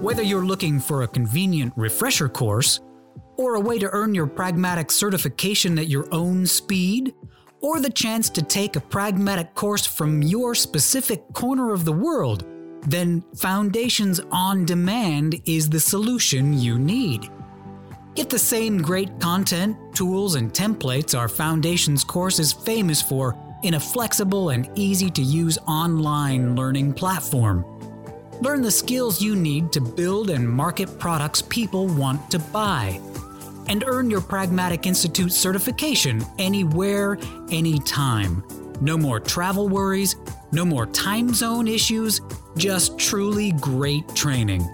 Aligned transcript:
Whether 0.00 0.22
you're 0.22 0.44
looking 0.44 0.78
for 0.78 1.02
a 1.02 1.08
convenient 1.08 1.72
refresher 1.74 2.28
course, 2.28 2.80
or 3.38 3.54
a 3.54 3.60
way 3.60 3.78
to 3.78 3.88
earn 3.92 4.14
your 4.14 4.26
pragmatic 4.26 4.90
certification 4.90 5.78
at 5.78 5.88
your 5.88 6.06
own 6.12 6.46
speed, 6.46 7.14
or 7.62 7.80
the 7.80 7.90
chance 7.90 8.28
to 8.30 8.42
take 8.42 8.76
a 8.76 8.80
pragmatic 8.80 9.54
course 9.54 9.86
from 9.86 10.22
your 10.22 10.54
specific 10.54 11.22
corner 11.32 11.72
of 11.72 11.86
the 11.86 11.92
world, 11.92 12.44
then 12.86 13.24
Foundations 13.36 14.20
on 14.30 14.66
Demand 14.66 15.40
is 15.46 15.70
the 15.70 15.80
solution 15.80 16.52
you 16.52 16.78
need. 16.78 17.30
Get 18.14 18.28
the 18.28 18.38
same 18.38 18.82
great 18.82 19.18
content, 19.18 19.78
tools, 19.94 20.34
and 20.34 20.52
templates 20.52 21.18
our 21.18 21.28
Foundations 21.28 22.04
course 22.04 22.38
is 22.38 22.52
famous 22.52 23.00
for 23.00 23.34
in 23.62 23.74
a 23.74 23.80
flexible 23.80 24.50
and 24.50 24.70
easy 24.74 25.10
to 25.10 25.22
use 25.22 25.58
online 25.66 26.54
learning 26.54 26.92
platform. 26.92 27.64
Learn 28.42 28.60
the 28.60 28.70
skills 28.70 29.22
you 29.22 29.34
need 29.34 29.72
to 29.72 29.80
build 29.80 30.28
and 30.28 30.46
market 30.46 30.98
products 30.98 31.40
people 31.40 31.86
want 31.86 32.30
to 32.30 32.38
buy. 32.38 33.00
And 33.66 33.82
earn 33.86 34.10
your 34.10 34.20
Pragmatic 34.20 34.86
Institute 34.86 35.32
certification 35.32 36.22
anywhere, 36.38 37.16
anytime. 37.50 38.44
No 38.82 38.98
more 38.98 39.20
travel 39.20 39.70
worries, 39.70 40.16
no 40.52 40.66
more 40.66 40.84
time 40.86 41.32
zone 41.32 41.66
issues, 41.66 42.20
just 42.58 42.98
truly 42.98 43.52
great 43.52 44.06
training. 44.14 44.68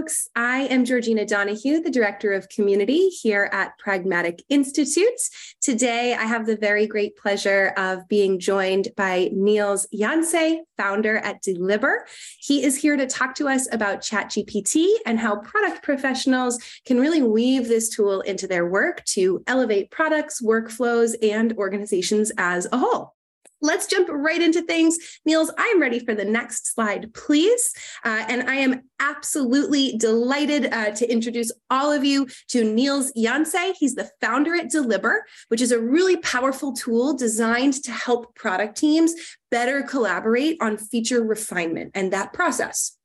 Folks. 0.00 0.30
I 0.34 0.60
am 0.60 0.86
Georgina 0.86 1.26
Donahue, 1.26 1.82
the 1.82 1.90
Director 1.90 2.32
of 2.32 2.48
Community 2.48 3.10
here 3.10 3.50
at 3.52 3.76
Pragmatic 3.78 4.42
Institute. 4.48 5.20
Today, 5.60 6.14
I 6.14 6.22
have 6.22 6.46
the 6.46 6.56
very 6.56 6.86
great 6.86 7.18
pleasure 7.18 7.74
of 7.76 8.08
being 8.08 8.38
joined 8.38 8.88
by 8.96 9.28
Nils 9.30 9.86
Janse, 9.92 10.60
founder 10.78 11.18
at 11.18 11.42
Delibr. 11.42 11.98
He 12.38 12.64
is 12.64 12.78
here 12.78 12.96
to 12.96 13.06
talk 13.06 13.34
to 13.34 13.48
us 13.48 13.68
about 13.74 14.00
ChatGPT 14.00 14.88
and 15.04 15.20
how 15.20 15.36
product 15.36 15.82
professionals 15.82 16.58
can 16.86 16.98
really 16.98 17.20
weave 17.20 17.68
this 17.68 17.90
tool 17.90 18.22
into 18.22 18.46
their 18.46 18.66
work 18.66 19.04
to 19.04 19.44
elevate 19.46 19.90
products, 19.90 20.40
workflows, 20.40 21.14
and 21.22 21.52
organizations 21.58 22.32
as 22.38 22.66
a 22.72 22.78
whole. 22.78 23.16
Let's 23.62 23.86
jump 23.86 24.08
right 24.10 24.40
into 24.40 24.62
things. 24.62 24.98
Nils, 25.24 25.50
I'm 25.58 25.80
ready 25.80 25.98
for 25.98 26.14
the 26.14 26.24
next 26.24 26.74
slide, 26.74 27.12
please. 27.14 27.72
Uh, 28.04 28.24
and 28.28 28.48
I 28.48 28.56
am 28.56 28.82
absolutely 29.00 29.96
delighted 29.96 30.72
uh, 30.72 30.90
to 30.92 31.10
introduce 31.10 31.52
all 31.68 31.92
of 31.92 32.04
you 32.04 32.26
to 32.48 32.64
Nils 32.64 33.12
Janse. 33.16 33.74
He's 33.78 33.94
the 33.94 34.10
founder 34.20 34.54
at 34.54 34.70
Delibr, 34.70 35.20
which 35.48 35.60
is 35.60 35.72
a 35.72 35.80
really 35.80 36.16
powerful 36.18 36.72
tool 36.72 37.14
designed 37.14 37.74
to 37.84 37.92
help 37.92 38.34
product 38.34 38.76
teams 38.76 39.14
better 39.50 39.82
collaborate 39.82 40.56
on 40.60 40.76
feature 40.76 41.22
refinement 41.22 41.90
and 41.94 42.12
that 42.12 42.32
process. 42.32 42.96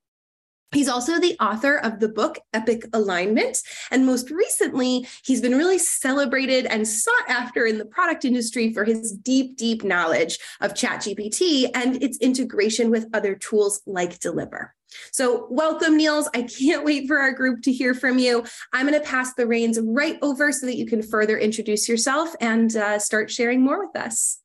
He's 0.72 0.90
also 0.90 1.20
the 1.20 1.38
author 1.40 1.78
of 1.78 2.00
the 2.00 2.10
book 2.10 2.38
Epic 2.54 2.84
Alignment. 2.94 3.58
And 3.92 4.06
most 4.06 4.30
recently, 4.30 5.08
he's 5.24 5.42
been 5.42 5.58
really 5.58 5.78
celebrated 5.78 6.66
and 6.66 6.88
sought 6.88 7.30
after 7.30 7.66
in 7.66 7.78
the 7.78 7.86
product 7.86 8.26
industry 8.26 8.74
for 8.74 8.84
his 8.84 9.14
deep, 9.14 9.58
deep 9.58 9.84
knowledge 9.84 10.38
of 10.62 10.74
ChatGPT 10.74 11.70
and 11.74 12.02
its 12.04 12.18
integration 12.18 12.90
with 12.90 13.08
other 13.14 13.36
tools 13.36 13.82
like 13.86 14.20
Delibr. 14.20 14.70
So, 15.12 15.48
welcome, 15.50 15.98
Nils. 15.98 16.30
I 16.34 16.44
can't 16.44 16.86
wait 16.86 17.08
for 17.08 17.20
our 17.20 17.32
group 17.32 17.62
to 17.64 17.72
hear 17.72 17.94
from 17.94 18.18
you. 18.18 18.46
I'm 18.74 18.88
going 18.88 19.00
to 19.00 19.06
pass 19.06 19.34
the 19.34 19.48
reins 19.48 19.80
right 19.82 20.18
over 20.22 20.52
so 20.52 20.66
that 20.66 20.78
you 20.78 20.86
can 20.86 21.02
further 21.02 21.38
introduce 21.38 21.90
yourself 21.90 22.34
and 22.40 22.76
uh, 22.76 23.00
start 23.00 23.30
sharing 23.32 23.62
more 23.62 23.86
with 23.86 23.96
us. 23.96 24.40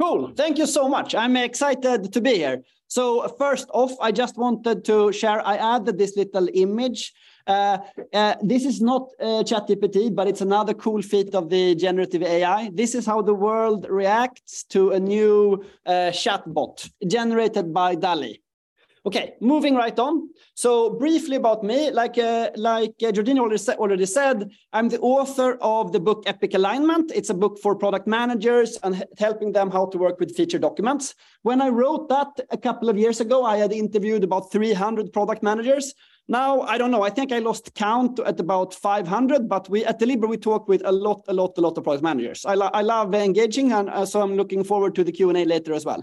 Cool. 0.00 0.32
Thank 0.36 0.58
you 0.58 0.66
so 0.66 0.88
much. 0.88 1.14
I'm 1.14 1.36
excited 1.36 2.12
to 2.12 2.20
be 2.20 2.34
here. 2.34 2.62
So 2.88 3.28
first 3.38 3.68
off, 3.72 3.92
I 4.00 4.12
just 4.12 4.36
wanted 4.36 4.84
to 4.84 5.12
share, 5.12 5.46
I 5.46 5.56
added 5.56 5.98
this 5.98 6.16
little 6.16 6.48
image. 6.52 7.12
Uh, 7.46 7.78
uh, 8.12 8.34
this 8.42 8.64
is 8.64 8.80
not 8.80 9.08
uh, 9.20 9.42
ChatGPT, 9.42 10.14
but 10.14 10.26
it's 10.26 10.40
another 10.40 10.74
cool 10.74 11.02
feat 11.02 11.34
of 11.34 11.48
the 11.50 11.74
generative 11.74 12.22
AI. 12.22 12.70
This 12.72 12.94
is 12.94 13.06
how 13.06 13.22
the 13.22 13.34
world 13.34 13.86
reacts 13.88 14.64
to 14.70 14.90
a 14.90 15.00
new 15.00 15.64
uh, 15.86 16.10
chatbot 16.10 16.90
generated 17.06 17.72
by 17.72 17.94
DALL-E. 17.94 18.43
Okay, 19.06 19.34
moving 19.38 19.74
right 19.74 19.98
on. 19.98 20.30
So 20.54 20.88
briefly 20.88 21.36
about 21.36 21.62
me, 21.62 21.90
like 21.90 22.16
uh, 22.16 22.50
like 22.56 22.94
uh, 23.02 23.12
already, 23.38 23.58
sa 23.58 23.72
already 23.72 24.06
said, 24.06 24.50
I'm 24.72 24.88
the 24.88 24.98
author 25.00 25.58
of 25.60 25.92
the 25.92 26.00
book 26.00 26.22
Epic 26.24 26.54
Alignment. 26.54 27.12
It's 27.14 27.28
a 27.28 27.34
book 27.34 27.58
for 27.62 27.76
product 27.76 28.06
managers 28.06 28.78
and 28.82 29.04
helping 29.18 29.52
them 29.52 29.70
how 29.70 29.86
to 29.86 29.98
work 29.98 30.18
with 30.20 30.34
feature 30.34 30.58
documents. 30.58 31.14
When 31.42 31.60
I 31.60 31.68
wrote 31.68 32.08
that 32.08 32.28
a 32.50 32.56
couple 32.56 32.88
of 32.88 32.96
years 32.96 33.20
ago, 33.20 33.44
I 33.44 33.58
had 33.58 33.72
interviewed 33.72 34.24
about 34.24 34.50
300 34.50 35.12
product 35.12 35.42
managers. 35.42 35.92
Now, 36.26 36.62
I 36.62 36.78
don't 36.78 36.90
know, 36.90 37.02
I 37.02 37.10
think 37.10 37.30
I 37.30 37.40
lost 37.40 37.74
count 37.74 38.18
at 38.20 38.40
about 38.40 38.72
500, 38.72 39.46
but 39.46 39.68
we 39.68 39.84
at 39.84 40.00
Delibr, 40.00 40.26
we 40.26 40.38
talk 40.38 40.66
with 40.66 40.80
a 40.86 40.92
lot, 40.92 41.26
a 41.28 41.34
lot, 41.34 41.58
a 41.58 41.60
lot 41.60 41.76
of 41.76 41.84
product 41.84 42.02
managers. 42.02 42.46
I, 42.46 42.54
lo 42.54 42.70
I 42.72 42.80
love 42.80 43.14
engaging, 43.14 43.72
and 43.72 43.90
uh, 43.90 44.06
so 44.06 44.22
I'm 44.22 44.34
looking 44.34 44.64
forward 44.64 44.94
to 44.94 45.04
the 45.04 45.12
Q&A 45.12 45.44
later 45.44 45.74
as 45.74 45.84
well. 45.84 46.02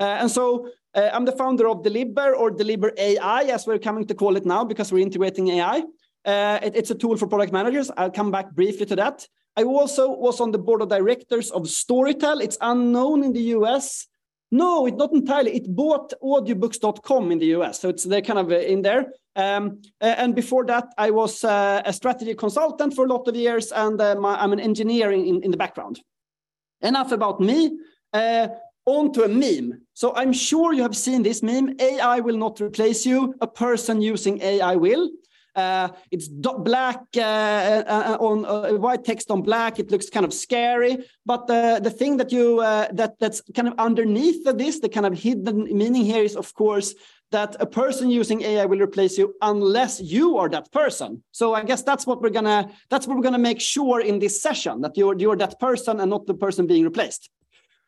Uh, 0.00 0.18
and 0.22 0.30
so 0.30 0.68
uh, 0.94 1.10
I'm 1.12 1.24
the 1.24 1.32
founder 1.32 1.68
of 1.68 1.82
Delibr 1.82 2.36
or 2.36 2.50
Delibr 2.50 2.92
AI, 2.98 3.42
as 3.44 3.66
we're 3.66 3.78
coming 3.78 4.06
to 4.06 4.14
call 4.14 4.36
it 4.36 4.44
now, 4.44 4.64
because 4.64 4.92
we're 4.92 5.02
integrating 5.02 5.48
AI. 5.48 5.82
Uh, 6.24 6.58
it, 6.62 6.76
it's 6.76 6.90
a 6.90 6.94
tool 6.94 7.16
for 7.16 7.26
product 7.26 7.52
managers. 7.52 7.90
I'll 7.96 8.10
come 8.10 8.30
back 8.30 8.52
briefly 8.52 8.86
to 8.86 8.96
that. 8.96 9.26
I 9.56 9.64
also 9.64 10.10
was 10.10 10.40
on 10.40 10.50
the 10.50 10.58
board 10.58 10.82
of 10.82 10.88
directors 10.88 11.50
of 11.50 11.62
Storytel. 11.62 12.42
It's 12.42 12.58
unknown 12.60 13.24
in 13.24 13.32
the 13.32 13.42
US. 13.56 14.06
No, 14.50 14.86
it's 14.86 14.96
not 14.96 15.12
entirely. 15.12 15.54
It 15.54 15.74
bought 15.74 16.12
audiobooks.com 16.22 17.32
in 17.32 17.38
the 17.38 17.46
US. 17.56 17.80
So 17.80 17.88
it's 17.88 18.04
they're 18.04 18.22
kind 18.22 18.38
of 18.38 18.50
uh, 18.50 18.58
in 18.58 18.82
there. 18.82 19.12
Um, 19.34 19.80
and 20.00 20.34
before 20.34 20.66
that, 20.66 20.92
I 20.98 21.10
was 21.10 21.42
uh, 21.42 21.80
a 21.84 21.92
strategy 21.92 22.34
consultant 22.34 22.94
for 22.94 23.06
a 23.06 23.08
lot 23.08 23.26
of 23.26 23.34
years, 23.34 23.72
and 23.72 23.98
uh, 23.98 24.14
my, 24.16 24.34
I'm 24.34 24.52
an 24.52 24.60
engineer 24.60 25.10
in, 25.10 25.42
in 25.42 25.50
the 25.50 25.56
background. 25.56 26.00
Enough 26.82 27.12
about 27.12 27.40
me. 27.40 27.78
Uh, 28.12 28.48
onto 28.86 29.22
a 29.22 29.28
meme. 29.28 29.80
So 29.94 30.14
I'm 30.14 30.32
sure 30.32 30.72
you 30.72 30.82
have 30.82 30.96
seen 30.96 31.22
this 31.22 31.42
meme. 31.42 31.76
AI 31.78 32.20
will 32.20 32.36
not 32.36 32.60
replace 32.60 33.06
you. 33.06 33.34
A 33.40 33.46
person 33.46 34.00
using 34.00 34.40
AI 34.42 34.76
will. 34.76 35.10
Uh, 35.54 35.88
it's 36.10 36.28
black 36.28 37.02
uh, 37.16 37.20
uh, 37.20 37.84
uh, 37.86 38.16
on 38.20 38.44
uh, 38.46 38.72
white 38.78 39.04
text 39.04 39.30
on 39.30 39.42
black. 39.42 39.78
It 39.78 39.90
looks 39.90 40.08
kind 40.08 40.24
of 40.24 40.32
scary, 40.32 41.04
but 41.26 41.46
the 41.46 41.78
the 41.82 41.90
thing 41.90 42.16
that 42.16 42.32
you 42.32 42.60
uh, 42.60 42.88
that 42.92 43.18
that's 43.18 43.42
kind 43.54 43.68
of 43.68 43.74
underneath 43.78 44.44
this, 44.44 44.80
the 44.80 44.88
kind 44.88 45.04
of 45.04 45.12
hidden 45.12 45.64
meaning 45.76 46.06
here 46.06 46.24
is, 46.24 46.36
of 46.36 46.54
course, 46.54 46.94
that 47.32 47.54
a 47.60 47.66
person 47.66 48.08
using 48.08 48.40
AI 48.40 48.64
will 48.64 48.80
replace 48.80 49.18
you 49.18 49.34
unless 49.42 50.00
you 50.00 50.38
are 50.38 50.48
that 50.48 50.72
person. 50.72 51.22
So 51.32 51.52
I 51.52 51.64
guess 51.64 51.82
that's 51.82 52.06
what 52.06 52.22
we're 52.22 52.30
gonna 52.30 52.70
that's 52.88 53.06
what 53.06 53.16
we're 53.16 53.22
gonna 53.22 53.38
make 53.50 53.60
sure 53.60 54.00
in 54.00 54.20
this 54.20 54.40
session 54.40 54.80
that 54.80 54.96
you're 54.96 55.18
you're 55.18 55.36
that 55.36 55.60
person 55.60 56.00
and 56.00 56.08
not 56.08 56.26
the 56.26 56.34
person 56.34 56.66
being 56.66 56.84
replaced. 56.84 57.28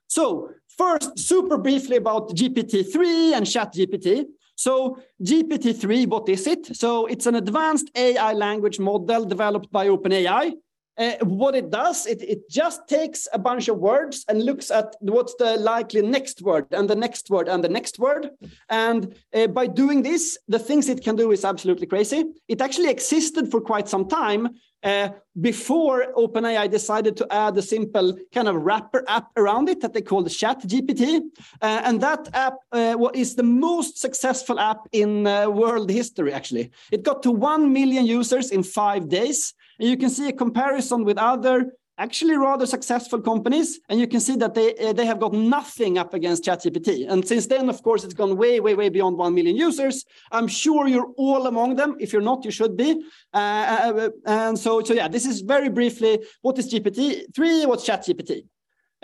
So 0.07 0.51
first, 0.77 1.19
super 1.19 1.59
briefly 1.59 1.97
about 1.97 2.31
GPT-3 2.31 3.35
and 3.35 3.47
ChatGPT. 3.47 4.27
So 4.57 4.99
GPT-3, 5.23 6.07
what 6.07 6.29
is 6.29 6.47
it? 6.47 6.77
So 6.77 7.07
it's 7.07 7.27
an 7.27 7.35
advanced 7.35 7.91
AI 7.97 8.33
language 8.33 8.79
model 8.79 9.25
developed 9.25 9.71
by 9.73 9.89
OpenAI. 9.89 10.53
Uh, 10.97 11.15
what 11.25 11.57
it 11.57 11.71
does, 11.71 12.07
it, 12.07 12.23
it 12.23 12.49
just 12.49 12.87
takes 12.87 13.27
a 13.33 13.39
bunch 13.39 13.67
of 13.67 13.79
words 13.79 14.25
and 14.29 14.45
looks 14.45 14.71
at 14.71 14.95
what's 15.01 15.35
the 15.35 15.57
likely 15.57 16.01
next 16.01 16.41
word 16.41 16.67
and 16.71 16.89
the 16.89 16.95
next 16.95 17.31
word 17.31 17.49
and 17.49 17.65
the 17.65 17.69
next 17.69 17.99
word. 17.99 18.31
And 18.69 19.13
uh, 19.35 19.49
by 19.49 19.67
doing 19.67 20.03
this, 20.03 20.39
the 20.47 20.59
things 20.59 20.89
it 20.89 21.03
can 21.03 21.17
do 21.17 21.33
is 21.33 21.45
absolutely 21.45 21.89
crazy. 21.89 22.25
It 22.47 22.61
actually 22.61 22.91
existed 22.91 23.51
for 23.51 23.61
quite 23.61 23.89
some 23.89 24.09
time, 24.09 24.51
uh, 24.85 25.09
before 25.41 26.07
OpenAI 26.17 26.71
decided 26.71 27.17
to 27.17 27.27
add 27.33 27.57
a 27.57 27.63
simple 27.63 28.17
kind 28.33 28.49
of 28.49 28.57
wrapper 28.57 29.03
app 29.09 29.29
around 29.37 29.69
it 29.69 29.81
that 29.81 29.93
they 29.95 30.03
called 30.03 30.27
the 30.27 30.31
Chat 30.31 30.61
GPT. 30.61 31.21
Uh, 31.61 31.81
and 31.85 32.01
that 32.01 32.29
app 32.35 32.55
uh, 32.73 32.97
is 33.15 33.35
the 33.35 33.43
most 33.43 33.99
successful 33.99 34.61
app 34.61 34.87
in 34.93 35.27
uh, 35.27 35.49
world 35.49 35.91
history, 35.91 36.33
actually. 36.33 36.71
It 36.93 37.03
got 37.03 37.23
to 37.23 37.33
1 37.33 37.73
million 37.73 38.07
users 38.07 38.51
in 38.51 38.63
five 38.63 39.09
days. 39.09 39.55
And 39.81 39.89
you 39.89 39.97
can 39.97 40.11
see 40.11 40.29
a 40.29 40.33
comparison 40.33 41.05
with 41.05 41.19
other 41.19 41.73
actually 41.99 42.37
rather 42.37 42.67
successful 42.67 43.21
companies, 43.21 43.81
and 43.89 44.01
you 44.01 44.07
can 44.07 44.21
see 44.21 44.37
that 44.37 44.55
they 44.55 44.75
uh, 44.77 44.93
they 44.93 45.07
have 45.07 45.21
got 45.21 45.33
nothing 45.33 45.99
up 45.99 46.15
against 46.15 46.45
ChatGPT. 46.45 47.09
And 47.09 47.27
since 47.27 47.47
then, 47.47 47.69
of 47.69 47.83
course, 47.83 48.05
it's 48.05 48.15
gone 48.15 48.37
way, 48.37 48.61
way, 48.61 48.75
way 48.75 48.89
beyond 48.89 49.17
one 49.17 49.35
million 49.35 49.57
users. 49.57 50.05
I'm 50.33 50.49
sure 50.49 50.89
you're 50.89 51.13
all 51.17 51.47
among 51.47 51.77
them. 51.77 51.97
If 52.01 52.13
you're 52.13 52.23
not, 52.23 52.45
you 52.45 52.51
should 52.51 52.77
be. 52.77 53.05
Uh, 53.33 53.37
uh 53.37 54.11
and 54.27 54.59
so, 54.59 54.83
so 54.83 54.95
yeah, 54.95 55.09
this 55.09 55.27
is 55.27 55.41
very 55.41 55.69
briefly 55.69 56.19
what 56.43 56.59
is 56.59 56.73
GPT 56.73 57.35
three, 57.35 57.67
what's 57.67 57.87
ChatGPT. 57.89 58.45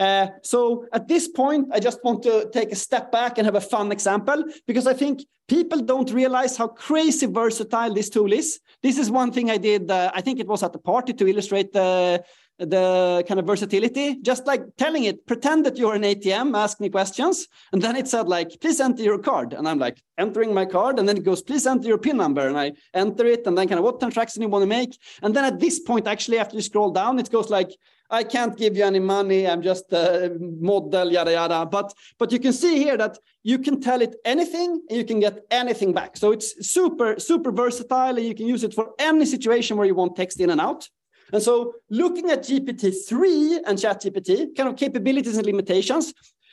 Uh, 0.01 0.29
so 0.43 0.87
at 0.95 1.07
this 1.09 1.29
point, 1.29 1.69
I 1.73 1.79
just 1.79 2.03
want 2.03 2.23
to 2.23 2.49
take 2.55 2.73
a 2.73 2.77
step 2.77 3.13
back 3.13 3.37
and 3.37 3.45
have 3.45 3.55
a 3.55 3.61
fun 3.61 3.93
example 3.93 4.45
because 4.67 4.87
I 4.87 4.95
think 4.95 5.21
people 5.47 5.81
don't 5.81 6.11
realize 6.11 6.57
how 6.57 6.69
crazy 6.69 7.27
versatile 7.27 7.93
this 7.93 8.09
tool 8.09 8.33
is. 8.33 8.61
This 8.83 8.97
is 8.97 9.11
one 9.11 9.31
thing 9.31 9.51
I 9.51 9.59
did. 9.59 9.91
Uh, 9.91 10.11
I 10.15 10.23
think 10.23 10.41
it 10.41 10.47
was 10.47 10.63
at 10.63 10.73
the 10.73 10.79
party 10.79 11.13
to 11.13 11.29
illustrate 11.29 11.75
the 11.75 12.25
the 12.61 13.25
kind 13.27 13.41
of 13.41 13.47
versatility, 13.47 14.17
just 14.21 14.47
like 14.47 14.63
telling 14.77 15.05
it, 15.05 15.27
pretend 15.27 15.65
that 15.65 15.79
you're 15.79 15.95
an 15.95 16.03
ATM, 16.03 16.57
ask 16.57 16.79
me 16.79 16.91
questions. 16.91 17.49
And 17.73 17.81
then 17.81 17.97
it 17.97 18.07
said 18.07 18.29
like, 18.29 18.61
please 18.61 18.81
enter 18.81 19.03
your 19.03 19.19
card. 19.19 19.55
And 19.55 19.67
I'm 19.67 19.79
like 19.79 20.03
entering 20.19 20.53
my 20.53 20.67
card. 20.67 20.99
And 20.99 21.09
then 21.09 21.17
it 21.17 21.25
goes, 21.25 21.43
please 21.43 21.67
enter 21.67 21.89
your 21.89 21.99
PIN 21.99 22.19
number. 22.19 22.47
And 22.47 22.59
I 22.59 22.73
enter 22.93 23.27
it 23.27 23.47
and 23.47 23.57
then 23.57 23.67
kind 23.67 23.79
of 23.79 23.85
what 23.85 23.99
transaction 23.99 24.43
you 24.43 24.49
want 24.49 24.63
to 24.63 24.67
make. 24.67 24.97
And 25.23 25.35
then 25.35 25.45
at 25.45 25.59
this 25.59 25.81
point, 25.81 26.07
actually, 26.07 26.39
after 26.39 26.57
you 26.57 26.63
scroll 26.63 26.91
down, 26.91 27.19
it 27.19 27.31
goes 27.31 27.49
like, 27.49 27.71
I 28.13 28.25
can't 28.25 28.57
give 28.57 28.77
you 28.77 28.85
any 28.85 28.99
money. 28.99 29.47
I'm 29.47 29.63
just 29.63 29.93
a 29.93 30.37
model, 30.39 31.11
yada, 31.11 31.31
yada. 31.31 31.65
But, 31.65 31.95
but 32.19 32.33
you 32.33 32.41
can 32.41 32.53
see 32.53 32.77
here 32.77 32.97
that 32.97 33.19
you 33.45 33.59
can 33.59 33.81
tell 33.81 34.03
it 34.03 34.17
anything 34.25 34.83
and 34.91 34.99
you 34.99 35.05
can 35.05 35.21
get 35.21 35.45
anything 35.51 35.93
back. 35.93 36.17
So 36.17 36.33
it's 36.33 36.69
super, 36.69 37.19
super 37.21 37.53
versatile 37.53 38.19
and 38.19 38.27
you 38.27 38.35
can 38.35 38.49
use 38.49 38.65
it 38.65 38.75
for 38.75 38.91
any 38.99 39.25
situation 39.25 39.77
where 39.77 39.87
you 39.87 39.95
want 39.95 40.17
text 40.17 40.41
in 40.41 40.51
and 40.51 40.61
out. 40.61 40.89
And 41.33 41.43
so 41.43 41.75
looking 41.91 42.31
at 42.31 42.41
GPT-3 42.41 43.61
and 43.67 43.79
ChatGPT, 43.79 44.57
kind 44.57 44.69
of 44.69 44.77
capabilities 44.77 45.37
and 45.37 45.47
limitations, 45.47 46.13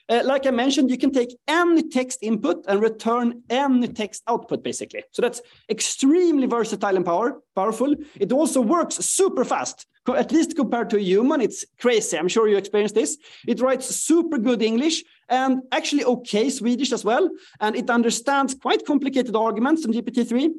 uh, 0.09 0.21
like 0.23 0.45
I 0.45 0.51
mentioned, 0.51 0.89
you 0.89 0.97
can 0.97 1.11
take 1.11 1.37
any 1.47 1.83
text 1.89 2.19
input 2.21 2.63
and 2.67 2.81
return 2.81 3.43
any 3.49 3.89
text 3.89 4.23
output, 4.27 4.63
basically. 4.63 5.03
So 5.11 5.21
that's 5.21 5.41
extremely 5.69 6.47
versatile 6.47 6.95
and 6.95 7.05
power, 7.05 7.41
powerful. 7.55 7.93
It 8.15 8.31
also 8.31 8.61
works 8.61 8.95
super 8.95 9.43
fast, 9.43 9.85
at 10.07 10.31
least 10.31 10.55
compared 10.55 10.89
to 10.91 10.97
a 10.97 11.01
human. 11.01 11.41
It's 11.41 11.65
crazy. 11.77 12.17
I'm 12.17 12.29
sure 12.29 12.47
you 12.47 12.55
experienced 12.55 12.95
this. 12.95 13.17
It 13.45 13.59
writes 13.59 13.87
super 13.87 14.37
good 14.37 14.61
English 14.61 15.03
and 15.27 15.61
actually 15.73 16.05
okay 16.05 16.49
Swedish 16.49 16.93
as 16.93 17.03
well. 17.03 17.29
And 17.59 17.75
it 17.75 17.89
understands 17.89 18.55
quite 18.55 18.85
complicated 18.85 19.35
arguments 19.35 19.83
in 19.83 19.91
GPT-3 19.91 20.51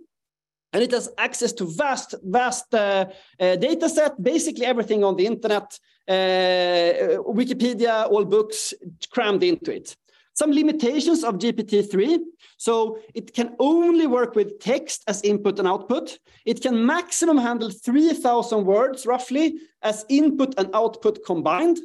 and 0.72 0.82
it 0.82 0.90
has 0.90 1.08
access 1.16 1.52
to 1.54 1.64
vast, 1.64 2.14
vast 2.22 2.72
uh, 2.74 3.06
uh, 3.40 3.56
data 3.56 3.88
set, 3.88 4.22
basically 4.22 4.66
everything 4.66 5.02
on 5.02 5.16
the 5.16 5.26
internet, 5.26 5.78
uh, 6.08 7.22
Wikipedia, 7.24 8.10
all 8.10 8.24
books 8.24 8.74
crammed 9.10 9.42
into 9.42 9.74
it. 9.74 9.96
Some 10.34 10.52
limitations 10.52 11.24
of 11.24 11.34
GPT-3. 11.34 12.20
So 12.58 12.98
it 13.14 13.34
can 13.34 13.56
only 13.58 14.06
work 14.06 14.34
with 14.34 14.60
text 14.60 15.02
as 15.08 15.22
input 15.22 15.58
and 15.58 15.66
output. 15.66 16.18
It 16.44 16.60
can 16.62 16.86
maximum 16.86 17.38
handle 17.38 17.70
3,000 17.70 18.64
words 18.64 19.06
roughly 19.06 19.58
as 19.82 20.04
input 20.08 20.54
and 20.58 20.70
output 20.74 21.24
combined. 21.24 21.78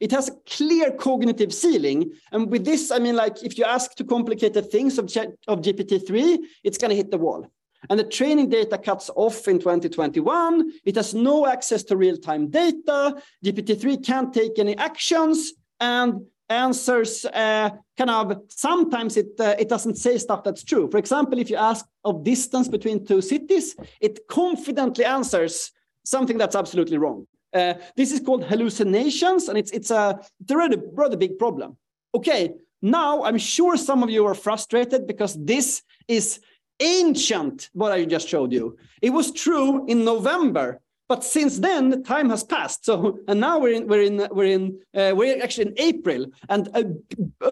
It 0.00 0.10
has 0.12 0.28
a 0.28 0.36
clear 0.46 0.90
cognitive 0.92 1.52
ceiling. 1.52 2.10
And 2.32 2.50
with 2.50 2.64
this, 2.64 2.90
I 2.90 2.98
mean, 2.98 3.16
like 3.16 3.42
if 3.42 3.58
you 3.58 3.64
ask 3.64 3.94
too 3.94 4.04
complicated 4.04 4.70
things 4.70 4.98
of, 4.98 5.04
of 5.46 5.60
GPT-3, 5.60 6.38
it's 6.64 6.78
going 6.78 6.90
to 6.90 6.96
hit 6.96 7.10
the 7.10 7.18
wall. 7.18 7.46
And 7.88 7.98
the 7.98 8.04
training 8.04 8.50
data 8.50 8.76
cuts 8.76 9.10
off 9.16 9.48
in 9.48 9.58
2021. 9.58 10.72
It 10.84 10.96
has 10.96 11.14
no 11.14 11.46
access 11.46 11.82
to 11.84 11.96
real-time 11.96 12.48
data. 12.48 13.16
GPT-3 13.44 14.04
can't 14.04 14.34
take 14.34 14.58
any 14.58 14.76
actions 14.76 15.54
and 15.80 16.26
answers 16.50 17.24
uh, 17.26 17.70
kind 17.96 18.10
of 18.10 18.42
sometimes 18.48 19.16
it 19.16 19.38
uh, 19.38 19.54
it 19.58 19.68
doesn't 19.68 19.96
say 19.96 20.18
stuff 20.18 20.42
that's 20.42 20.64
true. 20.64 20.90
For 20.90 20.98
example, 20.98 21.38
if 21.38 21.48
you 21.48 21.56
ask 21.56 21.86
of 22.04 22.24
distance 22.24 22.68
between 22.68 23.06
two 23.06 23.22
cities, 23.22 23.76
it 24.00 24.26
confidently 24.28 25.04
answers 25.04 25.70
something 26.04 26.36
that's 26.36 26.56
absolutely 26.56 26.98
wrong. 26.98 27.26
Uh, 27.54 27.74
this 27.96 28.12
is 28.12 28.20
called 28.20 28.44
hallucinations, 28.44 29.48
and 29.48 29.56
it's 29.56 29.70
it's 29.70 29.90
a, 29.90 30.20
it's 30.40 30.50
a 30.50 30.56
rather, 30.56 30.82
rather 30.92 31.16
big 31.16 31.38
problem. 31.38 31.76
Okay, 32.14 32.52
now 32.82 33.22
I'm 33.22 33.38
sure 33.38 33.76
some 33.76 34.02
of 34.02 34.10
you 34.10 34.26
are 34.26 34.34
frustrated 34.34 35.06
because 35.06 35.36
this 35.42 35.82
is 36.08 36.40
ancient, 36.80 37.70
what 37.72 37.92
I 37.92 38.04
just 38.04 38.28
showed 38.28 38.52
you. 38.52 38.76
It 39.02 39.10
was 39.10 39.32
true 39.32 39.86
in 39.86 40.04
November, 40.04 40.80
but 41.08 41.24
since 41.24 41.58
then 41.58 42.02
time 42.04 42.30
has 42.30 42.44
passed. 42.44 42.84
So 42.84 43.18
and 43.28 43.40
now 43.40 43.58
we're 43.58 43.74
in 43.74 43.86
we're 43.88 44.02
in 44.02 44.28
we're 44.30 44.52
in 44.58 44.80
uh, 44.94 45.12
we're 45.14 45.42
actually 45.42 45.68
in 45.68 45.74
April, 45.76 46.26
and 46.48 46.68
a, 46.74 46.84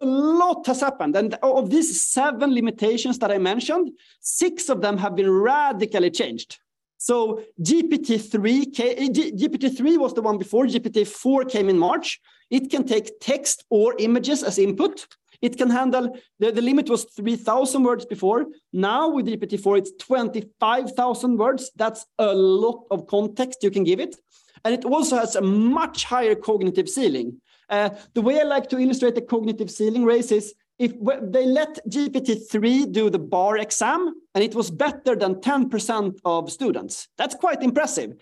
a, 0.01 0.05
lot 0.05 0.67
has 0.67 0.81
happened. 0.81 1.17
And 1.17 1.35
of 1.43 1.69
these 1.69 2.01
seven 2.01 2.55
limitations 2.55 3.19
that 3.19 3.33
I 3.33 3.39
mentioned, 3.39 3.91
six 4.21 4.69
of 4.69 4.81
them 4.81 4.97
have 4.99 5.17
been 5.17 5.31
radically 5.31 6.11
changed. 6.11 6.59
So 6.99 7.43
GPT-3 7.63 8.75
GPT-3 8.75 9.99
was 9.99 10.15
the 10.15 10.23
one 10.23 10.37
before. 10.37 10.67
GPT-4 10.67 11.49
came 11.49 11.69
in 11.69 11.79
March. 11.79 12.21
It 12.51 12.71
can 12.71 12.85
take 12.85 13.21
text 13.21 13.65
or 13.71 13.95
images 13.99 14.43
as 14.43 14.59
input. 14.59 15.07
It 15.41 15.57
can 15.57 15.71
handle, 15.71 16.17
the, 16.39 16.51
the 16.51 16.63
limit 16.63 16.89
was 16.89 17.05
3,000 17.05 17.83
words 17.83 18.05
before. 18.05 18.47
Now 18.73 19.11
with 19.11 19.27
GPT-4, 19.27 19.79
it's 19.79 19.93
25,000 19.99 21.37
words. 21.37 21.71
That's 21.77 22.05
a 22.19 22.35
lot 22.35 22.85
of 22.91 23.07
context 23.07 23.63
you 23.63 23.71
can 23.71 23.85
give 23.85 24.01
it. 24.01 24.17
And 24.65 24.75
it 24.75 24.85
also 24.85 25.17
has 25.17 25.37
a 25.37 25.41
much 25.41 26.05
higher 26.05 26.35
cognitive 26.35 26.89
ceiling. 26.89 27.41
Uh, 27.71 27.91
the 28.15 28.23
way 28.23 28.41
I 28.41 28.45
like 28.45 28.69
to 28.71 28.79
illustrate 28.79 29.15
the 29.15 29.23
cognitive 29.23 29.71
ceiling 29.71 30.05
race 30.05 30.33
is 30.33 30.55
if 30.79 30.93
they 31.23 31.45
let 31.45 31.79
GPT-3 31.89 32.93
do 32.93 33.11
the 33.11 33.19
bar 33.19 33.59
exam 33.59 34.15
and 34.35 34.45
it 34.45 34.55
was 34.55 34.71
better 34.71 35.17
than 35.17 35.37
10% 35.37 36.19
of 36.25 36.53
students. 36.53 37.09
That's 37.19 37.35
quite 37.35 37.63
impressive. 37.63 38.15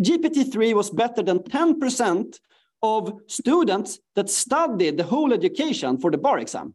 GPT-3 0.00 0.74
was 0.74 0.90
better 0.90 1.22
than 1.22 1.38
10% 1.38 2.38
of 2.82 3.20
students 3.26 3.98
that 4.16 4.30
studied 4.30 4.96
the 4.96 5.04
whole 5.04 5.32
education 5.32 5.98
for 5.98 6.10
the 6.10 6.18
bar 6.18 6.38
exam. 6.38 6.74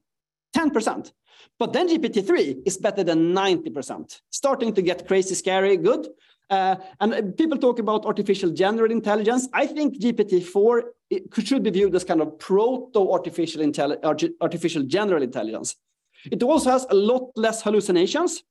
10%. 0.55 1.11
But 1.57 1.73
then 1.73 1.87
GPT-3 1.87 2.61
is 2.65 2.77
better 2.77 3.03
than 3.03 3.33
90%, 3.33 4.21
starting 4.29 4.73
to 4.73 4.81
get 4.81 5.07
crazy, 5.07 5.35
scary, 5.35 5.77
good. 5.77 6.07
Uh, 6.49 6.75
and 6.99 7.35
people 7.37 7.57
talk 7.57 7.79
about 7.79 8.05
artificial 8.05 8.51
general 8.51 8.91
intelligence. 8.91 9.47
I 9.53 9.65
think 9.65 9.99
GPT-4 9.99 10.81
should 11.43 11.63
be 11.63 11.71
viewed 11.71 11.95
as 11.95 12.03
kind 12.03 12.21
of 12.21 12.37
proto-artificial 12.39 13.63
artificial 14.41 14.83
general 14.83 15.23
intelligence. 15.23 15.75
It 16.31 16.43
also 16.43 16.71
has 16.71 16.85
a 16.89 16.95
lot 16.95 17.31
less 17.35 17.61
hallucinations. 17.61 18.43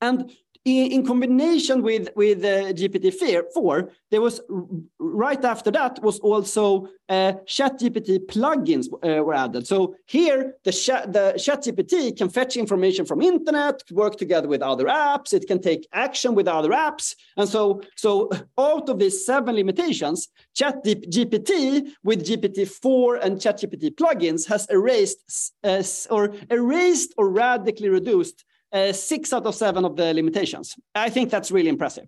And 0.00 0.32
in, 0.64 0.92
in 0.92 1.06
combination 1.06 1.82
with 1.82 2.08
with 2.14 2.44
uh, 2.44 2.72
GPT-4, 2.72 3.90
there 4.10 4.20
was 4.20 4.40
right 4.98 5.44
after 5.44 5.70
that 5.72 6.00
was 6.02 6.20
also 6.20 6.86
uh, 7.08 7.32
ChatGPT 7.46 8.26
plugins 8.26 8.86
uh, 8.86 9.22
were 9.22 9.34
added. 9.34 9.66
So 9.66 9.96
here 10.06 10.54
the 10.64 10.72
chat 10.72 11.12
the 11.12 12.14
can 12.16 12.28
fetch 12.28 12.56
information 12.56 13.04
from 13.06 13.22
internet, 13.22 13.82
work 13.90 14.16
together 14.16 14.46
with 14.46 14.62
other 14.62 14.84
apps. 14.84 15.32
It 15.32 15.46
can 15.48 15.60
take 15.60 15.88
action 15.92 16.34
with 16.34 16.46
other 16.46 16.70
apps, 16.70 17.16
and 17.36 17.48
so 17.48 17.80
so 17.96 18.30
out 18.58 18.88
of 18.88 18.98
these 19.00 19.26
seven 19.26 19.56
limitations, 19.56 20.28
ChatGPT 20.56 21.92
with 22.04 22.24
GPT-4 22.24 23.24
and 23.24 23.38
ChatGPT 23.38 23.96
plugins 23.96 24.46
has 24.46 24.66
erased 24.70 25.52
uh, 25.64 25.82
or 26.10 26.34
erased 26.50 27.14
or 27.16 27.28
radically 27.30 27.88
reduced 27.88 28.44
uh, 28.72 28.92
six 28.92 29.32
out 29.32 29.46
of 29.46 29.54
seven 29.54 29.84
of 29.84 29.96
the 29.96 30.14
limitations. 30.14 30.76
I 30.94 31.10
think 31.10 31.30
that's 31.30 31.50
really 31.50 31.68
impressive. 31.68 32.06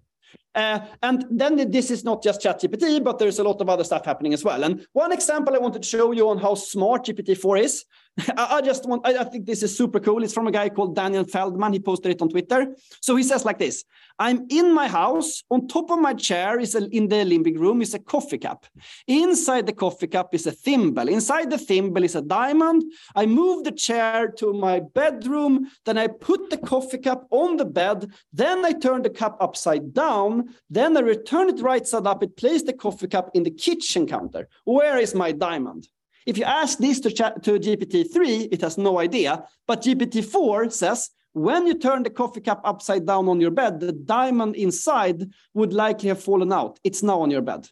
Uh, 0.55 0.81
and 1.03 1.25
then 1.31 1.71
this 1.71 1.91
is 1.91 2.05
not 2.05 2.23
just 2.23 2.41
ChatGPT, 2.41 3.03
but 3.03 3.19
there's 3.19 3.41
a 3.41 3.45
lot 3.45 3.61
of 3.61 3.69
other 3.69 3.85
stuff 3.85 4.05
happening 4.05 4.33
as 4.33 4.45
well. 4.45 4.63
And 4.63 4.87
one 4.93 5.13
example 5.13 5.55
I 5.55 5.59
wanted 5.59 5.83
to 5.83 5.89
show 5.89 6.13
you 6.13 6.29
on 6.29 6.39
how 6.39 6.55
smart 6.55 7.07
GPT-4 7.07 7.61
is 7.61 7.85
I, 8.37 8.61
just 8.61 8.87
want, 8.87 9.05
I, 9.05 9.19
I, 9.19 9.25
think 9.25 9.45
this 9.45 9.65
is 9.65 9.77
super 9.77 9.99
cool. 9.99 10.23
It's 10.23 10.33
from 10.33 10.47
a 10.47 10.53
guy 10.53 10.69
called 10.69 10.95
Daniel 10.95 11.25
Feldman. 11.25 11.73
He 11.73 11.81
posted 11.81 12.13
it 12.13 12.23
on 12.23 12.29
Twitter. 12.29 12.77
So 13.01 13.17
he 13.17 13.25
says 13.25 13.45
like 13.45 13.59
this 13.59 13.85
I'm 14.21 14.47
in 14.51 14.73
my 14.73 14.87
house. 14.87 15.43
On 15.51 15.67
top 15.67 15.91
of 15.91 15.99
my 15.99 16.15
chair 16.15 16.61
is 16.61 16.77
a, 16.77 16.89
in 16.91 17.09
the 17.09 17.25
living 17.25 17.59
room 17.59 17.83
is 17.83 17.93
a 17.93 17.99
coffee 17.99 18.39
cup. 18.39 18.67
Inside 19.09 19.67
the 19.67 19.73
coffee 19.73 20.07
cup 20.07 20.33
is 20.33 20.47
a 20.47 20.53
thimble. 20.53 21.09
Inside 21.09 21.51
the 21.51 21.59
thimble 21.59 22.05
is 22.05 22.15
a 22.15 22.23
diamond. 22.23 22.85
I 23.17 23.27
move 23.27 23.65
the 23.65 23.73
chair 23.73 24.29
to 24.39 24.53
my 24.53 24.81
bedroom. 24.81 25.69
Then 25.85 25.99
I 25.99 26.07
put 26.07 26.51
the 26.51 26.59
coffee 26.59 26.99
cup 26.99 27.27
on 27.31 27.57
the 27.57 27.65
bed. 27.65 28.13
Then 28.33 28.65
I 28.65 28.75
turn 28.75 29.03
the 29.03 29.11
cup 29.11 29.37
upside 29.41 29.93
down. 29.93 30.55
Then 30.71 30.97
I 30.97 31.01
return 31.01 31.49
it 31.49 31.61
right 31.61 31.85
side 31.85 32.07
up. 32.07 32.23
It 32.23 32.37
places 32.37 32.65
the 32.65 32.75
coffee 32.75 33.09
cup 33.09 33.31
in 33.35 33.43
the 33.43 33.51
kitchen 33.51 34.07
counter. 34.07 34.49
Where 34.65 34.99
is 34.99 35.17
my 35.17 35.33
diamond? 35.33 35.89
If 36.27 36.39
you 36.39 36.45
ask 36.45 36.79
this 36.79 37.01
to, 37.01 37.11
to 37.11 37.59
GPT-3, 37.59 38.49
it 38.51 38.61
has 38.63 38.79
no 38.79 38.99
idea. 38.99 39.45
But 39.67 39.83
GPT-4 39.83 40.73
says, 40.73 41.11
when 41.35 41.67
you 41.67 41.75
turn 41.75 42.05
the 42.05 42.11
coffee 42.11 42.41
cup 42.41 42.61
upside 42.65 43.07
down 43.07 43.29
on 43.29 43.41
your 43.41 43.51
bed, 43.51 43.81
the 43.81 43.93
diamond 43.93 44.55
inside 44.57 45.29
would 45.53 45.73
likely 45.73 46.09
have 46.09 46.23
fallen 46.23 46.53
out. 46.53 46.79
It's 46.85 47.03
now 47.03 47.21
on 47.21 47.31
your 47.31 47.43
bed. 47.43 47.69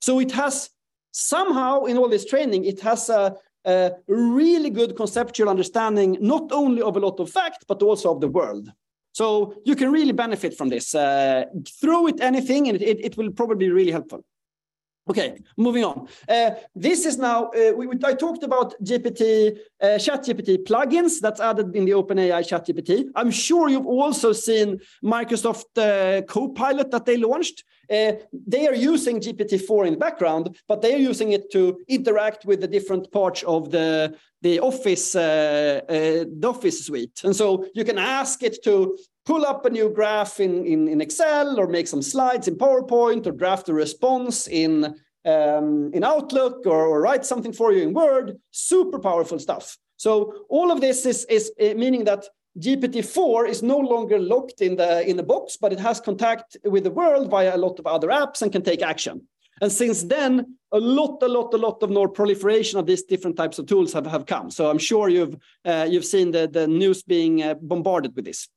So 0.00 0.18
it 0.18 0.32
has 0.32 0.70
somehow 1.12 1.84
in 1.84 1.98
all 1.98 2.08
this 2.08 2.24
training, 2.24 2.64
it 2.64 2.80
has 2.80 3.08
a, 3.08 3.36
a 3.66 3.92
really 4.08 4.70
good 4.70 4.96
conceptual 4.96 5.48
understanding, 5.48 6.16
not 6.20 6.50
only 6.52 6.82
of 6.82 6.96
a 6.96 7.00
lot 7.00 7.20
of 7.20 7.30
fact, 7.30 7.66
but 7.68 7.82
also 7.82 8.14
of 8.14 8.20
the 8.20 8.28
world. 8.28 8.72
So 9.12 9.54
you 9.64 9.76
can 9.76 9.92
really 9.92 10.12
benefit 10.12 10.56
from 10.56 10.70
this. 10.70 10.94
Uh, 10.94 11.44
throw 11.80 12.08
it 12.08 12.20
anything 12.20 12.68
and 12.68 12.82
it, 12.82 13.04
it 13.04 13.16
will 13.16 13.30
probably 13.30 13.66
be 13.66 13.70
really 13.70 13.92
helpful. 13.92 14.24
Okay, 15.06 15.36
moving 15.58 15.84
on. 15.84 16.08
Uh, 16.26 16.52
this 16.74 17.04
is 17.04 17.18
now, 17.18 17.50
uh, 17.50 17.72
we, 17.76 17.86
I 18.02 18.14
talked 18.14 18.42
about 18.42 18.72
GPT, 18.82 19.58
uh, 19.82 19.86
ChatGPT 19.98 20.64
plugins 20.64 21.20
that's 21.20 21.40
added 21.40 21.76
in 21.76 21.84
the 21.84 21.92
OpenAI 21.92 22.40
ChatGPT. 22.40 23.10
I'm 23.14 23.30
sure 23.30 23.68
you've 23.68 23.86
also 23.86 24.32
seen 24.32 24.80
Microsoft 25.04 25.76
uh, 25.76 26.22
Copilot 26.22 26.90
that 26.90 27.04
they 27.04 27.18
launched. 27.18 27.64
Uh, 27.90 28.12
they 28.32 28.66
are 28.66 28.74
using 28.74 29.20
GPT-4 29.20 29.88
in 29.88 29.92
the 29.92 29.98
background, 29.98 30.56
but 30.68 30.80
they 30.80 30.94
are 30.94 30.98
using 31.10 31.32
it 31.32 31.52
to 31.52 31.78
interact 31.86 32.46
with 32.46 32.62
the 32.62 32.68
different 32.68 33.12
parts 33.12 33.42
of 33.42 33.70
the, 33.70 34.16
the 34.40 34.58
Office, 34.60 35.14
uh, 35.14 35.82
uh, 35.86 36.24
the 36.40 36.48
Office 36.48 36.86
suite. 36.86 37.20
And 37.24 37.36
so 37.36 37.66
you 37.74 37.84
can 37.84 37.98
ask 37.98 38.42
it 38.42 38.64
to 38.64 38.96
pull 39.24 39.46
up 39.46 39.64
a 39.64 39.70
new 39.70 39.88
graph 39.90 40.40
in, 40.40 40.66
in, 40.66 40.88
in 40.88 41.00
Excel 41.00 41.58
or 41.58 41.66
make 41.66 41.88
some 41.88 42.02
slides 42.02 42.48
in 42.48 42.56
PowerPoint 42.56 43.26
or 43.26 43.32
draft 43.32 43.68
a 43.68 43.74
response 43.74 44.48
in, 44.48 44.94
um, 45.24 45.90
in 45.94 46.04
Outlook 46.04 46.66
or, 46.66 46.86
or, 46.86 47.00
write 47.00 47.24
something 47.24 47.52
for 47.52 47.72
you 47.72 47.82
in 47.82 47.94
Word. 47.94 48.38
Super 48.50 48.98
powerful 48.98 49.38
stuff. 49.38 49.78
So 49.96 50.44
all 50.50 50.70
of 50.70 50.80
this 50.80 51.06
is, 51.06 51.24
is 51.26 51.52
uh, 51.60 51.74
meaning 51.74 52.04
that 52.04 52.26
GPT-4 52.58 53.48
is 53.48 53.62
no 53.62 53.78
longer 53.78 54.18
locked 54.18 54.60
in 54.60 54.76
the, 54.76 55.08
in 55.08 55.16
the 55.16 55.22
box, 55.22 55.56
but 55.56 55.72
it 55.72 55.80
has 55.80 56.00
contact 56.00 56.56
with 56.64 56.84
the 56.84 56.90
world 56.90 57.30
via 57.30 57.56
a 57.56 57.58
lot 57.58 57.78
of 57.78 57.86
other 57.86 58.08
apps 58.08 58.42
and 58.42 58.52
can 58.52 58.62
take 58.62 58.82
action. 58.82 59.26
And 59.60 59.72
since 59.72 60.02
then, 60.02 60.56
a 60.72 60.78
lot, 60.78 61.22
a 61.22 61.28
lot, 61.28 61.54
a 61.54 61.56
lot 61.56 61.82
of 61.82 61.90
more 61.90 62.08
proliferation 62.08 62.78
of 62.78 62.86
these 62.86 63.04
different 63.04 63.36
types 63.36 63.58
of 63.58 63.66
tools 63.66 63.92
have, 63.92 64.06
have 64.06 64.26
come. 64.26 64.50
So 64.50 64.68
I'm 64.68 64.78
sure 64.78 65.08
you've 65.08 65.36
uh, 65.64 65.86
you've 65.88 66.04
seen 66.04 66.32
the, 66.32 66.48
the 66.48 66.66
news 66.66 67.02
being 67.02 67.42
uh, 67.42 67.54
bombarded 67.54 68.16
with 68.16 68.24
this. 68.24 68.48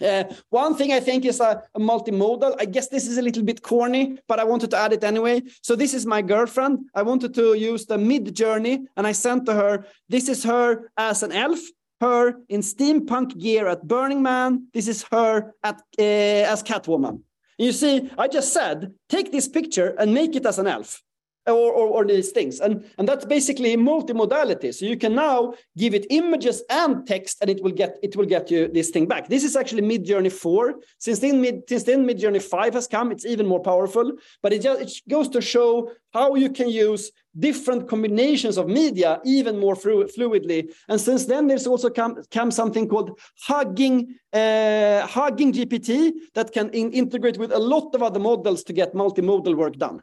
Uh, 0.00 0.24
one 0.50 0.74
thing 0.74 0.92
I 0.92 1.00
think 1.00 1.24
is 1.24 1.40
a, 1.40 1.62
a, 1.74 1.80
multimodal. 1.80 2.56
I 2.58 2.64
guess 2.64 2.88
this 2.88 3.06
is 3.06 3.18
a 3.18 3.22
little 3.22 3.42
bit 3.42 3.62
corny, 3.62 4.18
but 4.28 4.38
I 4.38 4.44
wanted 4.44 4.70
to 4.70 4.76
add 4.76 4.92
it 4.92 5.04
anyway. 5.04 5.42
So 5.62 5.74
this 5.74 5.94
is 5.94 6.06
my 6.06 6.22
girlfriend. 6.22 6.80
I 6.94 7.02
wanted 7.02 7.34
to 7.34 7.54
use 7.54 7.86
the 7.86 7.96
Midjourney, 7.96 8.86
and 8.96 9.06
I 9.06 9.12
sent 9.12 9.46
to 9.46 9.54
her. 9.54 9.86
This 10.08 10.28
is 10.28 10.44
her 10.44 10.90
as 10.96 11.22
an 11.22 11.32
elf. 11.32 11.60
Her 12.00 12.36
in 12.48 12.60
steampunk 12.60 13.36
gear 13.36 13.66
at 13.66 13.88
Burning 13.88 14.22
Man. 14.22 14.68
This 14.72 14.86
is 14.86 15.04
her 15.10 15.52
at 15.64 15.82
uh, 15.98 16.52
as 16.52 16.62
Catwoman. 16.62 17.22
You 17.58 17.72
see, 17.72 18.08
I 18.16 18.28
just 18.28 18.52
said, 18.52 18.94
take 19.08 19.32
this 19.32 19.48
picture 19.48 19.96
and 19.98 20.14
make 20.14 20.36
it 20.36 20.46
as 20.46 20.60
an 20.60 20.68
elf 20.68 21.02
or, 21.48 21.72
or, 21.72 21.88
or, 21.88 22.04
these 22.04 22.30
things. 22.30 22.60
And, 22.60 22.84
and 22.98 23.08
that's 23.08 23.24
basically 23.24 23.76
multimodality. 23.76 24.74
So 24.74 24.86
you 24.86 24.96
can 24.96 25.14
now 25.14 25.54
give 25.76 25.94
it 25.94 26.06
images 26.10 26.62
and 26.70 27.06
text, 27.06 27.38
and 27.40 27.50
it 27.50 27.62
will 27.62 27.72
get 27.72 27.98
it 28.02 28.16
will 28.16 28.26
get 28.26 28.50
you 28.50 28.68
this 28.68 28.90
thing 28.90 29.06
back. 29.06 29.28
This 29.28 29.44
is 29.44 29.56
actually 29.56 29.82
Midjourney 29.82 30.32
4. 30.32 30.74
Since 30.98 31.18
then, 31.20 31.40
Mid, 31.40 31.68
since 31.68 31.84
then 31.84 32.06
Midjourney 32.06 32.42
5 32.42 32.74
has 32.74 32.86
come, 32.86 33.10
it's 33.12 33.26
even 33.26 33.46
more 33.46 33.60
powerful. 33.60 34.12
But 34.42 34.52
it 34.52 34.62
just 34.62 34.80
it 34.80 35.10
goes 35.10 35.28
to 35.30 35.40
show 35.40 35.90
how 36.12 36.34
you 36.34 36.50
can 36.50 36.68
use 36.68 37.12
different 37.38 37.88
combinations 37.88 38.56
of 38.58 38.66
media 38.66 39.20
even 39.24 39.58
more 39.58 39.74
fluidly. 39.74 40.72
And 40.88 41.00
since 41.00 41.26
then, 41.26 41.46
there's 41.46 41.66
also 41.66 41.90
come, 41.90 42.22
come 42.30 42.50
something 42.50 42.88
called 42.88 43.18
Hugging 43.42 44.16
uh, 44.32 45.06
Hugging 45.06 45.52
GPT 45.52 46.12
that 46.34 46.52
can 46.52 46.70
in, 46.70 46.92
integrate 46.92 47.38
with 47.38 47.52
a 47.52 47.58
lot 47.58 47.94
of 47.94 48.02
other 48.02 48.18
models 48.18 48.64
to 48.64 48.72
get 48.72 48.94
multimodal 48.94 49.54
work 49.54 49.76
done. 49.76 50.02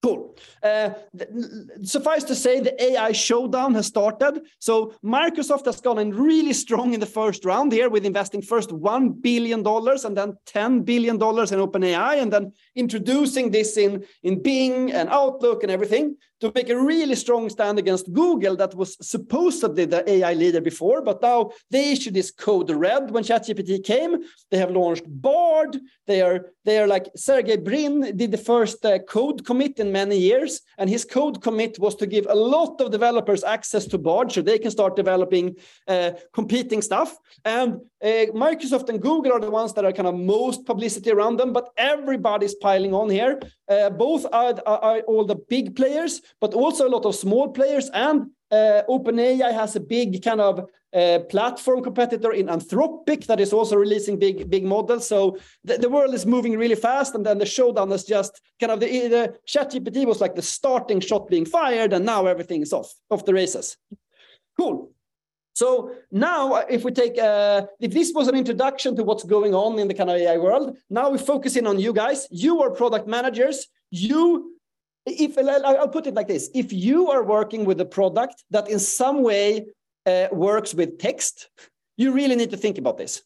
Cool. 0.00 0.36
Uh, 0.62 0.90
suffice 1.82 2.22
to 2.24 2.34
say, 2.36 2.60
the 2.60 2.80
AI 2.80 3.10
showdown 3.10 3.74
has 3.74 3.86
started. 3.86 4.42
So 4.60 4.94
Microsoft 5.04 5.66
has 5.66 5.80
gone 5.80 5.98
in 5.98 6.14
really 6.14 6.52
strong 6.52 6.94
in 6.94 7.00
the 7.00 7.06
first 7.06 7.44
round 7.44 7.72
here 7.72 7.88
with 7.88 8.06
investing 8.06 8.40
first 8.40 8.70
$1 8.70 9.20
billion 9.20 9.66
and 9.66 10.16
then 10.16 10.38
$10 10.46 10.84
billion 10.84 11.16
in 11.16 11.20
OpenAI 11.20 12.22
and 12.22 12.32
then 12.32 12.52
introducing 12.76 13.50
this 13.50 13.76
in, 13.76 14.04
in 14.22 14.40
Bing 14.40 14.92
and 14.92 15.08
Outlook 15.08 15.64
and 15.64 15.72
everything 15.72 16.16
to 16.40 16.52
make 16.54 16.68
a 16.68 16.80
really 16.80 17.14
strong 17.14 17.48
stand 17.50 17.78
against 17.78 18.12
Google 18.12 18.56
that 18.56 18.74
was 18.74 18.96
supposedly 19.00 19.84
the 19.84 20.08
AI 20.08 20.34
leader 20.34 20.60
before, 20.60 21.02
but 21.02 21.20
now 21.22 21.50
they 21.70 21.92
issued 21.92 22.14
this 22.14 22.30
code 22.30 22.70
red 22.70 23.10
when 23.10 23.24
ChatGPT 23.24 23.82
came. 23.84 24.18
They 24.50 24.58
have 24.58 24.70
launched 24.70 25.04
Bard. 25.06 25.78
They 26.06 26.22
are 26.22 26.52
they 26.64 26.78
are 26.78 26.86
like 26.86 27.10
Sergey 27.16 27.56
Brin 27.56 28.16
did 28.16 28.30
the 28.30 28.38
first 28.38 28.84
uh, 28.84 28.98
code 29.00 29.44
commit 29.44 29.78
in 29.78 29.90
many 29.90 30.18
years, 30.18 30.60
and 30.76 30.88
his 30.88 31.04
code 31.04 31.42
commit 31.42 31.78
was 31.78 31.94
to 31.96 32.06
give 32.06 32.26
a 32.28 32.34
lot 32.34 32.80
of 32.80 32.90
developers 32.90 33.42
access 33.42 33.86
to 33.86 33.98
Bard 33.98 34.30
so 34.30 34.42
they 34.42 34.58
can 34.58 34.70
start 34.70 34.96
developing 34.96 35.56
uh, 35.86 36.12
competing 36.32 36.82
stuff. 36.82 37.16
And 37.44 37.80
uh, 38.02 38.26
Microsoft 38.32 38.88
and 38.88 39.02
Google 39.02 39.32
are 39.32 39.40
the 39.40 39.50
ones 39.50 39.72
that 39.72 39.84
are 39.84 39.92
kind 39.92 40.06
of 40.06 40.14
most 40.14 40.64
publicity 40.64 41.10
around 41.10 41.36
them, 41.36 41.52
but 41.52 41.70
everybody's 41.76 42.54
piling 42.54 42.94
on 42.94 43.10
here. 43.10 43.40
Uh, 43.68 43.90
both 43.90 44.24
are, 44.32 44.54
are, 44.66 44.78
are, 44.78 45.00
all 45.00 45.24
the 45.24 45.34
big 45.34 45.74
players, 45.74 46.22
but 46.40 46.54
also 46.54 46.86
a 46.86 46.90
lot 46.90 47.04
of 47.04 47.14
small 47.14 47.48
players. 47.48 47.90
And 47.92 48.30
uh, 48.50 48.82
OpenAI 48.88 49.52
has 49.52 49.74
a 49.74 49.80
big 49.80 50.22
kind 50.22 50.40
of 50.40 50.68
uh, 50.94 51.18
platform 51.28 51.82
competitor 51.82 52.32
in 52.32 52.46
Anthropic 52.46 53.26
that 53.26 53.40
is 53.40 53.52
also 53.52 53.76
releasing 53.76 54.18
big 54.18 54.48
big 54.48 54.64
models. 54.64 55.06
So 55.06 55.36
the, 55.64 55.76
the 55.76 55.90
world 55.90 56.14
is 56.14 56.24
moving 56.24 56.56
really 56.56 56.76
fast, 56.76 57.14
and 57.14 57.26
then 57.26 57.38
the 57.38 57.46
showdown 57.46 57.92
is 57.92 58.04
just 58.04 58.40
kind 58.60 58.72
of 58.72 58.80
the, 58.80 58.86
the 58.86 59.34
ChatGPT 59.46 60.06
was 60.06 60.20
like 60.20 60.34
the 60.34 60.42
starting 60.42 61.00
shot 61.00 61.28
being 61.28 61.44
fired, 61.44 61.92
and 61.92 62.06
now 62.06 62.26
everything 62.26 62.62
is 62.62 62.72
off 62.72 62.94
off 63.10 63.24
the 63.24 63.34
races. 63.34 63.76
Cool. 64.56 64.92
So 65.58 65.90
now, 66.12 66.52
uh, 66.52 66.64
if 66.70 66.84
we 66.84 66.92
take, 66.92 67.18
uh, 67.18 67.66
if 67.80 67.90
this 67.92 68.12
was 68.14 68.28
an 68.28 68.36
introduction 68.36 68.94
to 68.94 69.02
what's 69.02 69.24
going 69.24 69.56
on 69.56 69.76
in 69.80 69.88
the 69.88 69.94
kind 70.00 70.08
of 70.08 70.16
AI 70.16 70.38
world, 70.38 70.76
now 70.88 71.10
we 71.10 71.18
focus 71.18 71.56
in 71.56 71.66
on 71.66 71.80
you 71.80 71.92
guys. 71.92 72.28
You 72.30 72.62
are 72.62 72.70
product 72.70 73.08
managers. 73.08 73.66
You, 73.90 74.52
if 75.04 75.36
I'll 75.36 75.88
put 75.88 76.06
it 76.06 76.14
like 76.14 76.28
this: 76.28 76.48
if 76.54 76.72
you 76.72 77.10
are 77.10 77.24
working 77.24 77.64
with 77.64 77.80
a 77.80 77.84
product 77.84 78.44
that 78.52 78.68
in 78.68 78.78
some 78.78 79.24
way 79.24 79.66
uh, 80.06 80.28
works 80.30 80.74
with 80.74 80.96
text, 81.00 81.50
you 81.96 82.12
really 82.12 82.36
need 82.36 82.50
to 82.50 82.56
think 82.56 82.78
about 82.78 82.96
this. 82.96 83.22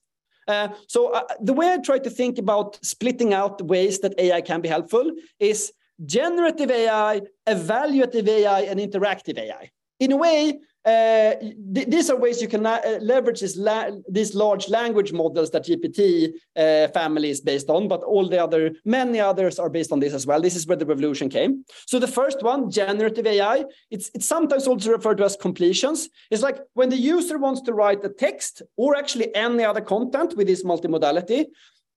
Uh, 0.49 0.69
so 0.89 1.13
uh, 1.13 1.25
the 1.39 1.53
way 1.53 1.71
I 1.75 1.79
try 1.79 1.99
to 1.99 2.09
think 2.09 2.39
about 2.39 2.79
splitting 2.83 3.35
out 3.35 3.61
ways 3.61 3.99
that 3.99 4.15
AI 4.17 4.41
can 4.41 4.63
be 4.63 4.71
helpful 4.71 5.07
is 5.39 5.71
generative 6.07 6.71
AI, 6.71 7.21
evaluative 7.47 8.27
AI, 8.27 8.61
and 8.71 8.81
interactive 8.81 9.37
AI. 9.37 9.71
In 10.01 10.13
a 10.13 10.17
way, 10.17 10.59
uh, 10.85 11.35
th 11.75 11.87
these 11.89 12.11
are 12.11 12.17
ways 12.17 12.43
you 12.43 12.49
can 12.49 12.67
uh, 12.67 12.81
leverage 13.01 13.43
la 13.57 13.91
these 14.09 14.35
large 14.35 14.69
language 14.69 15.13
models 15.13 15.51
that 15.51 15.65
GPT 15.65 16.33
uh, 16.57 16.89
family 16.89 17.31
is 17.31 17.41
based 17.41 17.69
on, 17.71 17.87
but 17.87 18.03
all 18.03 18.29
the 18.29 18.43
other, 18.43 18.73
many 18.85 19.21
others 19.21 19.59
are 19.59 19.71
based 19.71 19.93
on 19.93 20.01
this 20.01 20.13
as 20.13 20.27
well. 20.27 20.41
This 20.41 20.57
is 20.57 20.67
where 20.67 20.77
the 20.77 20.87
revolution 20.87 21.29
came. 21.29 21.65
So 21.87 21.99
the 21.99 22.09
first 22.21 22.43
one, 22.43 22.71
generative 22.71 23.27
AI, 23.27 23.65
it's, 23.91 24.11
it's 24.15 24.27
sometimes 24.27 24.67
also 24.67 24.91
referred 24.91 25.19
to 25.19 25.25
as 25.25 25.37
completions. 25.37 26.09
It's 26.31 26.43
like 26.43 26.59
when 26.75 26.89
the 26.89 26.97
user 26.97 27.39
wants 27.39 27.61
to 27.63 27.75
write 27.75 28.05
a 28.05 28.09
text 28.09 28.63
or 28.77 28.97
actually 28.97 29.33
any 29.37 29.63
other 29.63 29.81
content 29.81 30.37
with 30.37 30.49
this 30.49 30.65
multimodality, 30.65 31.47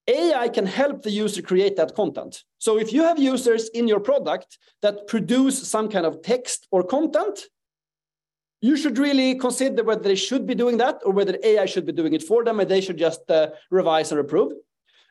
AI 0.08 0.48
can 0.48 0.66
help 0.66 1.02
the 1.02 1.10
user 1.10 1.42
create 1.42 1.74
that 1.76 1.96
content. 1.96 2.44
So 2.58 2.78
if 2.78 2.92
you 2.92 3.02
have 3.02 3.18
users 3.18 3.68
in 3.70 3.88
your 3.88 3.98
product 3.98 4.58
that 4.82 5.08
produce 5.08 5.66
some 5.68 5.88
kind 5.88 6.06
of 6.06 6.22
text 6.22 6.68
or 6.70 6.84
content, 6.84 7.40
you 8.66 8.76
should 8.76 8.98
really 8.98 9.28
consider 9.46 9.82
whether 9.84 10.02
they 10.02 10.20
should 10.28 10.44
be 10.50 10.56
doing 10.62 10.76
that 10.78 10.96
or 11.04 11.12
whether 11.12 11.38
AI 11.50 11.66
should 11.66 11.86
be 11.86 11.92
doing 12.00 12.12
it 12.18 12.22
for 12.30 12.44
them 12.44 12.58
and 12.60 12.68
they 12.68 12.80
should 12.80 13.00
just 13.08 13.30
uh, 13.30 13.48
revise 13.70 14.10
and 14.10 14.20
approve. 14.20 14.52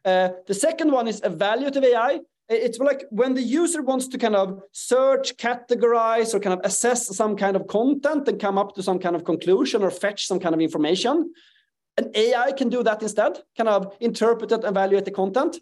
Uh, 0.04 0.30
the 0.46 0.54
second 0.54 0.92
one 0.92 1.08
is 1.08 1.22
evaluative 1.22 1.84
AI. 1.84 2.20
It's 2.50 2.80
like 2.80 3.06
when 3.10 3.34
the 3.34 3.42
user 3.42 3.82
wants 3.82 4.08
to 4.10 4.18
kind 4.18 4.36
of 4.36 4.62
search, 4.72 5.38
categorize, 5.38 6.34
or 6.34 6.40
kind 6.40 6.60
of 6.60 6.64
assess 6.70 7.16
some 7.22 7.36
kind 7.36 7.56
of 7.56 7.66
content 7.68 8.28
and 8.28 8.40
come 8.40 8.58
up 8.58 8.76
to 8.76 8.84
some 8.84 9.00
kind 9.00 9.16
of 9.16 9.24
conclusion 9.24 9.82
or 9.82 9.90
fetch 9.90 10.28
some 10.28 10.40
kind 10.40 10.54
of 10.54 10.62
information. 10.62 11.34
An 11.98 12.12
AI 12.14 12.52
can 12.52 12.70
do 12.70 12.84
that 12.84 13.02
instead, 13.02 13.40
kind 13.58 13.70
of 13.70 13.96
interpret 14.00 14.52
and 14.52 14.64
evaluate 14.66 15.06
the 15.06 15.12
content. 15.12 15.58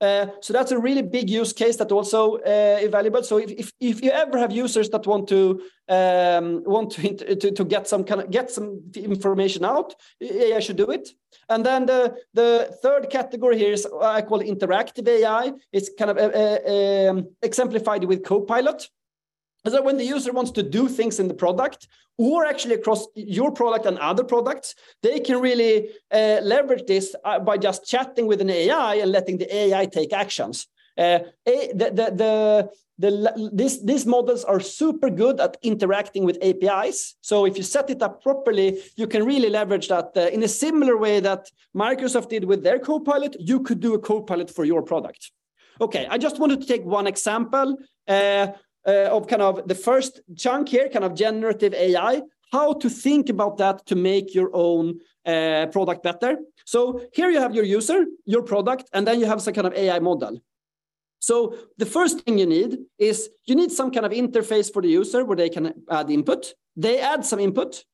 Uh, 0.00 0.26
so 0.40 0.52
that's 0.52 0.70
a 0.70 0.78
really 0.78 1.02
big 1.02 1.28
use 1.28 1.52
case 1.52 1.76
that 1.76 1.90
also 1.90 2.36
uh, 2.36 2.80
valuable. 2.88 3.22
So 3.22 3.38
if, 3.38 3.50
if, 3.50 3.72
if 3.80 4.02
you 4.02 4.10
ever 4.10 4.38
have 4.38 4.52
users 4.52 4.88
that 4.90 5.06
want 5.06 5.28
to 5.28 5.60
um, 5.88 6.62
want 6.64 6.92
to, 6.92 7.34
to, 7.34 7.50
to 7.50 7.64
get 7.64 7.88
some 7.88 8.04
kind 8.04 8.20
of 8.20 8.30
get 8.30 8.50
some 8.50 8.80
information 8.94 9.64
out, 9.64 9.94
AI 10.20 10.60
should 10.60 10.76
do 10.76 10.90
it. 10.90 11.08
And 11.48 11.64
then 11.66 11.86
the 11.86 12.14
the 12.34 12.76
third 12.82 13.10
category 13.10 13.58
here 13.58 13.72
is 13.72 13.86
I 14.00 14.22
call 14.22 14.40
interactive 14.40 15.08
AI. 15.08 15.52
It's 15.72 15.90
kind 15.98 16.10
of 16.10 16.18
uh, 16.18 16.30
uh 16.34 17.10
um, 17.10 17.28
exemplified 17.42 18.04
with 18.04 18.24
Copilot. 18.24 18.88
So 19.70 19.82
when 19.82 19.96
the 19.96 20.04
user 20.04 20.32
wants 20.32 20.50
to 20.52 20.62
do 20.62 20.88
things 20.88 21.20
in 21.20 21.28
the 21.28 21.34
product 21.34 21.88
or 22.16 22.46
actually 22.46 22.74
across 22.74 23.06
your 23.14 23.50
product 23.52 23.86
and 23.86 23.98
other 23.98 24.24
products, 24.24 24.74
they 25.02 25.20
can 25.20 25.40
really 25.40 25.90
uh, 26.10 26.40
leverage 26.42 26.86
this 26.86 27.14
uh, 27.24 27.38
by 27.38 27.56
just 27.58 27.86
chatting 27.86 28.26
with 28.26 28.40
an 28.40 28.50
AI 28.50 28.94
and 28.96 29.12
letting 29.12 29.38
the 29.38 29.54
AI 29.54 29.86
take 29.86 30.12
actions. 30.12 30.66
Uh, 30.96 31.20
the, 31.46 31.92
the, 31.94 32.12
the, 32.22 32.70
the, 32.98 33.50
this, 33.52 33.80
these 33.82 34.04
models 34.04 34.42
are 34.44 34.58
super 34.58 35.08
good 35.08 35.38
at 35.38 35.56
interacting 35.62 36.24
with 36.24 36.38
APIs. 36.42 37.14
So 37.20 37.46
if 37.46 37.56
you 37.56 37.62
set 37.62 37.88
it 37.90 38.02
up 38.02 38.20
properly, 38.20 38.82
you 38.96 39.06
can 39.06 39.24
really 39.24 39.48
leverage 39.48 39.86
that 39.88 40.10
uh, 40.16 40.22
in 40.32 40.42
a 40.42 40.48
similar 40.48 40.96
way 40.96 41.20
that 41.20 41.46
Microsoft 41.76 42.30
did 42.30 42.44
with 42.44 42.64
their 42.64 42.80
Copilot, 42.80 43.36
you 43.38 43.60
could 43.60 43.78
do 43.78 43.94
a 43.94 43.98
Copilot 44.00 44.50
for 44.50 44.64
your 44.64 44.82
product. 44.82 45.30
Okay, 45.80 46.08
I 46.10 46.18
just 46.18 46.40
wanted 46.40 46.60
to 46.60 46.66
take 46.66 46.84
one 46.84 47.06
example 47.06 47.76
uh, 48.08 48.48
uh, 48.86 49.08
of 49.10 49.26
kind 49.26 49.42
of 49.42 49.66
the 49.66 49.74
first 49.74 50.20
chunk 50.36 50.68
here, 50.68 50.88
kind 50.88 51.04
of 51.04 51.14
generative 51.14 51.74
AI, 51.74 52.22
how 52.52 52.72
to 52.74 52.88
think 52.88 53.28
about 53.28 53.58
that 53.58 53.86
to 53.86 53.96
make 53.96 54.34
your 54.34 54.50
own 54.54 55.00
uh, 55.26 55.66
product 55.66 56.02
better. 56.02 56.38
So 56.64 57.02
here 57.12 57.30
you 57.30 57.40
have 57.40 57.54
your 57.54 57.64
user, 57.64 58.06
your 58.24 58.42
product, 58.42 58.88
and 58.92 59.06
then 59.06 59.20
you 59.20 59.26
have 59.26 59.42
some 59.42 59.54
kind 59.54 59.66
of 59.66 59.74
AI 59.74 59.98
model. 59.98 60.40
So 61.20 61.54
the 61.76 61.86
first 61.86 62.20
thing 62.20 62.38
you 62.38 62.46
need 62.46 62.78
is 62.98 63.28
you 63.46 63.54
need 63.54 63.72
some 63.72 63.90
kind 63.90 64.06
of 64.06 64.12
interface 64.12 64.72
for 64.72 64.80
the 64.80 64.88
user 64.88 65.24
where 65.24 65.36
they 65.36 65.50
can 65.50 65.72
add 65.90 66.10
input. 66.10 66.54
They 66.76 67.00
add 67.00 67.24
some 67.24 67.40
input. 67.40 67.84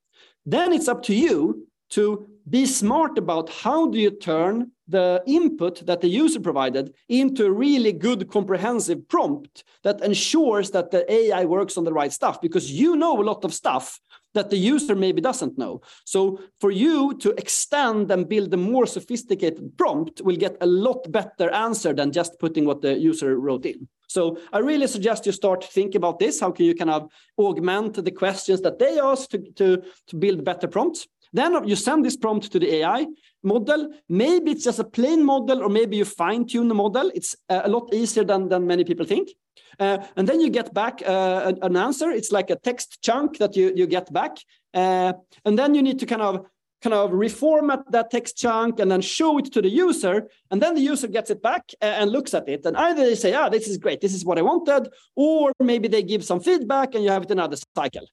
Then 0.45 0.73
it's 0.73 0.89
up 0.89 1.03
to 1.05 1.15
you 1.15 1.67
to 1.91 2.29
be 2.49 2.67
smart 2.67 3.17
about 3.17 3.49
how 3.49 3.87
do 3.87 3.99
you 3.99 4.11
turn 4.11 4.73
the 4.87 5.23
input 5.27 5.85
that 5.87 6.01
the 6.01 6.09
user 6.09 6.41
provided 6.41 6.95
into 7.09 7.47
a 7.47 7.51
really 7.51 7.93
good 7.93 8.29
comprehensive 8.31 9.09
prompt 9.09 9.65
that 9.83 10.03
ensures 10.03 10.71
that 10.71 10.91
the 10.91 11.11
AI 11.11 11.45
works 11.45 11.79
on 11.79 11.85
the 11.85 11.93
right 11.93 12.13
stuff 12.13 12.41
because 12.41 12.71
you 12.71 12.97
know 12.97 13.21
a 13.21 13.25
lot 13.25 13.45
of 13.45 13.55
stuff 13.55 13.99
that 14.35 14.51
the 14.51 14.57
user 14.57 14.95
maybe 14.95 15.21
doesn't 15.21 15.57
know. 15.57 15.81
So 16.05 16.41
for 16.61 16.71
you 16.71 17.15
to 17.19 17.31
extend 17.39 18.11
and 18.11 18.29
build 18.29 18.53
a 18.53 18.57
more 18.57 18.87
sophisticated 18.87 19.77
prompt 19.79 20.21
will 20.21 20.37
get 20.37 20.57
a 20.61 20.67
lot 20.67 21.11
better 21.11 21.51
answer 21.51 21.95
than 21.95 22.13
just 22.13 22.39
putting 22.39 22.65
what 22.67 22.83
the 22.83 22.99
user 22.99 23.39
wrote 23.39 23.65
in. 23.65 23.89
So 24.09 24.39
I 24.53 24.59
really 24.59 24.87
suggest 24.87 25.27
you 25.27 25.33
start 25.33 25.63
to 25.63 25.69
think 25.69 25.95
about 25.95 26.19
this. 26.19 26.41
How 26.41 26.51
can 26.51 26.67
you 26.67 26.75
kind 26.75 26.91
of 26.91 27.11
augment 27.39 28.05
the 28.05 28.11
questions 28.11 28.61
that 28.61 28.79
they 28.79 29.01
ask 29.01 29.31
to, 29.31 29.39
to, 29.39 29.83
to 30.09 30.17
build 30.17 30.45
better 30.45 30.69
prompts? 30.69 31.09
Then 31.33 31.67
you 31.67 31.75
send 31.75 32.05
this 32.05 32.17
prompt 32.17 32.53
to 32.53 32.61
the 32.61 32.77
AI 32.77 33.07
model. 33.45 33.91
Maybe 34.09 34.51
it's 34.51 34.65
just 34.65 34.79
a 34.79 34.85
plain 34.85 35.25
model, 35.25 35.63
or 35.63 35.69
maybe 35.69 35.97
you 35.97 36.05
fine 36.05 36.47
tune 36.47 36.69
the 36.69 36.75
model. 36.75 37.11
It's 37.15 37.37
a 37.49 37.69
lot 37.69 37.93
easier 37.93 38.25
than, 38.25 38.49
than 38.49 38.67
many 38.67 38.85
people 38.85 39.07
think. 39.07 39.31
Uh, 39.79 39.99
and 40.17 40.29
then 40.29 40.41
you 40.41 40.51
get 40.51 40.73
back 40.73 41.03
uh, 41.07 41.53
an 41.63 41.77
answer. 41.77 42.11
It's 42.11 42.33
like 42.33 42.51
a 42.51 42.57
text 42.57 43.03
chunk 43.03 43.39
that 43.39 43.57
you, 43.57 43.73
you 43.75 43.87
get 43.87 44.13
back. 44.13 44.39
Uh, 44.73 45.15
and 45.45 45.59
then 45.59 45.75
you 45.75 45.83
need 45.83 45.99
to 46.01 46.07
kind 46.07 46.23
of 46.23 46.47
kind 46.83 46.95
of 46.95 47.13
reformat 47.13 47.83
that 47.91 48.11
text 48.11 48.37
chunk 48.37 48.79
and 48.79 48.91
then 48.91 49.01
show 49.01 49.39
it 49.39 49.51
to 49.51 49.63
the 49.63 49.69
user. 49.69 50.29
And 50.51 50.61
then 50.61 50.75
the 50.75 50.83
user 50.83 51.09
gets 51.09 51.31
it 51.31 51.43
back 51.43 51.71
and 51.81 52.11
looks 52.11 52.35
at 52.35 52.47
it. 52.47 52.67
And 52.67 52.77
either 52.77 53.07
they 53.07 53.15
say, 53.15 53.33
ah, 53.33 53.49
this 53.49 53.67
is 53.69 53.79
great, 53.79 54.03
this 54.03 54.13
is 54.13 54.23
what 54.23 54.39
I 54.39 54.43
wanted, 54.43 54.93
or 55.17 55.53
maybe 55.61 55.89
they 55.89 56.03
give 56.03 56.23
some 56.23 56.41
feedback 56.41 56.95
and 56.95 57.03
you 57.03 57.11
have 57.11 57.23
it 57.23 57.31
another 57.31 57.57
cycle. 57.75 58.07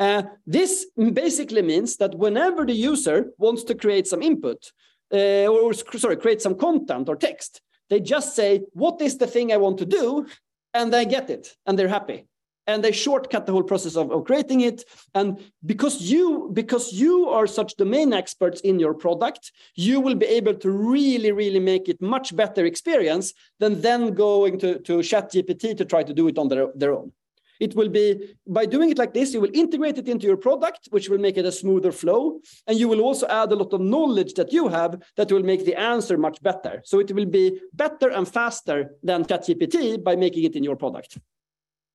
Uh, 0.00 0.22
this 0.46 0.86
basically 1.12 1.60
means 1.60 1.98
that 1.98 2.14
whenever 2.14 2.64
the 2.64 2.72
user 2.72 3.26
wants 3.36 3.62
to 3.64 3.74
create 3.74 4.06
some 4.06 4.22
input, 4.22 4.72
uh, 5.12 5.46
or 5.46 5.74
sorry, 5.74 6.16
create 6.16 6.40
some 6.40 6.54
content 6.54 7.06
or 7.08 7.16
text, 7.16 7.60
they 7.90 8.00
just 8.00 8.34
say, 8.34 8.62
what 8.72 9.00
is 9.02 9.18
the 9.18 9.26
thing 9.26 9.52
I 9.52 9.58
want 9.58 9.76
to 9.78 9.84
do? 9.84 10.26
And 10.72 10.90
they 10.90 11.04
get 11.04 11.28
it 11.28 11.54
and 11.66 11.78
they're 11.78 11.88
happy. 11.88 12.26
And 12.66 12.82
they 12.82 12.92
shortcut 12.92 13.44
the 13.44 13.52
whole 13.52 13.64
process 13.64 13.96
of, 13.96 14.10
of 14.12 14.24
creating 14.24 14.60
it. 14.60 14.84
And 15.14 15.38
because 15.66 16.00
you, 16.00 16.50
because 16.52 16.92
you 16.92 17.28
are 17.28 17.46
such 17.46 17.74
domain 17.74 18.12
experts 18.12 18.60
in 18.60 18.78
your 18.78 18.94
product, 18.94 19.52
you 19.74 20.00
will 20.00 20.14
be 20.14 20.26
able 20.26 20.54
to 20.54 20.70
really, 20.70 21.32
really 21.32 21.60
make 21.60 21.88
it 21.88 22.00
much 22.00 22.34
better 22.34 22.64
experience 22.64 23.34
than 23.58 23.80
then 23.80 24.14
going 24.14 24.58
to, 24.60 24.78
to 24.78 24.98
ChatGPT 24.98 25.76
to 25.76 25.84
try 25.84 26.04
to 26.04 26.14
do 26.14 26.28
it 26.28 26.38
on 26.38 26.48
their, 26.48 26.68
their 26.74 26.94
own. 26.94 27.12
It 27.60 27.76
will 27.76 27.88
be 27.88 28.34
by 28.46 28.66
doing 28.66 28.90
it 28.90 28.98
like 28.98 29.14
this, 29.14 29.32
you 29.34 29.40
will 29.40 29.54
integrate 29.54 29.98
it 29.98 30.08
into 30.08 30.26
your 30.26 30.38
product, 30.38 30.88
which 30.90 31.08
will 31.08 31.18
make 31.18 31.36
it 31.36 31.44
a 31.44 31.52
smoother 31.52 31.92
flow. 31.92 32.40
And 32.66 32.78
you 32.78 32.88
will 32.88 33.02
also 33.02 33.28
add 33.28 33.52
a 33.52 33.56
lot 33.56 33.72
of 33.72 33.80
knowledge 33.80 34.34
that 34.34 34.52
you 34.52 34.68
have 34.68 35.00
that 35.16 35.30
will 35.30 35.42
make 35.42 35.64
the 35.64 35.78
answer 35.78 36.16
much 36.16 36.42
better. 36.42 36.82
So 36.84 36.98
it 36.98 37.12
will 37.12 37.26
be 37.26 37.60
better 37.74 38.08
and 38.08 38.26
faster 38.26 38.96
than 39.02 39.24
ChatGPT 39.24 40.02
by 40.02 40.16
making 40.16 40.44
it 40.44 40.56
in 40.56 40.64
your 40.64 40.76
product. 40.76 41.18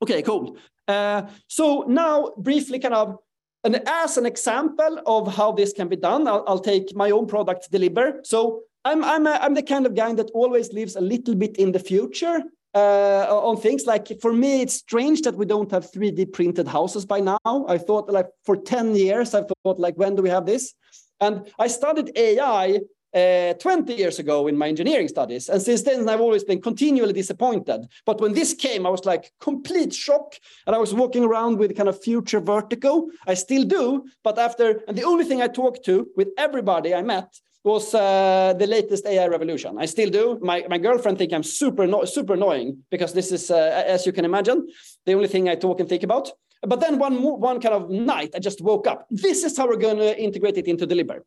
Okay, 0.01 0.21
cool. 0.21 0.57
Uh, 0.87 1.23
so 1.47 1.83
now 1.87 2.33
briefly 2.37 2.79
kind 2.79 2.93
of 2.93 3.17
and 3.63 3.81
as 3.87 4.17
an 4.17 4.27
example 4.27 5.01
of 5.07 5.35
how 5.35 5.51
this 5.51 5.73
can 5.73 5.87
be 5.87 5.95
done, 5.95 6.27
I'll, 6.27 6.43
I'll 6.47 6.59
take 6.59 6.95
my 6.95 7.09
own 7.09 7.25
product, 7.25 7.71
Delibr. 7.71 8.23
So 8.23 8.61
I'm, 8.85 9.03
I'm, 9.03 9.25
a, 9.25 9.39
I'm 9.41 9.55
the 9.55 9.63
kind 9.63 9.87
of 9.87 9.95
guy 9.95 10.13
that 10.13 10.29
always 10.35 10.71
lives 10.71 10.95
a 10.95 11.01
little 11.01 11.33
bit 11.33 11.57
in 11.57 11.71
the 11.71 11.79
future 11.79 12.43
uh, 12.75 13.25
on 13.29 13.57
things. 13.57 13.85
Like 13.85 14.11
for 14.21 14.33
me 14.33 14.61
it's 14.61 14.75
strange 14.75 15.21
that 15.21 15.35
we 15.35 15.45
don't 15.45 15.71
have 15.71 15.89
3d 15.91 16.33
printed 16.33 16.67
houses 16.67 17.05
by 17.05 17.21
now. 17.21 17.39
I 17.45 17.77
thought 17.77 18.11
like 18.11 18.27
for 18.43 18.57
10 18.57 18.95
years 18.95 19.33
i 19.33 19.41
thought 19.41 19.79
like 19.79 19.95
when 19.95 20.15
do 20.15 20.21
we 20.21 20.29
have 20.29 20.45
this? 20.45 20.73
And 21.21 21.49
i 21.57 21.67
studied 21.67 22.11
ai 22.17 22.81
uh, 23.15 23.53
20 23.53 23.93
years 23.93 24.19
ago 24.19 24.47
in 24.47 24.57
my 24.57 24.67
engineering 24.67 25.07
studies. 25.07 25.47
And 25.47 25.61
since 25.61 25.83
then 25.83 26.07
i've 26.09 26.19
always 26.19 26.43
been 26.43 26.61
continually 26.61 27.13
disappointed. 27.13 27.87
But 28.05 28.19
when 28.19 28.33
this 28.33 28.53
came 28.53 28.85
i 28.85 28.89
was 28.89 29.05
like 29.05 29.31
complete 29.39 29.93
shock. 29.93 30.35
And 30.67 30.75
i 30.75 30.79
was 30.79 30.93
walking 30.93 31.23
around 31.23 31.57
with 31.57 31.77
kind 31.77 31.87
of 31.89 32.03
future 32.03 32.41
vertigo. 32.41 33.07
I 33.25 33.35
still 33.35 33.63
do. 33.63 34.03
But 34.23 34.37
after 34.37 34.81
and 34.87 34.97
the 34.97 35.05
only 35.05 35.23
thing 35.23 35.41
i 35.41 35.47
talked 35.47 35.85
to 35.85 36.07
with 36.17 36.27
everybody 36.37 36.93
i 36.93 37.01
met 37.01 37.39
was 37.65 37.93
uh, 37.95 38.53
the 38.57 38.67
latest 38.67 39.05
AI 39.05 39.27
revolution. 39.27 39.77
I 39.79 39.85
still 39.85 40.09
do. 40.09 40.39
My, 40.41 40.63
my 40.69 40.77
girlfriend 40.77 41.17
think 41.17 41.33
I'm 41.33 41.43
super 41.43 41.87
super 42.05 42.33
annoying 42.33 42.83
because 42.91 43.11
this 43.11 43.31
is, 43.31 43.49
uh, 43.49 43.83
as 43.87 44.05
you 44.05 44.13
can 44.13 44.23
imagine, 44.23 44.67
the 45.05 45.13
only 45.13 45.27
thing 45.27 45.49
I 45.49 45.55
talk 45.55 45.79
and 45.79 45.89
think 45.89 46.03
about. 46.03 46.31
But 46.61 46.79
then 46.79 46.99
one 46.99 47.21
one 47.21 47.59
kind 47.59 47.75
of 47.75 47.89
night, 47.89 48.31
I 48.35 48.39
just 48.39 48.61
woke 48.61 48.87
up. 48.87 49.07
This 49.09 49.43
is 49.43 49.57
how 49.57 49.67
we're 49.67 49.77
going 49.77 49.97
to 49.97 50.17
integrate 50.17 50.57
it 50.57 50.67
into 50.67 50.87
Delibr. 50.87 51.19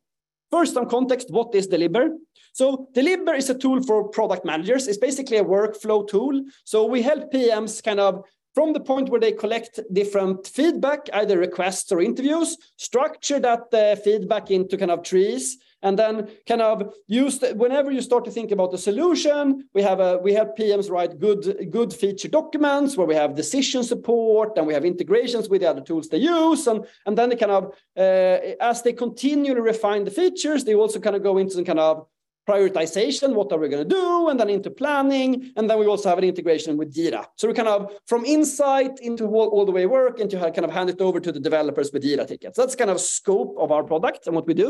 First, 0.50 0.74
some 0.74 0.88
context. 0.88 1.30
What 1.30 1.54
is 1.54 1.68
Delibr? 1.68 2.16
So 2.52 2.88
Delibr 2.94 3.36
is 3.36 3.50
a 3.50 3.54
tool 3.54 3.82
for 3.82 4.08
product 4.08 4.44
managers. 4.44 4.88
It's 4.88 4.98
basically 4.98 5.36
a 5.36 5.44
workflow 5.44 6.08
tool. 6.08 6.42
So 6.64 6.86
we 6.86 7.02
help 7.02 7.32
PMs 7.32 7.82
kind 7.82 8.00
of 8.00 8.24
from 8.54 8.72
the 8.72 8.80
point 8.80 9.08
where 9.08 9.20
they 9.20 9.32
collect 9.32 9.78
different 9.92 10.46
feedback, 10.46 11.08
either 11.12 11.38
requests 11.38 11.92
or 11.92 12.00
interviews, 12.00 12.56
structure 12.76 13.38
that 13.38 13.72
uh, 13.72 13.94
feedback 13.96 14.50
into 14.50 14.76
kind 14.76 14.90
of 14.90 15.02
trees, 15.02 15.58
and 15.82 15.98
then 15.98 16.28
kind 16.46 16.62
of 16.62 16.94
use 17.06 17.38
the, 17.38 17.54
whenever 17.54 17.90
you 17.90 18.00
start 18.00 18.24
to 18.24 18.30
think 18.30 18.50
about 18.50 18.70
the 18.70 18.78
solution 18.78 19.68
we 19.74 19.82
have 19.82 20.00
a 20.00 20.18
we 20.18 20.32
have 20.32 20.48
pms 20.58 20.90
write 20.90 21.18
good 21.18 21.68
good 21.70 21.92
feature 21.92 22.28
documents 22.28 22.96
where 22.96 23.06
we 23.06 23.14
have 23.14 23.34
decision 23.34 23.82
support 23.82 24.56
and 24.56 24.66
we 24.66 24.74
have 24.74 24.84
integrations 24.84 25.48
with 25.48 25.60
the 25.60 25.70
other 25.70 25.80
tools 25.80 26.08
they 26.08 26.18
use. 26.18 26.66
And 26.66 26.86
and 27.06 27.16
then 27.16 27.28
they 27.28 27.36
kind 27.36 27.52
of 27.52 27.74
uh, 27.96 28.54
as 28.60 28.82
they 28.82 28.92
continually 28.92 29.60
refine 29.60 30.04
the 30.04 30.10
features 30.10 30.64
they 30.64 30.74
also 30.74 31.00
kind 31.00 31.16
of 31.16 31.22
go 31.22 31.38
into 31.38 31.54
some 31.54 31.64
kind 31.64 31.78
of 31.78 32.06
prioritization, 32.48 33.34
what 33.34 33.52
are 33.52 33.58
we 33.58 33.68
going 33.68 33.86
to 33.86 33.94
do, 33.94 34.28
and 34.28 34.40
then 34.40 34.48
into 34.48 34.70
planning, 34.70 35.52
and 35.56 35.68
then 35.68 35.78
we 35.78 35.86
also 35.86 36.08
have 36.08 36.18
an 36.18 36.24
integration 36.24 36.76
with 36.78 36.94
Jira. 36.94 37.26
So 37.36 37.46
we 37.46 37.54
kind 37.54 37.68
of 37.68 37.92
from 38.06 38.24
insight 38.24 38.98
into 39.00 39.26
all, 39.26 39.48
all 39.48 39.66
the 39.66 39.72
way 39.72 39.84
work 39.86 40.18
into 40.18 40.38
kind 40.38 40.64
of 40.64 40.70
hand 40.70 40.88
it 40.90 41.00
over 41.00 41.20
to 41.20 41.30
the 41.30 41.40
developers 41.40 41.92
with 41.92 42.02
Jira 42.02 42.26
tickets. 42.26 42.56
That's 42.56 42.74
kind 42.74 42.90
of 42.90 43.00
scope 43.00 43.54
of 43.58 43.70
our 43.70 43.84
product 43.84 44.26
and 44.26 44.34
what 44.34 44.46
we 44.46 44.54
do. 44.54 44.68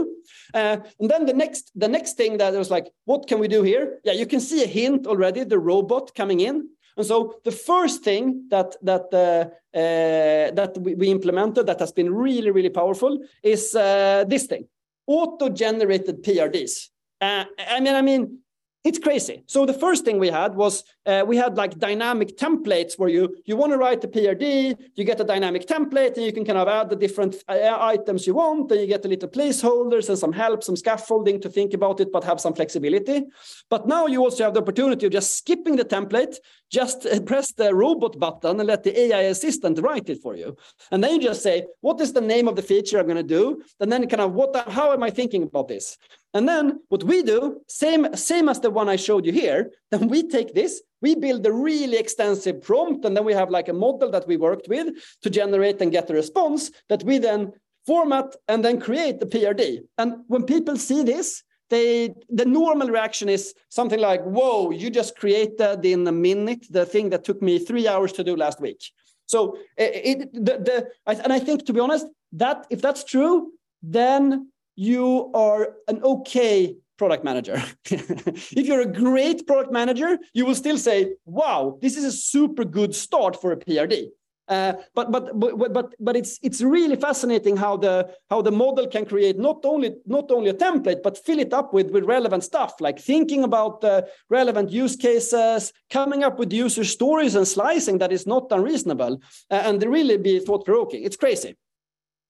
Uh, 0.53 0.79
and 0.99 1.09
then 1.11 1.27
the 1.27 1.33
next 1.33 1.71
the 1.75 1.89
next 1.89 2.13
thing 2.17 2.39
that 2.39 2.53
was 2.55 2.71
like, 2.71 2.87
what 3.05 3.29
can 3.29 3.39
we 3.39 3.49
do 3.49 3.63
here? 3.63 4.01
Yeah, 4.05 4.15
you 4.15 4.27
can 4.27 4.41
see 4.41 4.65
a 4.65 4.67
hint 4.67 5.07
already, 5.07 5.45
the 5.45 5.59
robot 5.59 6.15
coming 6.15 6.41
in. 6.41 6.69
And 6.97 7.07
so 7.07 7.35
the 7.45 7.53
first 7.53 8.03
thing 8.03 8.49
that 8.51 8.75
that 8.83 9.07
uh, 9.13 9.45
uh, 9.83 10.51
that 10.59 10.77
we, 10.81 10.95
we, 10.97 11.09
implemented 11.11 11.67
that 11.67 11.79
has 11.79 11.93
been 11.93 12.13
really 12.13 12.51
really 12.51 12.71
powerful 12.71 13.13
is 13.43 13.75
uh, 13.75 14.25
this 14.27 14.47
thing, 14.47 14.67
auto-generated 15.07 16.25
PRDs. 16.25 16.89
Uh, 17.21 17.45
I 17.59 17.81
mean, 17.81 17.95
I 17.95 18.03
mean, 18.03 18.39
it's 18.85 18.99
crazy. 18.99 19.43
So 19.47 19.67
the 19.67 19.75
first 19.75 20.05
thing 20.05 20.19
we 20.19 20.29
had 20.29 20.55
was 20.55 20.85
uh, 21.05 21.25
we 21.27 21.37
had 21.37 21.57
like 21.57 21.79
dynamic 21.79 22.39
templates 22.39 22.99
where 22.99 23.09
you 23.09 23.37
you 23.45 23.57
want 23.57 23.73
to 23.73 23.79
write 23.79 24.01
the 24.01 24.09
PRD, 24.09 24.77
you 24.95 25.05
get 25.05 25.21
a 25.21 25.25
dynamic 25.25 25.67
template, 25.67 26.17
and 26.17 26.25
you 26.25 26.33
can 26.33 26.45
kind 26.45 26.59
of 26.59 26.69
add 26.69 26.89
the 26.89 26.97
different 26.97 27.37
uh, 27.49 27.77
items 27.81 28.27
you 28.27 28.35
want, 28.35 28.71
and 28.71 28.81
you 28.81 28.87
get 28.87 29.05
a 29.05 29.09
little 29.09 29.29
placeholders 29.29 30.09
and 30.09 30.19
some 30.19 30.33
help, 30.33 30.63
some 30.63 30.77
scaffolding 30.77 31.41
to 31.41 31.49
think 31.49 31.75
about 31.75 32.01
it, 32.01 32.13
but 32.13 32.23
have 32.25 32.41
some 32.41 32.55
flexibility. 32.55 33.25
But 33.69 33.89
now 33.89 34.07
you 34.07 34.23
also 34.23 34.45
have 34.45 34.55
the 34.55 34.63
opportunity 34.63 35.07
of 35.07 35.13
just 35.13 35.37
skipping 35.37 35.77
the 35.77 35.85
template, 35.85 36.37
just 36.71 37.07
press 37.27 37.53
the 37.53 37.75
robot 37.75 38.19
button 38.19 38.61
and 38.61 38.67
let 38.67 38.83
the 38.83 38.99
AI 38.99 39.23
assistant 39.23 39.81
write 39.81 40.09
it 40.09 40.21
for 40.23 40.37
you, 40.37 40.57
and 40.91 41.03
then 41.03 41.15
you 41.15 41.21
just 41.21 41.43
say, 41.43 41.67
what 41.81 42.01
is 42.01 42.13
the 42.13 42.21
name 42.21 42.49
of 42.49 42.57
the 42.57 42.63
feature 42.63 42.99
I'm 42.99 43.07
going 43.07 43.17
to 43.17 43.23
do, 43.23 43.63
and 43.81 43.91
then 43.91 44.09
kind 44.09 44.21
of 44.21 44.33
what, 44.33 44.69
how 44.69 44.93
am 44.93 45.03
I 45.03 45.11
thinking 45.11 45.43
about 45.45 45.69
this? 45.69 45.97
And 46.35 46.49
then 46.49 46.81
what 46.89 47.05
we 47.05 47.23
do, 47.23 47.61
same, 47.69 48.15
same 48.15 48.49
as 48.49 48.61
the 48.61 48.71
one 48.71 48.89
I 48.89 48.97
showed 48.97 49.25
you 49.25 49.33
here, 49.33 49.71
then 49.91 50.09
we 50.09 50.29
take 50.29 50.55
this, 50.55 50.83
we 51.01 51.15
build 51.15 51.47
a 51.47 51.53
really 51.53 51.97
extensive 51.97 52.63
prompt, 52.63 53.05
and 53.05 53.17
then 53.17 53.25
we 53.25 53.33
have 53.33 53.51
like 53.51 53.69
a 53.69 53.73
model 53.73 54.11
that 54.11 54.27
we 54.27 54.37
worked 54.37 54.69
with 54.69 54.89
to 55.23 55.31
generate 55.31 55.81
and 55.81 55.93
get 55.93 56.11
a 56.11 56.15
response 56.15 56.71
that 56.89 57.03
we 57.05 57.19
then 57.19 57.53
format 57.87 58.37
and 58.49 58.63
then 58.63 58.79
create 58.79 59.19
the 59.19 59.27
PRD. 59.27 59.81
And 59.97 60.17
when 60.27 60.45
people 60.45 60.77
see 60.77 61.03
this, 61.03 61.43
they 61.71 62.15
the 62.29 62.45
normal 62.45 62.89
reaction 62.89 63.29
is 63.29 63.55
something 63.69 64.01
like, 64.01 64.23
"Whoa, 64.23 64.71
you 64.71 64.91
just 64.91 65.17
created 65.17 65.85
in 65.85 66.07
a 66.07 66.13
minute 66.13 66.67
the 66.71 66.87
thing 66.87 67.11
that 67.11 67.25
took 67.25 67.43
me 67.43 67.59
three 67.59 67.87
hours 67.87 68.13
to 68.13 68.25
do 68.25 68.37
last 68.37 68.61
week." 68.61 68.83
So 69.27 69.59
it, 69.77 70.33
the, 70.33 70.55
the 70.59 70.89
and 71.07 71.33
I 71.33 71.39
think 71.39 71.67
to 71.67 71.73
be 71.73 71.81
honest, 71.81 72.07
that 72.33 72.67
if 72.71 72.81
that's 72.81 73.05
true, 73.05 73.53
then 73.83 74.51
you 74.77 75.31
are 75.35 75.75
an 75.87 76.03
okay 76.03 76.77
product 76.97 77.25
manager. 77.25 77.63
if 77.85 78.67
you're 78.67 78.81
a 78.81 78.93
great 78.93 79.47
product 79.47 79.73
manager, 79.73 80.19
you 80.35 80.47
will 80.47 80.55
still 80.55 80.79
say, 80.79 81.15
"Wow, 81.25 81.79
this 81.83 81.97
is 81.97 82.05
a 82.05 82.13
super 82.13 82.65
good 82.65 82.95
start 82.95 83.41
for 83.41 83.53
a 83.53 83.57
PRD." 83.57 84.09
Uh, 84.49 84.73
but, 84.95 85.13
but 85.13 85.39
but 85.39 85.73
but 85.75 85.95
but 86.01 86.17
it's 86.17 86.39
it's 86.43 86.63
really 86.63 86.97
fascinating 86.97 87.55
how 87.55 87.77
the 87.77 88.09
how 88.31 88.41
the 88.41 88.51
model 88.51 88.87
can 88.87 89.05
create 89.05 89.39
not 89.39 89.63
only 89.65 89.95
not 90.07 90.31
only 90.31 90.49
a 90.49 90.55
template 90.55 91.03
but 91.03 91.19
fill 91.19 91.39
it 91.39 91.53
up 91.53 91.75
with 91.75 91.91
with 91.91 92.05
relevant 92.05 92.43
stuff 92.43 92.81
like 92.81 92.99
thinking 92.99 93.45
about 93.45 93.85
uh, 93.85 94.01
relevant 94.31 94.71
use 94.71 94.97
cases, 94.97 95.73
coming 95.91 96.25
up 96.25 96.39
with 96.39 96.51
user 96.51 96.85
stories 96.85 97.35
and 97.35 97.47
slicing 97.47 97.99
that 97.99 98.11
is 98.11 98.27
not 98.27 98.51
unreasonable, 98.51 99.21
uh, 99.51 99.63
and 99.67 99.83
really 99.83 100.17
be 100.17 100.41
thought 100.41 100.65
provoking. 100.65 101.03
It's 101.05 101.17
crazy. 101.17 101.55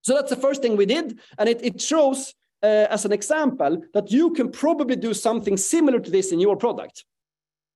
So 0.01 0.13
that's 0.13 0.29
the 0.29 0.35
first 0.35 0.61
thing 0.61 0.75
we 0.75 0.85
did, 0.85 1.19
and 1.37 1.47
it 1.47 1.63
it 1.63 1.79
shows 1.81 2.33
uh, 2.63 2.87
as 2.89 3.05
an 3.05 3.13
example 3.13 3.81
that 3.93 4.11
you 4.11 4.31
can 4.31 4.51
probably 4.51 4.97
do 4.97 5.13
something 5.13 5.57
similar 5.57 5.99
to 5.99 6.11
this 6.11 6.31
in 6.31 6.39
your 6.41 6.57
product. 6.57 7.05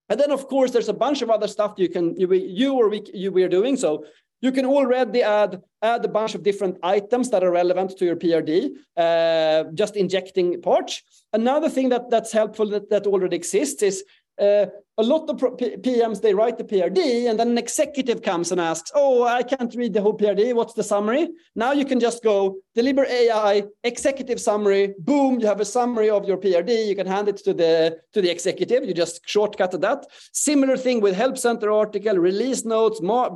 And 0.10 0.20
then, 0.20 0.32
of 0.32 0.48
course, 0.48 0.72
there's 0.72 0.90
a 0.90 0.94
bunch 0.94 1.22
of 1.22 1.30
other 1.30 1.48
stuff 1.48 1.74
you 1.78 1.90
can 1.90 2.16
you, 2.18 2.32
you 2.34 2.74
or 2.74 2.90
we 2.90 3.02
you 3.14 3.32
we 3.32 3.44
are 3.44 3.50
doing. 3.50 3.78
So 3.78 4.06
you 4.44 4.52
can 4.52 4.66
already 4.66 5.24
add 5.24 5.62
add 5.82 6.04
a 6.06 6.08
bunch 6.08 6.36
of 6.36 6.44
different 6.44 6.78
items 6.84 7.30
that 7.30 7.44
are 7.44 7.52
relevant 7.52 7.98
to 7.98 8.06
your 8.06 8.18
PRD, 8.18 8.72
uh, 8.98 9.64
just 9.74 9.96
injecting 9.96 10.62
parts. 10.62 11.02
Another 11.32 11.70
thing 11.70 11.90
that 11.90 12.10
that's 12.10 12.32
helpful 12.32 12.70
that, 12.70 12.90
that 12.90 13.08
already 13.08 13.38
exists 13.38 13.82
is 13.82 14.04
uh, 14.40 14.66
a 14.98 15.04
lot 15.04 15.28
of 15.30 15.38
PMs 15.38 16.22
they 16.22 16.34
write 16.36 16.58
the 16.60 16.64
PRD 16.64 17.28
and 17.28 17.40
then 17.40 17.50
an 17.50 17.58
executive 17.58 18.22
comes 18.22 18.52
and 18.52 18.62
asks, 18.62 18.92
"Oh, 18.94 19.24
I 19.24 19.42
can't 19.42 19.74
read 19.76 19.94
the 19.94 20.02
whole 20.02 20.16
PRD. 20.16 20.54
What's 20.54 20.74
the 20.74 20.84
summary?" 20.84 21.30
Now 21.56 21.72
you 21.72 21.84
can 21.84 22.00
just 22.00 22.24
go 22.24 22.58
Delibr 22.78 23.08
AI 23.08 23.64
executive 23.84 24.40
summary. 24.40 24.94
Boom, 25.00 25.40
you 25.40 25.48
have 25.48 25.60
a 25.60 25.66
summary 25.66 26.10
of 26.12 26.28
your 26.28 26.38
PRD. 26.38 26.88
You 26.88 26.96
can 26.96 27.08
hand 27.08 27.28
it 27.28 27.38
to 27.38 27.54
the 27.54 27.98
to 28.14 28.22
the 28.22 28.30
executive. 28.30 28.86
You 28.86 28.94
just 28.94 29.22
shortcut 29.26 29.80
that. 29.82 30.06
Similar 30.32 30.78
thing 30.78 31.02
with 31.02 31.16
help 31.16 31.38
center 31.38 31.72
article, 31.72 32.18
release 32.18 32.64
notes, 32.64 33.02
mar 33.02 33.36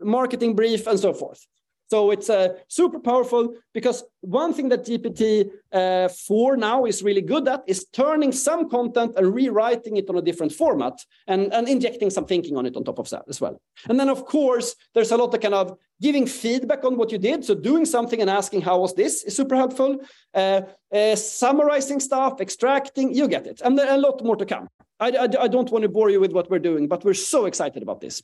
marketing 0.00 0.56
brief, 0.56 0.86
and 0.86 0.98
so 0.98 1.12
forth. 1.12 1.46
So 1.90 2.10
it's 2.10 2.30
uh, 2.30 2.54
super 2.68 2.98
powerful 2.98 3.54
because 3.72 4.04
one 4.20 4.54
thing 4.54 4.68
that 4.70 4.86
GPT 4.86 5.50
uh, 5.72 6.08
4 6.08 6.56
now 6.56 6.86
is 6.86 7.02
really 7.02 7.20
good 7.20 7.46
at 7.46 7.62
is 7.66 7.86
turning 7.92 8.32
some 8.32 8.70
content 8.70 9.14
and 9.16 9.34
rewriting 9.34 9.96
it 9.96 10.08
on 10.08 10.16
a 10.16 10.22
different 10.22 10.52
format 10.52 10.98
and, 11.26 11.52
and 11.52 11.68
injecting 11.68 12.10
some 12.10 12.24
thinking 12.24 12.56
on 12.56 12.66
it 12.66 12.76
on 12.76 12.84
top 12.84 12.98
of 12.98 13.10
that 13.10 13.24
as 13.28 13.40
well. 13.40 13.60
And 13.88 14.00
then, 14.00 14.08
of 14.08 14.24
course, 14.24 14.74
there's 14.94 15.10
a 15.10 15.16
lot 15.16 15.34
of 15.34 15.40
kind 15.40 15.54
of 15.54 15.78
giving 16.00 16.26
feedback 16.26 16.84
on 16.84 16.96
what 16.96 17.12
you 17.12 17.18
did. 17.18 17.44
So 17.44 17.54
doing 17.54 17.84
something 17.84 18.20
and 18.20 18.30
asking, 18.30 18.62
how 18.62 18.80
was 18.80 18.94
this 18.94 19.22
is 19.22 19.36
super 19.36 19.56
helpful. 19.56 19.98
Uh, 20.32 20.62
uh 20.92 21.16
summarizing 21.16 22.00
stuff, 22.00 22.40
extracting, 22.40 23.14
you 23.14 23.28
get 23.28 23.46
it. 23.46 23.60
And 23.62 23.78
a 23.78 23.98
lot 23.98 24.24
more 24.24 24.36
to 24.36 24.46
come. 24.46 24.68
I, 25.00 25.10
I, 25.10 25.24
I 25.24 25.48
don't 25.48 25.70
want 25.70 25.82
to 25.82 25.88
bore 25.88 26.10
you 26.10 26.20
with 26.20 26.32
what 26.32 26.50
we're 26.50 26.58
doing, 26.58 26.88
but 26.88 27.04
we're 27.04 27.14
so 27.14 27.46
excited 27.46 27.82
about 27.82 28.00
this. 28.00 28.22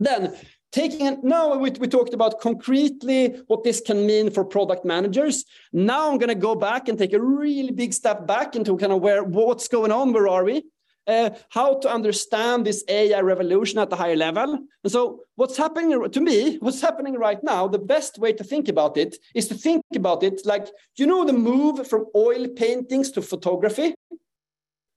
Then 0.00 0.36
taking 0.72 1.06
it 1.06 1.24
now 1.24 1.56
we, 1.56 1.70
we 1.70 1.88
talked 1.88 2.14
about 2.14 2.40
concretely 2.40 3.40
what 3.46 3.64
this 3.64 3.80
can 3.80 4.06
mean 4.06 4.30
for 4.30 4.44
product 4.44 4.84
managers. 4.84 5.44
Now 5.72 6.10
i'm 6.10 6.18
going 6.18 6.28
to 6.28 6.34
go 6.34 6.54
back 6.54 6.88
and 6.88 6.98
take 6.98 7.12
a 7.12 7.20
really 7.20 7.72
big 7.72 7.92
step 7.92 8.26
back 8.26 8.56
into 8.56 8.76
kind 8.76 8.92
of 8.92 9.00
where 9.00 9.24
what's 9.24 9.68
going 9.68 9.92
on 9.92 10.12
where 10.12 10.28
are 10.28 10.44
we? 10.44 10.64
Uh, 11.06 11.30
how 11.48 11.78
to 11.78 11.88
understand 11.88 12.66
this 12.66 12.84
ai 12.88 13.20
revolution 13.20 13.78
at 13.78 13.90
a 13.90 13.96
higher 13.96 14.16
level. 14.16 14.58
And 14.84 14.92
so 14.92 15.20
what's 15.36 15.56
happening 15.56 16.10
to 16.10 16.20
me 16.20 16.58
what's 16.58 16.82
happening 16.82 17.14
right 17.14 17.42
now 17.42 17.66
the 17.66 17.78
best 17.78 18.18
way 18.18 18.32
to 18.34 18.44
think 18.44 18.68
about 18.68 18.98
it 18.98 19.16
is 19.34 19.48
to 19.48 19.54
think 19.54 19.82
about 19.96 20.22
it 20.22 20.42
like 20.44 20.66
you 20.96 21.06
know 21.06 21.24
the 21.24 21.32
move 21.32 21.86
from 21.88 22.06
oil 22.14 22.46
paintings 22.48 23.10
to 23.12 23.22
photography? 23.22 23.94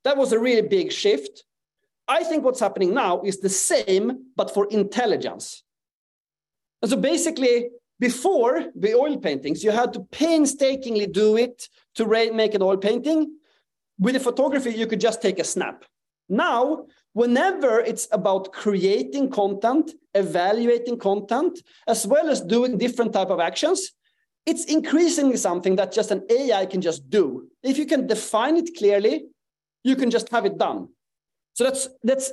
That 0.04 0.18
was 0.18 0.34
a 0.34 0.40
really 0.40 0.68
big 0.68 0.92
shift 0.92 1.44
I 2.12 2.26
think 2.26 2.44
what's 2.44 2.60
happening 2.60 2.94
now 2.94 3.22
is 3.22 3.40
the 3.40 3.56
same, 3.72 4.06
but 4.36 4.54
for 4.54 4.68
intelligence. 4.70 5.64
And 6.82 6.92
so 6.92 6.98
basically, 6.98 7.70
before 8.02 8.66
the 8.76 8.94
oil 8.96 9.18
paintings, 9.18 9.64
you 9.64 9.72
had 9.72 9.94
to 9.94 10.02
painstakingly 10.12 11.08
do 11.08 11.38
it 11.38 11.70
to 11.96 12.06
make 12.34 12.54
an 12.54 12.62
oil 12.62 12.76
painting. 12.76 13.20
With 13.98 14.16
the 14.16 14.20
photography, 14.20 14.72
you 14.72 14.88
could 14.88 15.00
just 15.00 15.22
take 15.22 15.40
a 15.40 15.46
snap. 15.46 15.86
Now, 16.28 16.88
whenever 17.14 17.80
it's 17.80 18.10
about 18.12 18.52
creating 18.52 19.32
content, 19.32 19.94
evaluating 20.14 20.98
content, 20.98 21.60
as 21.88 22.06
well 22.06 22.28
as 22.30 22.42
doing 22.42 22.78
different 22.78 23.14
type 23.14 23.30
of 23.30 23.40
actions, 23.40 23.92
it's 24.46 24.66
increasingly 24.66 25.38
something 25.38 25.78
that 25.78 25.94
just 25.94 26.12
an 26.12 26.24
AI 26.30 26.66
can 26.66 26.82
just 26.82 27.10
do. 27.10 27.48
If 27.64 27.78
you 27.78 27.86
can 27.86 28.06
define 28.06 28.58
it 28.58 28.76
clearly, 28.78 29.28
you 29.84 29.96
can 29.96 30.10
just 30.10 30.28
have 30.30 30.46
it 30.46 30.58
done. 30.58 30.90
So 31.54 31.64
that's 31.64 31.90
that's 32.04 32.32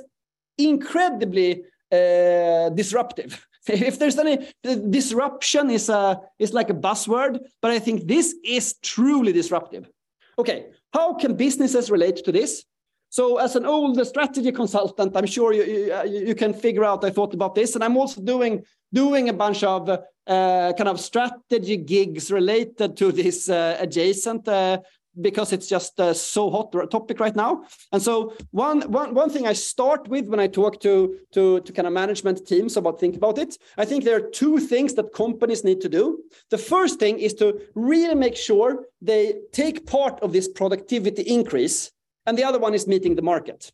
incredibly 0.57 1.63
uh, 1.91 2.69
disruptive. 2.69 3.45
if 3.67 3.99
there's 3.99 4.17
any 4.17 4.47
disruption 4.89 5.69
is 5.69 5.89
a 5.89 6.19
is 6.39 6.53
like 6.53 6.69
a 6.69 6.73
buzzword, 6.73 7.39
but 7.61 7.71
I 7.71 7.79
think 7.79 8.07
this 8.07 8.35
is 8.43 8.75
truly 8.81 9.33
disruptive. 9.33 9.89
Okay, 10.37 10.67
how 10.93 11.13
can 11.13 11.35
businesses 11.35 11.91
relate 11.91 12.23
to 12.25 12.31
this? 12.31 12.65
So 13.11 13.37
as 13.37 13.55
an 13.55 13.65
old 13.65 14.05
strategy 14.05 14.51
consultant, 14.51 15.17
I'm 15.17 15.25
sure 15.25 15.51
you, 15.51 15.63
you, 15.63 16.27
you 16.27 16.35
can 16.35 16.53
figure 16.53 16.85
out 16.85 17.03
I 17.03 17.09
thought 17.09 17.33
about 17.33 17.55
this, 17.55 17.75
and 17.75 17.83
I'm 17.83 17.97
also 17.97 18.21
doing 18.21 18.63
doing 18.93 19.29
a 19.29 19.33
bunch 19.33 19.63
of 19.63 19.89
uh, 19.89 20.73
kind 20.73 20.89
of 20.89 20.99
strategy 20.99 21.77
gigs 21.77 22.31
related 22.31 22.95
to 22.97 23.11
this 23.11 23.49
uh, 23.49 23.77
adjacent 23.79 24.47
uh, 24.47 24.77
because 25.19 25.53
it's 25.53 25.67
just 25.67 25.99
uh, 25.99 26.13
so 26.13 26.49
hot 26.49 26.71
topic 26.91 27.19
right 27.19 27.35
now. 27.35 27.63
And 27.91 28.01
so 28.01 28.33
one, 28.51 28.81
one, 28.91 29.13
one 29.13 29.29
thing 29.29 29.47
I 29.47 29.53
start 29.53 30.07
with 30.07 30.27
when 30.27 30.39
I 30.39 30.47
talk 30.47 30.79
to, 30.81 31.17
to, 31.33 31.59
to 31.61 31.73
kind 31.73 31.87
of 31.87 31.93
management 31.93 32.47
teams 32.47 32.77
about 32.77 32.99
think 32.99 33.15
about 33.15 33.37
it, 33.37 33.57
I 33.77 33.85
think 33.85 34.03
there 34.03 34.15
are 34.17 34.29
two 34.29 34.59
things 34.59 34.93
that 34.95 35.13
companies 35.13 35.63
need 35.63 35.81
to 35.81 35.89
do. 35.89 36.23
The 36.49 36.57
first 36.57 36.99
thing 36.99 37.19
is 37.19 37.33
to 37.35 37.59
really 37.75 38.15
make 38.15 38.35
sure 38.35 38.85
they 39.01 39.35
take 39.51 39.85
part 39.85 40.19
of 40.21 40.31
this 40.31 40.47
productivity 40.47 41.23
increase. 41.23 41.91
And 42.25 42.37
the 42.37 42.43
other 42.43 42.59
one 42.59 42.73
is 42.73 42.87
meeting 42.87 43.15
the 43.15 43.21
market 43.21 43.71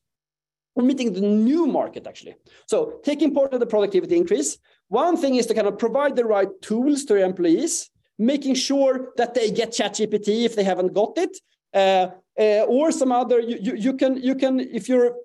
or 0.75 0.83
meeting 0.83 1.13
the 1.13 1.21
new 1.21 1.67
market 1.67 2.05
actually. 2.07 2.35
So 2.67 2.99
taking 3.03 3.33
part 3.33 3.53
of 3.53 3.59
the 3.59 3.65
productivity 3.65 4.15
increase. 4.15 4.57
One 4.87 5.17
thing 5.17 5.35
is 5.35 5.47
to 5.47 5.53
kind 5.53 5.67
of 5.67 5.79
provide 5.79 6.15
the 6.15 6.25
right 6.25 6.49
tools 6.61 7.05
to 7.05 7.15
your 7.15 7.25
employees 7.25 7.89
making 8.17 8.55
sure 8.55 9.11
that 9.17 9.33
they 9.33 9.51
get 9.51 9.71
ChatGPT 9.71 10.45
if 10.45 10.55
they 10.55 10.63
haven't 10.63 10.93
got 10.93 11.17
it, 11.17 11.37
uh, 11.73 12.07
uh, 12.39 12.65
or 12.67 12.91
some 12.91 13.11
other. 13.11 13.39
You, 13.39 13.57
you, 13.61 13.75
you 13.75 13.93
can 13.93 14.17
you 14.17 14.35
can 14.35 14.59
if 14.59 14.87
you're 14.89 15.15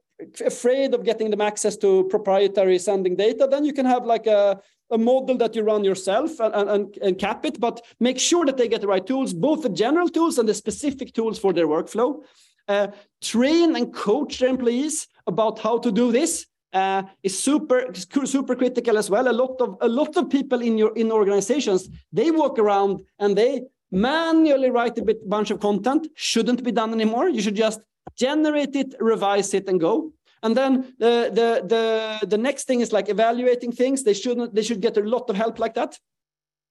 afraid 0.44 0.94
of 0.94 1.05
getting 1.05 1.31
them 1.31 1.40
access 1.40 1.76
to 1.79 2.05
proprietary 2.11 2.79
sending 2.79 3.16
data, 3.16 3.48
then 3.50 3.64
you 3.64 3.72
can 3.72 3.87
have 3.87 4.05
like 4.05 4.26
a 4.26 4.61
a 4.90 4.98
model 4.98 5.37
that 5.37 5.55
you 5.55 5.62
run 5.62 5.85
yourself 5.85 6.40
and, 6.40 6.68
and, 6.68 6.98
and 7.00 7.18
cap 7.18 7.44
it, 7.44 7.61
but 7.61 7.81
make 8.00 8.18
sure 8.18 8.44
that 8.44 8.57
they 8.57 8.66
get 8.66 8.81
the 8.81 8.88
right 8.88 9.07
tools, 9.07 9.33
both 9.33 9.62
the 9.62 9.68
general 9.68 10.09
tools 10.09 10.38
and 10.38 10.48
the 10.48 10.55
specific 10.55 11.12
tools 11.12 11.38
for 11.38 11.53
their 11.53 11.68
workflow. 11.68 12.20
Uh, 12.66 12.88
train 13.20 13.76
and 13.76 13.94
coach 13.94 14.38
their 14.38 14.48
employees 14.48 15.09
about 15.26 15.59
how 15.59 15.79
to 15.79 15.90
do 15.90 16.12
this 16.12 16.46
uh, 16.73 17.03
is 17.23 17.39
super 17.39 17.93
super 18.25 18.55
critical 18.55 18.99
as 18.99 19.11
well. 19.11 19.29
A 19.29 19.33
lot 19.33 19.61
of 19.61 19.77
a 19.81 19.89
lot 19.89 20.17
of 20.17 20.31
people 20.31 20.61
in 20.61 20.79
your 20.79 20.93
in 20.97 21.11
organizations 21.11 21.89
they 22.13 22.31
walk 22.31 22.59
around 22.59 23.01
and 23.19 23.37
they 23.37 23.63
manually 23.91 24.71
write 24.71 24.99
a 24.99 25.03
bit 25.03 25.29
bunch 25.29 25.51
of 25.51 25.61
content. 25.61 26.09
Shouldn't 26.15 26.63
be 26.63 26.73
done 26.73 26.93
anymore. 26.93 27.29
You 27.29 27.43
should 27.43 27.57
just 27.57 27.81
generate 28.17 28.77
it, 28.77 28.95
revise 29.01 29.53
it, 29.55 29.69
and 29.69 29.81
go. 29.81 30.13
And 30.43 30.57
then 30.57 30.95
the 30.99 31.31
the 31.33 31.49
the 31.67 32.27
the 32.27 32.39
next 32.39 32.65
thing 32.65 32.81
is 32.81 32.93
like 32.93 33.09
evaluating 33.09 33.73
things. 33.73 34.03
They 34.03 34.15
shouldn't 34.15 34.55
they 34.55 34.63
should 34.63 34.81
get 34.81 34.97
a 34.97 35.03
lot 35.03 35.29
of 35.29 35.37
help 35.37 35.59
like 35.59 35.75
that. 35.75 35.99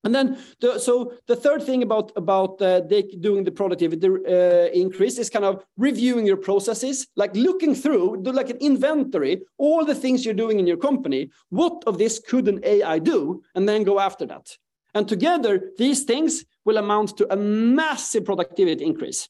And 0.03 0.15
then, 0.15 0.37
the, 0.61 0.79
so 0.79 1.13
the 1.27 1.35
third 1.35 1.61
thing 1.63 1.83
about 1.83 2.11
about 2.15 2.61
uh, 2.61 2.79
doing 2.79 3.43
the 3.43 3.51
productivity 3.51 4.07
uh, 4.07 4.69
increase 4.73 5.17
is 5.17 5.29
kind 5.29 5.43
of 5.43 5.63
reviewing 5.77 6.25
your 6.25 6.37
processes, 6.37 7.07
like 7.17 7.35
looking 7.35 7.75
through, 7.75 8.21
do 8.23 8.31
like 8.31 8.49
an 8.49 8.57
inventory, 8.57 9.41
all 9.57 9.83
the 9.83 9.95
things 9.95 10.23
you're 10.23 10.33
doing 10.33 10.59
in 10.59 10.67
your 10.67 10.77
company. 10.77 11.29
What 11.49 11.83
of 11.85 11.97
this 11.97 12.19
could 12.19 12.47
an 12.47 12.61
AI 12.63 12.99
do, 12.99 13.43
and 13.55 13.67
then 13.67 13.83
go 13.83 13.99
after 13.99 14.25
that. 14.27 14.47
And 14.93 15.07
together, 15.07 15.71
these 15.77 16.03
things 16.03 16.45
will 16.65 16.77
amount 16.77 17.17
to 17.17 17.31
a 17.31 17.35
massive 17.35 18.25
productivity 18.25 18.83
increase. 18.83 19.27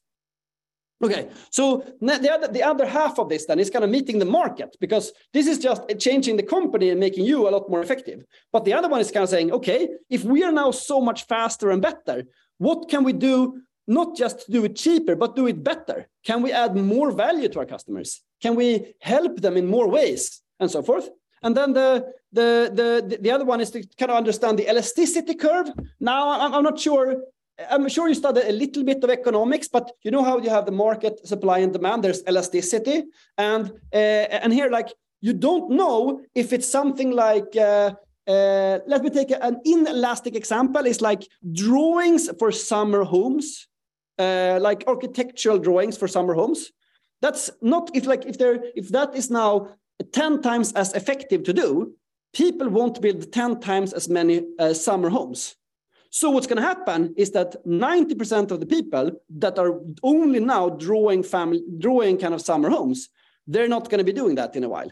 Okay, 1.02 1.30
so 1.50 1.82
the 2.00 2.30
other, 2.30 2.48
the 2.48 2.62
other 2.62 2.86
half 2.86 3.18
of 3.18 3.30
this 3.30 3.46
then 3.46 3.58
is 3.58 3.70
kind 3.70 3.84
of 3.84 3.90
meeting 3.90 4.18
the 4.18 4.26
market 4.26 4.76
because 4.80 5.12
this 5.32 5.46
is 5.46 5.58
just 5.58 5.82
changing 5.98 6.36
the 6.36 6.42
company 6.42 6.90
and 6.90 7.00
making 7.00 7.24
you 7.24 7.48
a 7.48 7.50
lot 7.50 7.70
more 7.70 7.80
effective. 7.80 8.22
But 8.52 8.66
the 8.66 8.74
other 8.74 8.88
one 8.88 9.00
is 9.00 9.10
kind 9.10 9.24
of 9.24 9.30
saying, 9.30 9.50
okay, 9.50 9.88
if 10.10 10.24
we 10.24 10.44
are 10.44 10.52
now 10.52 10.70
so 10.72 11.00
much 11.00 11.26
faster 11.26 11.70
and 11.70 11.80
better, 11.80 12.24
what 12.58 12.90
can 12.90 13.02
we 13.02 13.14
do 13.14 13.62
not 13.86 14.14
just 14.14 14.50
do 14.50 14.64
it 14.64 14.76
cheaper, 14.76 15.16
but 15.16 15.34
do 15.34 15.46
it 15.46 15.64
better? 15.64 16.06
Can 16.24 16.42
we 16.42 16.52
add 16.52 16.76
more 16.76 17.10
value 17.10 17.48
to 17.48 17.60
our 17.60 17.66
customers? 17.66 18.20
Can 18.42 18.54
we 18.54 18.94
help 19.00 19.40
them 19.40 19.56
in 19.56 19.66
more 19.66 19.88
ways 19.88 20.42
and 20.60 20.70
so 20.70 20.82
forth? 20.82 21.08
And 21.42 21.56
then 21.56 21.72
the, 21.72 22.12
the, 22.30 22.70
the, 22.74 23.18
the 23.18 23.30
other 23.30 23.46
one 23.46 23.62
is 23.62 23.70
to 23.70 23.82
kind 23.98 24.10
of 24.10 24.18
understand 24.18 24.58
the 24.58 24.70
elasticity 24.70 25.34
curve. 25.34 25.70
Now, 25.98 26.28
I'm, 26.28 26.54
I'm 26.54 26.62
not 26.62 26.78
sure 26.78 27.24
I'm 27.68 27.88
sure 27.88 28.08
you 28.08 28.14
studied 28.14 28.44
a 28.44 28.52
little 28.52 28.84
bit 28.84 29.02
of 29.04 29.10
economics, 29.10 29.68
but 29.68 29.92
you 30.02 30.10
know 30.10 30.22
how 30.22 30.38
you 30.38 30.50
have 30.50 30.66
the 30.66 30.72
market 30.72 31.26
supply 31.26 31.58
and 31.58 31.72
demand. 31.72 32.04
There's 32.04 32.22
elasticity, 32.26 33.04
and 33.36 33.70
uh, 33.92 34.42
and 34.42 34.52
here 34.52 34.70
like 34.70 34.92
you 35.20 35.32
don't 35.32 35.70
know 35.70 36.22
if 36.34 36.52
it's 36.52 36.68
something 36.68 37.10
like. 37.10 37.56
Uh, 37.56 37.92
uh, 38.28 38.78
let 38.86 39.02
me 39.02 39.10
take 39.10 39.32
an 39.32 39.60
inelastic 39.64 40.36
example. 40.36 40.86
It's 40.86 41.00
like 41.00 41.26
drawings 41.52 42.30
for 42.38 42.52
summer 42.52 43.02
homes, 43.02 43.66
uh, 44.18 44.58
like 44.60 44.84
architectural 44.86 45.58
drawings 45.58 45.96
for 45.96 46.06
summer 46.06 46.34
homes. 46.34 46.70
That's 47.22 47.50
not 47.60 47.90
if 47.94 48.06
like 48.06 48.26
if 48.26 48.38
there 48.38 48.62
if 48.76 48.90
that 48.90 49.16
is 49.16 49.30
now 49.30 49.70
ten 50.12 50.42
times 50.42 50.72
as 50.74 50.94
effective 50.94 51.42
to 51.44 51.52
do, 51.52 51.94
people 52.32 52.68
won't 52.68 53.00
build 53.00 53.32
ten 53.32 53.58
times 53.58 53.92
as 53.92 54.08
many 54.08 54.46
uh, 54.58 54.74
summer 54.74 55.08
homes 55.08 55.56
so 56.10 56.30
what's 56.30 56.46
going 56.48 56.60
to 56.60 56.68
happen 56.68 57.14
is 57.16 57.30
that 57.30 57.54
90% 57.64 58.50
of 58.50 58.58
the 58.58 58.66
people 58.66 59.12
that 59.38 59.58
are 59.58 59.80
only 60.02 60.40
now 60.40 60.68
drawing 60.68 61.22
family, 61.22 61.62
drawing 61.78 62.18
kind 62.18 62.34
of 62.34 62.40
summer 62.40 62.68
homes, 62.68 63.08
they're 63.46 63.68
not 63.68 63.88
going 63.88 63.98
to 63.98 64.04
be 64.04 64.12
doing 64.12 64.34
that 64.34 64.56
in 64.56 64.64
a 64.64 64.68
while. 64.68 64.90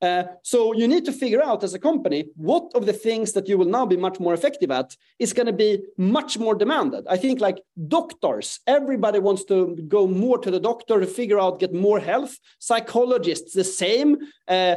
Uh, 0.00 0.24
so 0.42 0.74
you 0.74 0.86
need 0.86 1.04
to 1.04 1.12
figure 1.12 1.42
out 1.42 1.64
as 1.64 1.72
a 1.72 1.78
company 1.78 2.26
what 2.36 2.70
of 2.74 2.84
the 2.84 2.92
things 2.92 3.32
that 3.32 3.48
you 3.48 3.56
will 3.56 3.66
now 3.66 3.86
be 3.86 3.96
much 3.96 4.20
more 4.20 4.34
effective 4.34 4.70
at 4.70 4.94
is 5.18 5.32
going 5.32 5.46
to 5.46 5.52
be 5.52 5.82
much 5.96 6.38
more 6.38 6.54
demanded. 6.54 7.06
I 7.08 7.16
think 7.16 7.40
like 7.40 7.58
doctors, 7.88 8.60
everybody 8.66 9.18
wants 9.18 9.44
to 9.44 9.76
go 9.88 10.06
more 10.06 10.38
to 10.38 10.50
the 10.50 10.60
doctor 10.60 11.00
to 11.00 11.06
figure 11.06 11.40
out, 11.40 11.60
get 11.60 11.72
more 11.72 12.00
health. 12.00 12.38
Psychologists, 12.58 13.54
the 13.54 13.64
same. 13.64 14.18
Uh, 14.46 14.76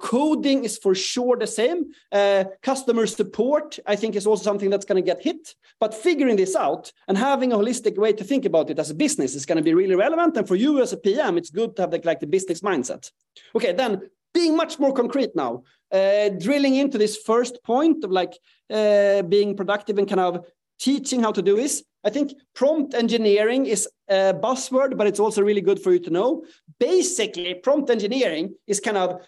coding 0.00 0.64
is 0.64 0.78
for 0.78 0.94
sure 0.94 1.36
the 1.36 1.46
same. 1.46 1.86
Uh, 2.12 2.44
customer 2.62 3.06
support, 3.06 3.78
I 3.86 3.96
think, 3.96 4.14
is 4.14 4.26
also 4.26 4.44
something 4.44 4.70
that's 4.70 4.84
going 4.84 5.02
to 5.02 5.06
get 5.06 5.22
hit. 5.22 5.54
But 5.80 5.94
figuring 5.94 6.36
this 6.36 6.54
out 6.54 6.92
and 7.08 7.18
having 7.18 7.52
a 7.52 7.56
holistic 7.56 7.96
way 7.96 8.12
to 8.12 8.24
think 8.24 8.44
about 8.44 8.70
it 8.70 8.78
as 8.78 8.90
a 8.90 8.94
business 8.94 9.34
is 9.34 9.46
going 9.46 9.56
to 9.56 9.62
be 9.62 9.74
really 9.74 9.96
relevant. 9.96 10.36
And 10.36 10.46
for 10.46 10.56
you 10.56 10.80
as 10.80 10.92
a 10.92 10.96
PM, 10.96 11.36
it's 11.36 11.50
good 11.50 11.74
to 11.76 11.82
have 11.82 11.90
the, 11.90 12.00
like 12.04 12.20
the 12.20 12.26
business 12.26 12.60
mindset. 12.60 13.10
Okay, 13.54 13.72
then 13.72 14.08
being 14.32 14.56
much 14.56 14.78
more 14.78 14.92
concrete 14.92 15.34
now, 15.34 15.64
uh, 15.90 16.28
drilling 16.28 16.76
into 16.76 16.98
this 16.98 17.16
first 17.16 17.62
point 17.64 18.04
of 18.04 18.10
like 18.10 18.34
uh, 18.70 19.22
being 19.22 19.56
productive 19.56 19.98
and 19.98 20.08
kind 20.08 20.20
of 20.20 20.44
teaching 20.78 21.22
how 21.22 21.32
to 21.32 21.42
do 21.42 21.56
this. 21.56 21.82
I 22.06 22.10
think 22.10 22.34
prompt 22.54 22.94
engineering 22.94 23.66
is 23.66 23.88
a 24.08 24.32
buzzword, 24.32 24.96
but 24.96 25.08
it's 25.08 25.18
also 25.18 25.42
really 25.42 25.60
good 25.60 25.80
for 25.82 25.92
you 25.92 25.98
to 25.98 26.10
know. 26.10 26.44
Basically, 26.78 27.52
prompt 27.54 27.90
engineering 27.90 28.54
is 28.68 28.78
kind 28.78 28.96
of 28.96 29.20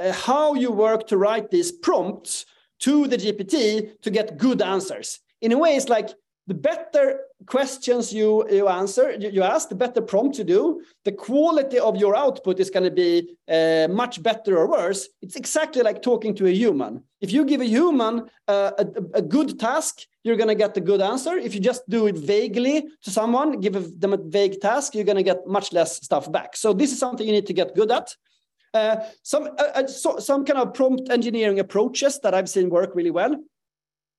uh, 0.00 0.10
how 0.10 0.54
you 0.54 0.72
work 0.72 1.06
to 1.08 1.18
write 1.18 1.50
these 1.50 1.70
prompts 1.70 2.46
to 2.80 3.06
the 3.06 3.18
GPT 3.18 4.00
to 4.00 4.10
get 4.10 4.38
good 4.38 4.62
answers. 4.62 5.20
In 5.42 5.52
a 5.52 5.58
way, 5.58 5.76
it's 5.76 5.90
like 5.90 6.08
the 6.46 6.54
better 6.54 7.20
questions 7.46 8.12
you, 8.12 8.48
you 8.50 8.68
answer, 8.68 9.12
you, 9.12 9.30
you 9.30 9.42
ask, 9.42 9.68
the 9.68 9.74
better 9.74 10.02
prompt 10.02 10.38
you 10.38 10.44
do, 10.44 10.82
the 11.04 11.12
quality 11.12 11.78
of 11.78 11.96
your 11.96 12.14
output 12.14 12.60
is 12.60 12.70
going 12.70 12.84
to 12.84 12.90
be 12.90 13.36
uh, 13.48 13.88
much 13.90 14.22
better 14.22 14.58
or 14.58 14.68
worse. 14.68 15.08
It's 15.22 15.36
exactly 15.36 15.82
like 15.82 16.02
talking 16.02 16.34
to 16.36 16.46
a 16.46 16.50
human. 16.50 17.02
If 17.20 17.32
you 17.32 17.44
give 17.44 17.62
a 17.62 17.66
human 17.66 18.28
uh, 18.46 18.72
a, 18.78 18.86
a 19.14 19.22
good 19.22 19.58
task, 19.58 20.02
you're 20.22 20.36
going 20.36 20.48
to 20.48 20.54
get 20.54 20.76
a 20.76 20.80
good 20.80 21.00
answer. 21.00 21.36
If 21.36 21.54
you 21.54 21.60
just 21.60 21.88
do 21.88 22.06
it 22.06 22.16
vaguely 22.16 22.88
to 23.02 23.10
someone, 23.10 23.60
give 23.60 24.00
them 24.00 24.12
a 24.12 24.18
vague 24.18 24.60
task, 24.60 24.94
you're 24.94 25.04
going 25.04 25.16
to 25.16 25.22
get 25.22 25.46
much 25.46 25.72
less 25.72 25.96
stuff 25.96 26.30
back. 26.30 26.56
So 26.56 26.72
this 26.72 26.92
is 26.92 26.98
something 26.98 27.26
you 27.26 27.32
need 27.32 27.46
to 27.46 27.54
get 27.54 27.74
good 27.74 27.90
at. 27.90 28.14
Uh, 28.74 28.96
some 29.22 29.44
uh, 29.44 29.70
uh, 29.76 29.86
so, 29.86 30.18
some 30.18 30.44
kind 30.44 30.58
of 30.58 30.74
prompt 30.74 31.08
engineering 31.08 31.60
approaches 31.60 32.18
that 32.20 32.34
I've 32.34 32.48
seen 32.48 32.68
work 32.68 32.94
really 32.94 33.12
well. 33.12 33.36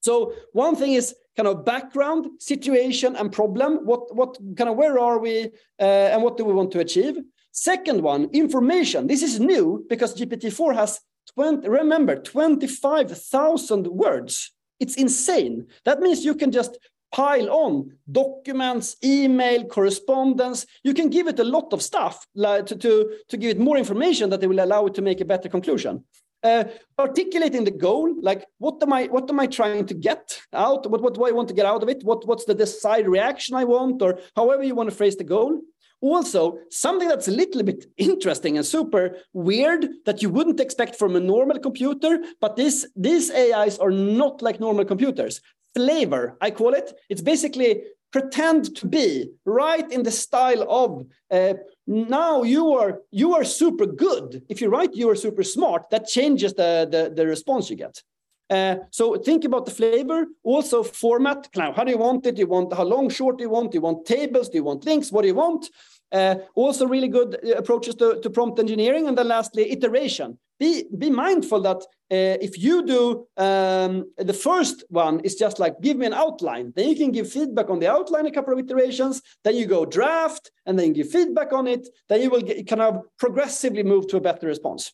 So 0.02 0.34
one 0.54 0.76
thing 0.76 0.94
is 0.94 1.14
kind 1.36 1.48
of 1.48 1.66
background, 1.66 2.28
situation, 2.40 3.16
and 3.16 3.32
problem. 3.32 3.86
What 3.86 4.16
what 4.16 4.38
kind 4.58 4.70
of 4.70 4.76
where 4.76 5.00
are 5.00 5.20
we, 5.20 5.52
uh, 5.80 6.14
and 6.14 6.24
what 6.24 6.38
do 6.38 6.46
we 6.46 6.54
want 6.54 6.72
to 6.72 6.80
achieve? 6.80 7.18
Second 7.52 8.02
one, 8.02 8.30
information. 8.34 9.08
This 9.08 9.24
is 9.24 9.40
new 9.40 9.86
because 9.90 10.16
GPT-4 10.16 10.76
has 10.76 11.00
20. 11.36 11.70
Remember, 11.70 12.18
25,000 12.18 13.88
words. 13.88 14.52
It's 14.80 14.96
insane. 14.96 15.68
That 15.86 16.02
means 16.02 16.26
you 16.26 16.36
can 16.36 16.52
just 16.52 16.78
pile 17.14 17.50
on 17.50 17.98
documents, 18.12 18.98
email, 19.04 19.64
correspondence. 19.66 20.66
You 20.84 20.94
can 20.94 21.10
give 21.10 21.28
it 21.28 21.40
a 21.40 21.46
lot 21.46 21.72
of 21.72 21.82
stuff 21.82 22.28
like, 22.36 22.66
to, 22.66 22.76
to, 22.76 23.10
to 23.30 23.38
give 23.38 23.52
it 23.52 23.60
more 23.60 23.78
information 23.78 24.30
that 24.32 24.44
it 24.44 24.48
will 24.48 24.64
allow 24.64 24.86
it 24.88 24.96
to 24.96 25.02
make 25.02 25.22
a 25.22 25.26
better 25.26 25.48
conclusion. 25.48 26.04
Uh, 26.46 26.64
articulating 27.00 27.64
the 27.64 27.72
goal, 27.72 28.16
like 28.22 28.46
what 28.60 28.78
am 28.84 28.94
I 28.94 29.06
what 29.06 29.28
am 29.32 29.40
I 29.40 29.48
trying 29.48 29.84
to 29.88 29.96
get 29.96 30.40
out? 30.54 30.88
What, 30.92 31.02
what 31.02 31.16
do 31.16 31.26
I 31.26 31.32
want 31.32 31.48
to 31.48 31.56
get 31.56 31.66
out 31.66 31.82
of 31.82 31.90
it? 31.90 32.04
What, 32.04 32.28
what's 32.28 32.46
the 32.46 32.54
desired 32.54 33.08
reaction 33.08 33.56
I 33.56 33.64
want, 33.64 34.00
or 34.04 34.20
however 34.36 34.64
you 34.64 34.76
want 34.76 34.90
to 34.92 34.96
phrase 34.96 35.16
the 35.16 35.24
goal. 35.24 35.60
Also, 36.02 36.60
something 36.70 37.08
that's 37.08 37.28
a 37.28 37.32
little 37.32 37.64
bit 37.64 37.86
interesting 37.98 38.58
and 38.58 38.66
super 38.66 39.18
weird 39.34 39.88
that 40.06 40.22
you 40.22 40.30
wouldn't 40.30 40.60
expect 40.60 40.96
from 40.98 41.16
a 41.16 41.20
normal 41.20 41.58
computer, 41.58 42.20
but 42.40 42.56
this, 42.56 42.86
these 42.96 43.32
AIs 43.32 43.80
are 43.80 43.90
not 43.90 44.42
like 44.44 44.60
normal 44.60 44.86
computers. 44.86 45.42
Flavor, 45.74 46.38
I 46.42 46.52
call 46.52 46.76
it. 46.76 46.94
It's 47.10 47.22
basically 47.22 47.82
pretend 48.12 48.76
to 48.76 48.88
be 48.88 49.32
right 49.46 49.92
in 49.92 50.04
the 50.04 50.12
style 50.12 50.64
of 50.70 51.06
uh, 51.32 51.56
now 51.88 52.44
you 52.44 52.74
are 52.74 53.02
you 53.12 53.36
are 53.36 53.44
super 53.44 53.86
good 53.86 54.44
if 54.50 54.60
you 54.60 54.70
write 54.70 54.96
you 54.96 55.10
are 55.10 55.16
super 55.16 55.44
smart 55.44 55.90
that 55.92 56.08
changes 56.08 56.54
the 56.54 56.88
the, 56.92 57.14
the 57.14 57.28
response 57.28 57.70
you 57.70 57.76
get 57.76 58.02
uh, 58.50 58.76
so 58.92 59.16
think 59.18 59.44
about 59.44 59.66
the 59.66 59.72
flavor, 59.72 60.28
also 60.44 60.84
format. 60.84 61.50
How 61.56 61.84
do 61.84 61.92
you 61.92 61.98
want 61.98 62.26
it? 62.28 62.38
You 62.38 62.48
want 62.48 62.74
how 62.74 62.84
long, 62.84 63.10
short 63.10 63.38
do 63.38 63.44
you 63.44 63.50
want? 63.50 63.72
Do 63.72 63.78
you 63.78 63.82
want 63.82 64.06
tables? 64.06 64.50
Do 64.50 64.58
you 64.58 64.64
want 64.64 64.86
links? 64.86 65.12
What 65.12 65.24
do 65.24 65.28
you 65.28 65.36
want? 65.36 65.70
Uh, 66.12 66.36
also, 66.54 66.86
really 66.86 67.08
good 67.08 67.44
approaches 67.58 67.96
to, 67.96 68.20
to, 68.22 68.30
prompt 68.30 68.60
engineering. 68.60 69.08
And 69.08 69.18
then 69.18 69.28
lastly, 69.28 69.72
iteration. 69.72 70.38
Be, 70.60 70.86
be 70.98 71.10
mindful 71.10 71.62
that 71.62 71.78
uh, 72.12 72.38
if 72.40 72.58
you 72.58 72.86
do 72.86 73.28
um, 73.36 74.06
the 74.18 74.34
first 74.34 74.86
one 74.90 75.20
is 75.22 75.36
just 75.36 75.60
like 75.60 75.82
give 75.82 75.98
me 75.98 76.06
an 76.06 76.14
outline, 76.14 76.72
then 76.76 76.88
you 76.90 76.96
can 76.96 77.12
give 77.12 77.32
feedback 77.32 77.70
on 77.70 77.80
the 77.80 77.92
outline 77.92 78.26
a 78.26 78.32
couple 78.32 78.54
of 78.54 78.60
iterations. 78.60 79.22
Then 79.44 79.56
you 79.56 79.66
go 79.66 79.86
draft 79.86 80.52
and 80.66 80.78
then 80.80 80.94
give 80.94 81.10
feedback 81.10 81.52
on 81.52 81.68
it. 81.68 81.88
Then 82.08 82.22
you 82.22 82.30
will 82.30 82.42
get, 82.42 82.68
kind 82.68 82.82
of 82.82 83.02
progressively 83.18 83.84
move 83.84 84.08
to 84.08 84.18
a 84.18 84.22
better 84.22 84.48
response. 84.48 84.94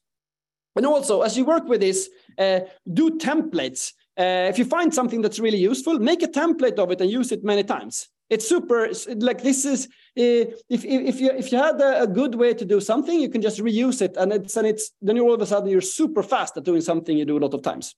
And 0.76 0.86
also, 0.86 1.22
as 1.22 1.38
you 1.38 1.46
work 1.46 1.68
with 1.68 1.82
this, 1.82 2.10
uh, 2.38 2.62
do 2.94 3.18
templates. 3.18 3.92
Uh, 4.18 4.48
if 4.50 4.58
you 4.58 4.66
find 4.66 4.94
something 4.94 5.22
that's 5.22 5.40
really 5.40 5.58
useful, 5.58 6.00
make 6.00 6.24
a 6.24 6.28
template 6.28 6.80
of 6.80 6.92
it 6.92 7.02
and 7.02 7.10
use 7.10 7.32
it 7.32 7.44
many 7.44 7.64
times. 7.64 8.08
It's 8.30 8.48
super. 8.48 8.90
Like 9.18 9.44
this 9.44 9.66
is 9.66 9.90
if 10.16 10.84
if 10.86 11.22
you 11.22 11.32
if 11.32 11.52
you 11.52 11.58
had 11.58 11.80
a, 11.80 12.08
good 12.08 12.36
way 12.36 12.54
to 12.54 12.66
do 12.66 12.82
something, 12.82 13.20
you 13.20 13.30
can 13.30 13.42
just 13.42 13.60
reuse 13.60 14.02
it, 14.02 14.18
and 14.18 14.34
it's 14.34 14.58
and 14.58 14.68
it's 14.68 14.92
then 15.02 15.16
you're 15.16 15.26
all 15.26 15.34
of 15.34 15.42
a 15.42 15.46
sudden 15.46 15.70
you're 15.70 15.82
super 15.82 16.24
fast 16.24 16.58
at 16.58 16.64
doing 16.64 16.82
something 16.82 17.18
you 17.18 17.26
do 17.26 17.38
a 17.38 17.44
lot 17.46 17.54
of 17.54 17.62
times. 17.62 17.96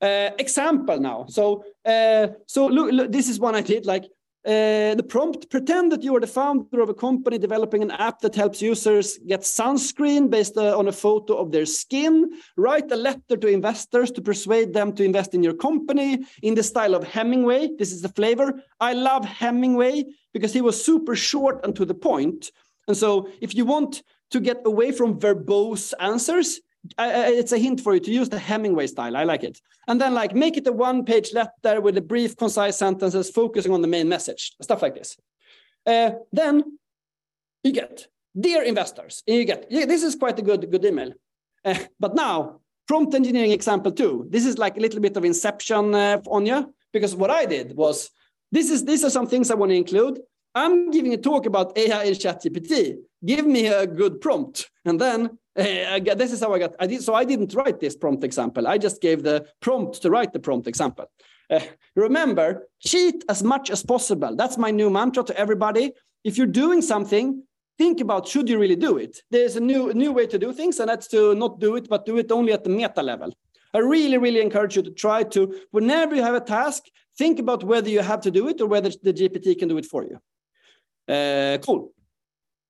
Uh, 0.00 0.30
example 0.38 1.00
now. 1.00 1.26
So 1.28 1.64
uh, 1.84 2.28
so 2.46 2.66
look, 2.66 2.92
look, 2.92 3.12
this 3.12 3.28
is 3.28 3.40
one 3.40 3.54
I 3.54 3.62
did. 3.62 3.84
Like 3.84 4.04
uh, 4.46 4.94
the 4.94 5.06
prompt, 5.08 5.48
pretend 5.48 5.90
that 5.90 6.02
you 6.02 6.14
are 6.14 6.20
the 6.20 6.26
founder 6.26 6.80
of 6.80 6.90
a 6.90 6.94
company 6.94 7.38
developing 7.38 7.82
an 7.82 7.90
app 7.92 8.20
that 8.20 8.34
helps 8.34 8.60
users 8.60 9.16
get 9.26 9.40
sunscreen 9.40 10.28
based 10.28 10.58
uh, 10.58 10.76
on 10.76 10.88
a 10.88 10.92
photo 10.92 11.34
of 11.36 11.50
their 11.50 11.64
skin. 11.64 12.30
Write 12.58 12.92
a 12.92 12.96
letter 12.96 13.38
to 13.38 13.48
investors 13.48 14.10
to 14.10 14.20
persuade 14.20 14.74
them 14.74 14.92
to 14.96 15.04
invest 15.04 15.32
in 15.32 15.42
your 15.42 15.54
company 15.54 16.26
in 16.42 16.54
the 16.54 16.62
style 16.62 16.94
of 16.94 17.04
Hemingway. 17.04 17.70
This 17.78 17.90
is 17.90 18.02
the 18.02 18.10
flavor. 18.10 18.62
I 18.80 18.92
love 18.92 19.24
Hemingway 19.24 20.04
because 20.34 20.52
he 20.52 20.60
was 20.60 20.84
super 20.84 21.16
short 21.16 21.64
and 21.64 21.74
to 21.76 21.86
the 21.86 21.94
point. 21.94 22.50
And 22.86 22.96
so 22.96 23.30
if 23.40 23.54
you 23.54 23.64
want 23.64 24.02
to 24.30 24.40
get 24.40 24.60
away 24.66 24.92
from 24.92 25.18
verbose 25.18 25.94
answers, 26.00 26.60
It's 26.98 27.52
a 27.52 27.58
hint 27.58 27.80
for 27.80 27.94
you 27.94 28.00
to 28.00 28.10
use 28.10 28.28
the 28.28 28.38
Hemingway 28.38 28.86
style. 28.86 29.16
I 29.16 29.24
like 29.24 29.42
it. 29.42 29.60
And 29.88 30.00
then 30.00 30.14
like 30.14 30.34
make 30.34 30.56
it 30.56 30.66
a 30.66 30.72
one 30.72 31.04
page 31.04 31.32
letter 31.32 31.80
with 31.80 31.96
a 31.96 32.02
brief, 32.02 32.36
concise 32.36 32.76
sentences 32.76 33.30
focusing 33.30 33.72
on 33.72 33.82
the 33.82 33.88
main 33.88 34.08
message, 34.08 34.52
stuff 34.60 34.82
like 34.82 34.94
this. 34.94 35.16
Uh, 35.86 36.10
then 36.32 36.78
you 37.62 37.72
get, 37.72 38.06
dear 38.38 38.62
investors, 38.62 39.22
you 39.26 39.44
get, 39.44 39.66
yeah, 39.70 39.86
this 39.86 40.02
is 40.02 40.14
quite 40.14 40.38
a 40.38 40.42
good, 40.42 40.70
good 40.70 40.84
email. 40.84 41.12
Uh, 41.64 41.78
but 41.98 42.14
now 42.14 42.60
prompt 42.86 43.14
engineering 43.14 43.52
example 43.52 43.92
two. 43.92 44.26
This 44.28 44.44
is 44.44 44.58
like 44.58 44.76
a 44.76 44.80
little 44.80 45.00
bit 45.00 45.16
of 45.16 45.24
inception 45.24 45.94
uh, 45.94 46.20
on 46.26 46.44
you 46.44 46.74
because 46.92 47.14
what 47.14 47.30
I 47.30 47.46
did 47.46 47.74
was, 47.76 48.10
this 48.52 48.70
is, 48.70 48.84
these 48.84 49.02
are 49.04 49.10
some 49.10 49.26
things 49.26 49.50
I 49.50 49.54
want 49.54 49.70
to 49.70 49.76
include. 49.76 50.20
I'm 50.54 50.90
giving 50.90 51.12
a 51.12 51.16
talk 51.16 51.46
about 51.46 51.76
AI 51.76 52.04
in 52.04 52.14
ChatGPT. 52.14 52.96
Give 53.24 53.46
me 53.46 53.66
a 53.66 53.86
good 53.86 54.20
prompt. 54.20 54.70
And 54.84 55.00
then 55.00 55.38
uh, 55.56 55.98
this 56.16 56.32
is 56.32 56.40
how 56.40 56.52
I 56.54 56.58
got. 56.58 56.76
I 56.78 56.86
did 56.86 57.02
so. 57.02 57.14
I 57.14 57.24
didn't 57.24 57.54
write 57.54 57.80
this 57.80 57.96
prompt 57.96 58.22
example. 58.22 58.68
I 58.68 58.78
just 58.78 59.00
gave 59.00 59.22
the 59.22 59.46
prompt 59.60 60.02
to 60.02 60.10
write 60.10 60.32
the 60.32 60.38
prompt 60.38 60.68
example. 60.68 61.06
Uh, 61.50 61.60
remember, 61.96 62.68
cheat 62.80 63.24
as 63.28 63.42
much 63.42 63.70
as 63.70 63.82
possible. 63.82 64.34
That's 64.36 64.56
my 64.56 64.70
new 64.70 64.90
mantra 64.90 65.24
to 65.24 65.38
everybody. 65.38 65.92
If 66.22 66.38
you're 66.38 66.46
doing 66.46 66.82
something, 66.82 67.42
think 67.76 68.00
about 68.00 68.28
should 68.28 68.48
you 68.48 68.58
really 68.58 68.76
do 68.76 68.96
it. 68.98 69.20
There's 69.30 69.56
a 69.56 69.60
new 69.60 69.92
new 69.92 70.12
way 70.12 70.26
to 70.26 70.38
do 70.38 70.52
things, 70.52 70.78
and 70.78 70.88
that's 70.88 71.08
to 71.08 71.34
not 71.34 71.58
do 71.58 71.76
it, 71.76 71.88
but 71.88 72.06
do 72.06 72.16
it 72.18 72.30
only 72.30 72.52
at 72.52 72.64
the 72.64 72.70
meta 72.70 73.02
level. 73.02 73.32
I 73.74 73.78
really, 73.78 74.18
really 74.18 74.40
encourage 74.40 74.76
you 74.76 74.82
to 74.82 74.92
try 74.92 75.24
to, 75.24 75.52
whenever 75.72 76.14
you 76.14 76.22
have 76.22 76.36
a 76.36 76.40
task, 76.40 76.84
think 77.18 77.40
about 77.40 77.64
whether 77.64 77.90
you 77.90 78.00
have 78.00 78.20
to 78.20 78.30
do 78.30 78.48
it 78.48 78.60
or 78.60 78.68
whether 78.68 78.88
the 79.02 79.12
GPT 79.12 79.58
can 79.58 79.68
do 79.68 79.78
it 79.78 79.84
for 79.84 80.04
you. 80.04 80.20
Uh, 81.08 81.58
cool. 81.58 81.92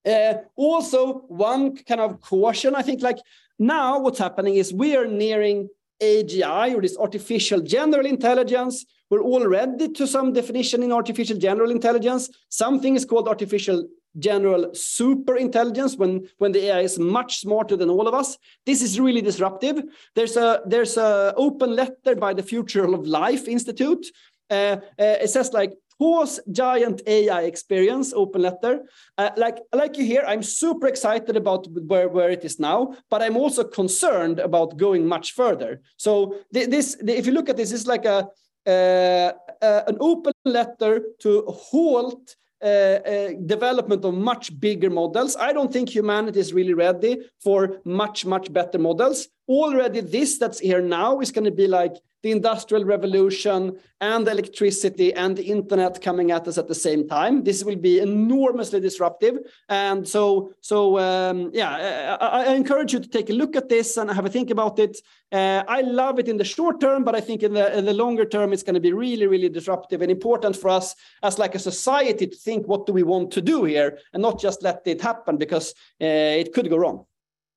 Uh, 0.07 0.35
also, 0.57 1.25
one 1.29 1.77
kind 1.77 2.01
of 2.01 2.21
caution, 2.21 2.75
I 2.75 2.83
think 2.83 3.03
like 3.03 3.19
now 3.59 3.99
what's 3.99 4.19
happening 4.19 4.57
is 4.57 4.73
we 4.73 4.97
are 4.97 5.07
nearing 5.07 5.69
AGI 6.03 6.75
or 6.75 6.83
this 6.83 6.99
artificial 6.99 7.61
general 7.61 8.05
intelligence. 8.05 8.85
We're 9.11 9.23
already 9.23 9.89
to 9.91 10.07
some 10.07 10.33
definition 10.33 10.83
in 10.83 10.93
artificial 10.93 11.39
general 11.39 11.71
intelligence. 11.71 12.29
Something 12.49 12.97
is 12.97 13.05
called 13.05 13.29
artificial 13.29 13.87
general 14.19 14.73
super 14.75 15.37
intelligence 15.37 15.97
when 15.97 16.29
when 16.39 16.53
the 16.53 16.67
AI 16.67 16.81
is 16.81 16.99
much 16.99 17.39
smarter 17.39 17.77
than 17.77 17.91
all 17.91 18.07
of 18.07 18.15
us. 18.15 18.39
This 18.67 18.83
is 18.83 19.01
really 19.01 19.23
disruptive. 19.23 19.83
There's 20.15 20.37
a 20.37 20.63
there's 20.67 20.97
a 20.97 21.35
open 21.37 21.75
letter 21.75 22.15
by 22.15 22.35
the 22.35 22.43
Future 22.43 22.85
of 22.85 23.07
Life 23.07 23.49
Institute. 23.49 24.07
Uh, 24.51 24.77
uh, 24.99 25.17
it 25.25 25.31
says 25.31 25.53
like 25.53 25.73
pause 25.99 26.41
giant 26.51 27.03
AI 27.07 27.43
experience 27.43 28.13
open 28.13 28.43
letter. 28.43 28.83
Uh, 29.19 29.31
like 29.37 29.59
like 29.73 29.97
you 29.97 30.05
hear, 30.05 30.25
I'm 30.27 30.43
super 30.43 30.87
excited 30.87 31.37
about 31.37 31.67
where 31.91 32.09
where 32.09 32.31
it 32.31 32.45
is 32.45 32.59
now, 32.59 32.95
but 33.11 33.23
I'm 33.23 33.37
also 33.37 33.65
concerned 33.65 34.39
about 34.39 34.77
going 34.77 35.07
much 35.07 35.33
further. 35.33 35.81
So 35.97 36.37
th 36.55 36.69
this 36.71 36.97
if 37.21 37.27
you 37.27 37.33
look 37.33 37.49
at 37.49 37.57
this, 37.57 37.73
it's 37.73 37.87
like 37.87 38.07
a 38.07 38.29
uh, 38.67 39.33
uh, 39.61 39.83
an 39.87 39.97
open 40.01 40.33
letter 40.45 41.03
to 41.21 41.45
halt 41.49 42.37
uh, 42.65 42.67
uh, 42.67 43.29
development 43.45 44.03
of 44.07 44.15
much 44.15 44.59
bigger 44.59 44.89
models. 44.89 45.37
I 45.37 45.53
don't 45.53 45.71
think 45.71 45.91
humanity 45.91 46.41
is 46.41 46.55
really 46.55 46.73
ready 46.73 47.19
for 47.43 47.81
much, 47.85 48.25
much 48.25 48.51
better 48.51 48.79
models. 48.79 49.29
Already 49.47 50.01
this 50.01 50.39
that's 50.39 50.61
here 50.61 50.81
now 50.81 51.21
is 51.21 51.31
going 51.31 51.45
to 51.45 51.51
be 51.51 51.67
like 51.67 51.95
the 52.25 52.33
industrial 52.33 52.85
revolution 52.87 53.79
and 54.01 54.27
electricity 54.27 55.13
and 55.13 55.37
the 55.37 55.43
internet 55.43 56.01
coming 56.01 56.31
at 56.31 56.49
us 56.49 56.57
at 56.57 56.67
the 56.67 56.75
same 56.75 57.07
time. 57.07 57.45
This 57.45 57.63
will 57.63 57.77
be 57.77 58.01
enormously 58.01 58.81
disruptive. 58.81 59.37
And 59.69 60.09
so, 60.09 60.55
so 60.63 60.99
um, 60.99 61.51
yeah, 61.53 62.17
I, 62.19 62.45
I, 62.45 62.55
encourage 62.55 62.95
you 62.95 63.01
to 63.01 63.09
take 63.09 63.29
a 63.29 63.35
look 63.35 63.57
at 63.57 63.69
this 63.69 63.99
and 63.99 64.11
have 64.11 64.25
a 64.25 64.31
think 64.31 64.51
about 64.51 64.79
it. 64.79 64.97
Uh, 65.31 65.65
I 65.69 65.83
love 65.83 66.19
it 66.19 66.29
in 66.29 66.39
the 66.39 66.45
short 66.45 66.81
term, 66.81 67.05
but 67.05 67.15
I 67.15 67.21
think 67.21 67.43
in 67.43 67.53
the, 67.53 67.77
in 67.77 67.85
the 67.85 67.93
longer 67.93 68.25
term, 68.25 68.55
it's 68.55 68.63
going 68.63 68.75
to 68.75 68.81
be 68.81 68.95
really, 68.95 69.27
really 69.27 69.51
disruptive 69.51 70.01
and 70.01 70.11
important 70.11 70.57
for 70.57 70.71
us 70.71 70.97
as 71.23 71.39
like 71.39 71.55
a 71.55 71.59
society 71.59 72.27
to 72.27 72.37
think, 72.37 72.67
what 72.67 72.87
do 72.87 72.95
we 72.95 73.03
want 73.03 73.33
to 73.33 73.43
do 73.43 73.65
here? 73.65 73.99
And 74.15 74.23
not 74.23 74.41
just 74.41 74.63
let 74.63 74.81
it 74.87 75.03
happen 75.03 75.37
because 75.37 75.75
uh, 76.01 76.41
it 76.41 76.55
could 76.55 76.71
go 76.71 76.79
wrong. 76.79 77.05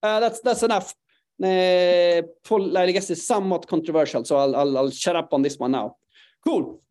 Uh, 0.04 0.20
that's 0.20 0.42
that's 0.42 0.62
enough 0.62 0.94
uh, 1.44 2.22
I 2.78 2.92
guess 2.92 3.10
it's 3.10 3.26
somewhat 3.26 3.68
controversial, 3.68 4.26
so 4.26 4.38
I'll, 4.38 4.56
I'll, 4.56 4.78
I'll 4.78 4.92
shut 4.92 5.16
up 5.16 5.34
on 5.34 5.42
this 5.42 5.58
one 5.58 5.72
now. 5.72 5.98
Cool. 6.46 6.82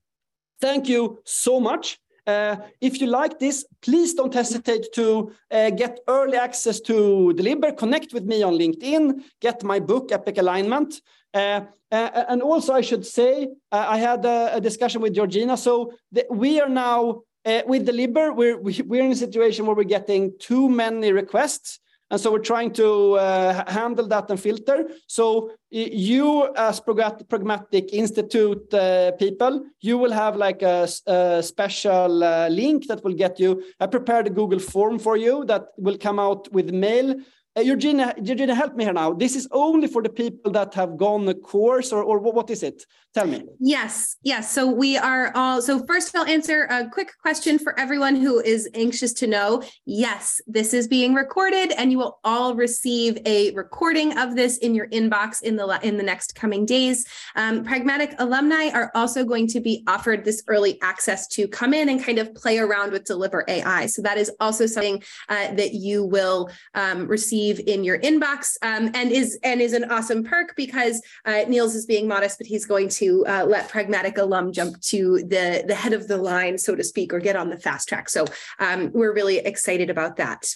Thank 0.61 0.89
you 0.89 1.19
so 1.25 1.61
much. 1.61 1.99
Uh, 2.27 2.57
if 2.81 3.01
you 3.01 3.07
like 3.07 3.39
this, 3.39 3.65
please 3.83 4.15
don't 4.15 4.35
hesitate 4.35 4.87
to 4.93 5.33
uh, 5.51 5.71
get 5.71 6.01
early 6.09 6.37
access 6.37 6.81
to 6.81 7.33
Delibr. 7.37 7.77
Connect 7.77 8.13
with 8.13 8.25
me 8.25 8.43
on 8.43 8.55
LinkedIn. 8.55 9.23
Get 9.41 9.63
my 9.63 9.79
book, 9.79 10.11
Epic 10.11 10.39
Alignment. 10.39 11.01
Uh, 11.33 11.61
and 11.93 12.43
also, 12.43 12.73
I 12.73 12.81
should 12.81 13.07
say, 13.07 13.49
I 13.71 13.99
had 13.99 14.25
a, 14.25 14.57
a, 14.57 14.61
discussion 14.61 15.01
with 15.03 15.15
Georgina. 15.15 15.57
So 15.57 15.93
the, 16.11 16.27
we 16.31 16.61
are 16.61 16.69
now 16.69 17.23
with 17.45 17.87
Delibr. 17.87 18.35
We're 18.35 18.59
we're 18.59 19.05
in 19.05 19.13
a 19.13 19.17
situation 19.17 19.67
where 19.67 19.77
we're 19.77 19.85
getting 19.85 20.33
too 20.41 20.69
many 20.69 21.13
requests. 21.13 21.79
And 22.11 22.21
so 22.21 22.31
we're 22.31 22.39
trying 22.39 22.73
to 22.75 23.15
uh, 23.15 23.71
handle 23.71 24.07
that 24.09 24.31
and 24.31 24.39
filter. 24.39 24.89
So 25.09 25.51
you 25.71 26.55
as 26.55 26.81
Pragmatic 26.81 27.93
Institute 27.93 28.73
uh, 28.73 29.13
people, 29.13 29.65
you 29.81 29.99
will 29.99 30.13
have 30.13 30.37
like 30.37 30.63
a, 30.63 30.89
a 31.07 31.43
special 31.43 32.23
uh, 32.23 32.49
link 32.49 32.87
that 32.87 33.03
will 33.03 33.15
get 33.15 33.41
you. 33.41 33.63
I 33.81 33.87
prepared 33.87 34.29
a 34.29 34.31
Google 34.31 34.61
form 34.61 35.01
for 35.01 35.17
you 35.17 35.45
that 35.47 35.67
will 35.77 35.99
come 35.99 36.21
out 36.21 36.53
with 36.53 36.71
mail 36.71 37.17
uh, 37.57 37.63
Eugenia, 37.63 38.15
Eugenia, 38.23 38.55
help 38.55 38.77
me 38.77 38.85
here 38.85 38.93
now. 38.93 39.15
This 39.15 39.35
is 39.35 39.49
only 39.51 39.89
for 39.89 40.03
the 40.03 40.11
people 40.11 40.53
that 40.53 40.75
have 40.75 40.99
gone 40.99 41.27
a 41.29 41.35
course, 41.35 41.91
or, 41.91 42.03
or 42.03 42.19
what 42.19 42.51
is 42.51 42.63
it? 42.63 42.85
Tell 43.17 43.27
me. 43.27 43.43
Yes, 43.59 44.17
yes. 44.25 44.53
So 44.53 44.71
we 44.71 44.99
are 44.99 45.33
all. 45.35 45.63
So 45.63 45.83
first, 45.87 46.15
I'll 46.15 46.27
answer 46.27 46.65
a 46.69 46.87
quick 46.87 47.13
question 47.23 47.59
for 47.59 47.79
everyone 47.81 48.15
who 48.15 48.41
is 48.41 48.69
anxious 48.75 49.15
to 49.15 49.27
know. 49.27 49.63
Yes, 49.87 50.39
this 50.47 50.75
is 50.75 50.87
being 50.87 51.15
recorded, 51.15 51.73
and 51.79 51.91
you 51.91 51.97
will 51.97 52.21
all 52.25 52.55
receive 52.55 53.17
a 53.25 53.53
recording 53.53 54.19
of 54.19 54.37
this 54.37 54.59
in 54.59 54.75
your 54.75 54.87
inbox 54.89 55.41
in 55.41 55.57
the 55.57 55.81
in 55.83 55.97
the 55.97 56.03
next 56.03 56.35
coming 56.35 56.67
days. 56.67 57.07
Um, 57.37 57.65
Pragmatic 57.65 58.15
alumni 58.19 58.69
are 58.69 58.91
also 58.95 59.25
going 59.25 59.47
to 59.47 59.61
be 59.61 59.83
offered 59.87 60.23
this 60.23 60.43
early 60.47 60.79
access 60.83 61.27
to 61.29 61.49
come 61.49 61.73
in 61.73 61.89
and 61.89 62.05
kind 62.05 62.19
of 62.19 62.35
play 62.35 62.59
around 62.59 62.93
with 62.93 63.05
Delibr 63.05 63.45
AI. 63.49 63.87
So 63.87 64.03
that 64.03 64.19
is 64.19 64.31
also 64.41 64.67
something 64.67 65.03
uh, 65.31 65.55
that 65.55 65.73
you 65.73 66.05
will 66.05 66.51
um, 66.75 67.07
receive 67.07 67.61
in 67.67 67.83
your 67.83 67.99
inbox 67.99 68.59
um, 68.61 68.91
and 68.93 69.11
is 69.11 69.39
and 69.43 69.63
is 69.63 69.73
an 69.73 69.91
awesome 69.91 70.23
perk 70.23 70.55
because 70.55 71.01
uh, 71.25 71.45
Nils 71.49 71.75
is 71.75 71.87
being 71.87 72.07
modest, 72.07 72.37
but 72.37 72.47
he's 72.47 72.67
going 72.67 72.91
to 72.91 73.06
uh, 73.27 73.45
let 73.47 73.69
Pragmatic 73.69 74.19
alum 74.19 74.53
jump 74.53 74.81
to 74.83 75.19
the, 75.19 75.65
the 75.67 75.75
head 75.75 75.93
of 75.93 76.09
the 76.09 76.17
line, 76.17 76.59
so 76.59 76.75
to 76.75 76.85
speak, 76.85 77.13
or 77.13 77.21
get 77.21 77.37
on 77.37 77.51
the 77.51 77.59
fast 77.59 77.89
track. 77.89 78.09
So 78.09 78.27
um, 78.59 78.91
we're 78.93 79.15
really 79.15 79.39
excited 79.39 79.91
about 79.91 80.17
that. 80.17 80.47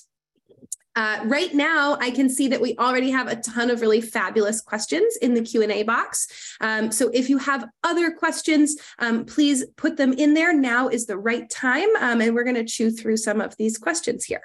Uh, 0.96 1.20
right 1.24 1.54
now, 1.54 1.96
I 2.00 2.10
can 2.10 2.28
see 2.28 2.48
that 2.48 2.60
we 2.60 2.76
already 2.76 3.10
have 3.10 3.28
a 3.28 3.36
ton 3.36 3.70
of 3.70 3.80
really 3.80 4.00
fabulous 4.00 4.60
questions 4.60 5.16
in 5.22 5.34
the 5.34 5.42
Q&A 5.42 5.84
box. 5.84 6.26
Um, 6.60 6.90
so 6.90 7.10
if 7.14 7.30
you 7.30 7.38
have 7.38 7.64
other 7.84 8.10
questions, 8.10 8.76
um, 8.98 9.24
please 9.24 9.64
put 9.76 9.96
them 9.96 10.12
in 10.12 10.34
there. 10.34 10.52
Now 10.52 10.88
is 10.88 11.06
the 11.06 11.16
right 11.16 11.48
time, 11.48 11.88
um, 12.00 12.20
and 12.20 12.34
we're 12.34 12.44
going 12.44 12.56
to 12.56 12.64
chew 12.64 12.90
through 12.90 13.18
some 13.18 13.40
of 13.40 13.56
these 13.56 13.78
questions 13.78 14.24
here. 14.24 14.42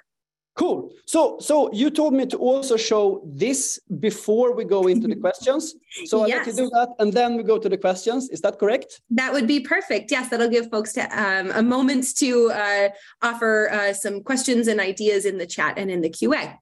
Cool. 0.56 0.94
So, 1.06 1.38
so 1.40 1.72
you 1.74 1.90
told 1.90 2.14
me 2.14 2.26
to 2.28 2.38
also 2.38 2.78
show 2.78 3.22
this 3.26 3.78
before 4.00 4.56
we 4.56 4.64
go 4.64 4.88
into 4.88 5.06
the 5.08 5.16
questions. 5.26 5.76
So 6.06 6.22
I'll 6.22 6.30
let 6.30 6.48
you 6.48 6.54
do 6.54 6.70
that, 6.70 6.96
and 7.00 7.12
then 7.12 7.36
we 7.36 7.44
go 7.44 7.58
to 7.58 7.68
the 7.68 7.78
questions. 7.78 8.30
Is 8.30 8.40
that 8.42 8.58
correct? 8.58 9.02
That 9.10 9.34
would 9.34 9.48
be 9.48 9.60
perfect. 9.60 10.12
Yes, 10.12 10.30
that'll 10.30 10.50
give 10.50 10.70
folks 10.70 10.94
to, 10.94 11.04
um, 11.12 11.52
a 11.52 11.62
moment 11.62 12.16
to 12.18 12.52
uh, 12.52 12.90
offer 13.22 13.70
uh, 13.70 13.94
some 13.94 14.24
questions 14.24 14.70
and 14.70 14.80
ideas 14.80 15.26
in 15.26 15.38
the 15.38 15.46
chat 15.46 15.78
and 15.78 15.92
in 15.92 16.00
the 16.00 16.10
QA. 16.10 16.58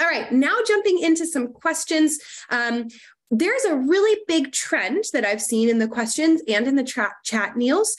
All 0.00 0.08
right, 0.08 0.30
now 0.30 0.54
jumping 0.66 1.00
into 1.00 1.26
some 1.26 1.52
questions. 1.52 2.18
Um, 2.50 2.88
there's 3.30 3.64
a 3.64 3.74
really 3.74 4.20
big 4.28 4.52
trend 4.52 5.04
that 5.12 5.24
I've 5.24 5.42
seen 5.42 5.68
in 5.68 5.78
the 5.78 5.88
questions 5.88 6.42
and 6.46 6.68
in 6.68 6.76
the 6.76 6.84
chat, 6.84 7.12
chat 7.24 7.56
Nils, 7.56 7.96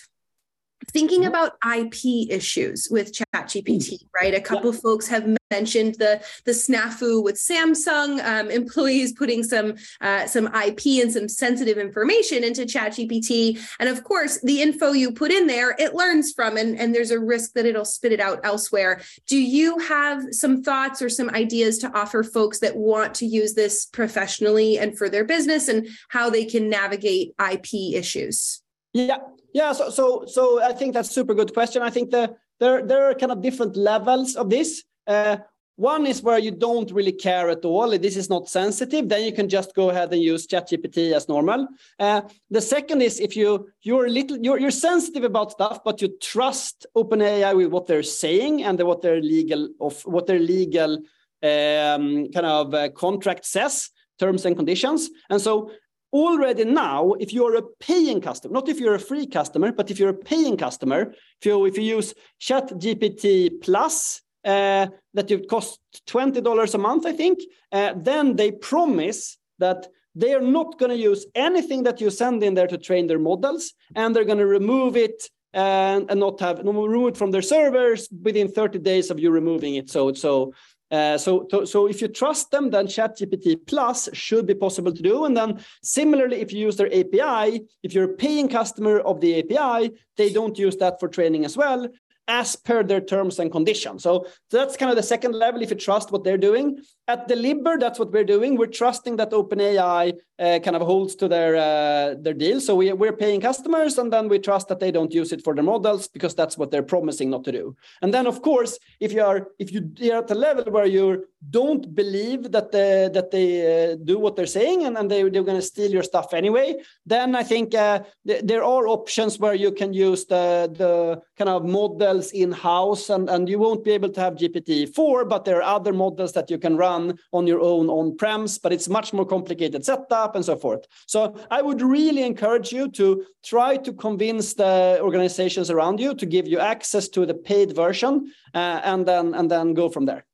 thinking 0.91 1.21
mm-hmm. 1.21 1.29
about 1.29 1.53
IP 1.77 2.29
issues 2.29 2.87
with 2.89 3.13
ChatGPT, 3.13 3.99
right? 4.13 4.33
A 4.33 4.41
couple 4.41 4.73
yeah. 4.73 4.79
folks 4.81 5.07
have 5.07 5.27
mentioned 5.51 5.95
the 5.95 6.21
the 6.45 6.51
snafu 6.51 7.23
with 7.23 7.35
Samsung 7.35 8.23
um, 8.23 8.49
employees 8.49 9.13
putting 9.13 9.43
some 9.43 9.75
uh, 10.01 10.25
some 10.27 10.47
IP 10.47 11.01
and 11.01 11.11
some 11.11 11.27
sensitive 11.27 11.77
information 11.77 12.43
into 12.43 12.63
ChatGPT, 12.63 13.59
and 13.79 13.89
of 13.89 14.03
course, 14.03 14.39
the 14.41 14.61
info 14.61 14.91
you 14.91 15.11
put 15.11 15.31
in 15.31 15.47
there, 15.47 15.75
it 15.77 15.93
learns 15.93 16.31
from, 16.31 16.57
and 16.57 16.77
and 16.77 16.93
there's 16.93 17.11
a 17.11 17.19
risk 17.19 17.53
that 17.53 17.65
it'll 17.65 17.85
spit 17.85 18.11
it 18.11 18.19
out 18.19 18.39
elsewhere. 18.43 19.01
Do 19.27 19.37
you 19.37 19.79
have 19.79 20.23
some 20.31 20.63
thoughts 20.63 21.01
or 21.01 21.09
some 21.09 21.29
ideas 21.29 21.77
to 21.79 21.91
offer 21.97 22.23
folks 22.23 22.59
that 22.59 22.75
want 22.75 23.15
to 23.15 23.25
use 23.25 23.53
this 23.53 23.85
professionally 23.85 24.77
and 24.77 24.97
for 24.97 25.09
their 25.09 25.25
business, 25.25 25.67
and 25.67 25.87
how 26.09 26.29
they 26.29 26.45
can 26.45 26.69
navigate 26.69 27.33
IP 27.39 27.93
issues? 27.93 28.61
Yeah, 28.93 29.17
yeah. 29.55 29.71
So, 29.71 29.89
so, 29.89 30.25
so 30.27 30.61
I 30.61 30.73
think 30.73 30.93
that's 30.93 31.09
super 31.09 31.33
good 31.33 31.53
question. 31.53 31.81
I 31.81 31.89
think 31.89 32.11
the, 32.11 32.35
there, 32.59 32.85
there 32.85 33.09
are 33.09 33.13
kind 33.15 33.31
of 33.31 33.41
different 33.41 33.77
levels 33.77 34.35
of 34.35 34.49
this. 34.49 34.83
Uh, 35.07 35.37
one 35.77 36.05
is 36.05 36.21
where 36.21 36.37
you 36.37 36.51
don't 36.51 36.91
really 36.91 37.13
care 37.13 37.49
at 37.49 37.63
all. 37.63 37.89
This 37.97 38.17
is 38.17 38.29
not 38.29 38.49
sensitive. 38.49 39.07
Then 39.07 39.23
you 39.23 39.31
can 39.31 39.47
just 39.47 39.73
go 39.73 39.89
ahead 39.91 40.11
and 40.11 40.21
use 40.21 40.45
ChatGPT 40.45 41.13
as 41.13 41.29
normal. 41.29 41.69
Uh, 41.97 42.21
the 42.49 42.59
second 42.61 43.01
is 43.01 43.21
if 43.21 43.37
you 43.37 43.69
you're 43.81 44.09
little 44.09 44.37
you're, 44.37 44.59
you're 44.59 44.71
sensitive 44.71 45.23
about 45.23 45.51
stuff, 45.51 45.83
but 45.85 46.01
you 46.01 46.09
trust 46.21 46.85
OpenAI 46.95 47.55
with 47.55 47.71
what 47.71 47.87
they're 47.87 48.03
saying 48.03 48.63
and 48.63 48.81
what 48.83 49.01
their 49.01 49.21
legal 49.21 49.69
of 49.79 50.01
what 50.05 50.27
their 50.27 50.39
legal 50.39 50.95
um, 51.43 52.29
kind 52.33 52.45
of 52.45 52.73
uh, 52.73 52.89
contract 52.89 53.45
says, 53.45 53.89
terms 54.19 54.45
and 54.45 54.55
conditions. 54.55 55.09
And 55.29 55.41
so 55.41 55.71
already 56.15 56.65
now, 56.65 57.13
if 57.19 57.33
you're 57.33 57.55
a 57.55 57.61
paying 57.79 58.21
customer, 58.21 58.53
not 58.53 58.69
if 58.69 58.79
you're 58.79 58.95
a 58.95 58.99
free 59.11 59.27
customer, 59.27 59.71
but 59.71 59.91
if 59.91 59.99
you're 59.99 60.15
a 60.17 60.23
paying 60.31 60.57
customer, 60.57 61.13
if 61.39 61.45
you, 61.45 61.65
if 61.65 61.77
you 61.77 61.83
use 61.83 62.13
Chat 62.39 62.69
GPT 62.69 63.61
Plus, 63.61 64.21
uh, 64.45 64.87
that 65.13 65.31
it 65.31 65.49
costs 65.49 65.79
$20 66.07 66.73
a 66.73 66.77
month, 66.77 67.05
I 67.05 67.13
think, 67.13 67.39
uh, 67.71 67.93
then 67.97 68.35
they 68.35 68.51
promise 68.51 69.37
that 69.59 69.87
they 70.13 70.33
are 70.33 70.41
not 70.41 70.79
going 70.79 70.91
to 70.91 70.97
use 70.97 71.25
anything 71.35 71.83
that 71.83 71.99
you 71.99 72.09
send 72.09 72.43
in 72.43 72.53
there 72.53 72.67
to 72.67 72.77
train 72.77 73.07
their 73.07 73.19
models, 73.19 73.73
and 73.95 74.15
they're 74.15 74.23
going 74.31 74.37
to 74.37 74.45
remove 74.45 74.95
it 74.95 75.29
and, 75.53 76.11
and 76.11 76.19
not 76.19 76.39
have 76.41 76.59
remove 76.59 77.09
it 77.09 77.17
from 77.17 77.31
their 77.31 77.41
servers 77.41 78.07
within 78.23 78.47
30 78.49 78.79
days 78.79 79.09
of 79.09 79.19
you 79.19 79.31
removing 79.31 79.75
it. 79.75 79.89
So 79.89 80.13
so 80.13 80.53
uh, 80.91 81.17
so, 81.17 81.47
so, 81.49 81.65
so 81.65 81.87
if 81.87 82.01
you 82.01 82.07
trust 82.07 82.51
them, 82.51 82.69
then 82.69 82.85
ChatGPT 82.85 83.57
Plus 83.65 84.07
should 84.13 84.45
be 84.45 84.53
possible 84.53 84.91
to 84.91 85.01
do. 85.01 85.25
And 85.25 85.35
then 85.35 85.59
similarly, 85.83 86.41
if 86.41 86.53
you 86.53 86.59
use 86.59 86.77
their 86.77 86.93
API, 86.93 87.61
if 87.83 87.93
you're 87.93 88.11
a 88.11 88.15
paying 88.15 88.47
customer 88.47 88.99
of 88.99 89.19
the 89.19 89.39
API, 89.39 89.91
they 90.17 90.31
don't 90.31 90.57
use 90.57 90.77
that 90.77 90.99
for 90.99 91.07
training 91.07 91.43
as 91.45 91.57
well 91.57 91.89
as 92.27 92.55
per 92.55 92.83
their 92.83 93.01
terms 93.01 93.39
and 93.39 93.51
conditions. 93.51 94.03
So 94.03 94.27
that's 94.49 94.77
kind 94.77 94.89
of 94.89 94.95
the 94.95 95.03
second 95.03 95.33
level 95.33 95.61
if 95.61 95.69
you 95.69 95.75
trust 95.75 96.11
what 96.11 96.23
they're 96.23 96.37
doing. 96.37 96.79
At 97.07 97.27
Delibr, 97.27 97.79
that's 97.79 97.99
what 97.99 98.11
we're 98.11 98.23
doing. 98.23 98.57
We're 98.57 98.65
trusting 98.65 99.17
that 99.17 99.31
OpenAI 99.31 100.13
uh, 100.39 100.59
kind 100.59 100.75
of 100.75 100.81
holds 100.81 101.15
to 101.15 101.27
their 101.27 101.55
uh, 101.55 102.15
their 102.19 102.33
deal. 102.33 102.59
So 102.59 102.75
we, 102.75 102.91
we're 102.93 103.13
paying 103.13 103.41
customers, 103.41 103.97
and 103.99 104.11
then 104.11 104.27
we 104.27 104.39
trust 104.39 104.67
that 104.69 104.79
they 104.79 104.91
don't 104.91 105.13
use 105.13 105.31
it 105.31 105.43
for 105.43 105.53
their 105.53 105.63
models 105.63 106.07
because 106.07 106.33
that's 106.33 106.57
what 106.57 106.71
they're 106.71 106.83
promising 106.83 107.29
not 107.29 107.43
to 107.43 107.51
do. 107.51 107.75
And 108.01 108.13
then, 108.13 108.25
of 108.25 108.41
course, 108.41 108.79
if 108.99 109.13
you 109.13 109.23
are 109.23 109.49
if 109.59 109.71
you 109.71 109.91
are 110.11 110.23
at 110.23 110.31
a 110.31 110.35
level 110.35 110.63
where 110.71 110.87
you 110.87 111.25
don't 111.49 111.93
believe 111.93 112.51
that 112.51 112.71
they, 112.71 113.09
that 113.13 113.31
they 113.31 113.91
uh, 113.91 113.95
do 114.03 114.19
what 114.19 114.35
they're 114.35 114.45
saying 114.45 114.85
and, 114.85 114.97
and 114.97 115.09
they, 115.09 115.21
they're 115.29 115.43
going 115.43 115.59
to 115.59 115.61
steal 115.61 115.91
your 115.91 116.03
stuff 116.03 116.33
anyway, 116.33 116.75
then 117.05 117.35
I 117.35 117.43
think 117.43 117.75
uh, 117.75 118.03
th- 118.27 118.43
there 118.43 118.63
are 118.63 118.87
options 118.87 119.39
where 119.39 119.53
you 119.53 119.71
can 119.71 119.93
use 119.93 120.25
the 120.25 120.71
the 120.77 121.21
kind 121.37 121.49
of 121.49 121.65
models 121.65 122.31
in 122.31 122.51
house, 122.51 123.09
and 123.09 123.29
and 123.29 123.49
you 123.49 123.59
won't 123.59 123.83
be 123.83 123.91
able 123.91 124.09
to 124.09 124.21
have 124.21 124.35
GPT 124.35 124.93
four, 124.93 125.25
but 125.25 125.45
there 125.45 125.61
are 125.61 125.75
other 125.75 125.93
models 125.93 126.33
that 126.33 126.49
you 126.49 126.57
can 126.57 126.77
run 126.77 127.17
on 127.31 127.47
your 127.47 127.61
own 127.61 127.89
on-prems, 127.89 128.61
but 128.61 128.73
it's 128.73 128.89
much 128.89 129.13
more 129.13 129.25
complicated 129.25 129.85
setup 129.85 130.35
and 130.35 130.45
so 130.45 130.55
forth. 130.55 130.87
So 131.07 131.35
I 131.51 131.61
would 131.61 131.81
really 131.81 132.23
encourage 132.23 132.71
you 132.71 132.89
to 132.91 133.25
try 133.43 133.77
to 133.77 133.93
convince 133.93 134.53
the 134.53 134.99
organizations 135.01 135.69
around 135.69 135.99
you 135.99 136.13
to 136.15 136.25
give 136.25 136.47
you 136.47 136.59
access 136.59 137.09
to 137.09 137.25
the 137.25 137.33
paid 137.33 137.75
version, 137.75 138.31
uh, 138.53 138.81
and 138.83 139.05
then 139.05 139.33
and 139.33 139.49
then 139.49 139.73
go 139.73 139.89
from 139.89 140.05
there. 140.05 140.25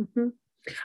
Mm-hmm. 0.00 0.28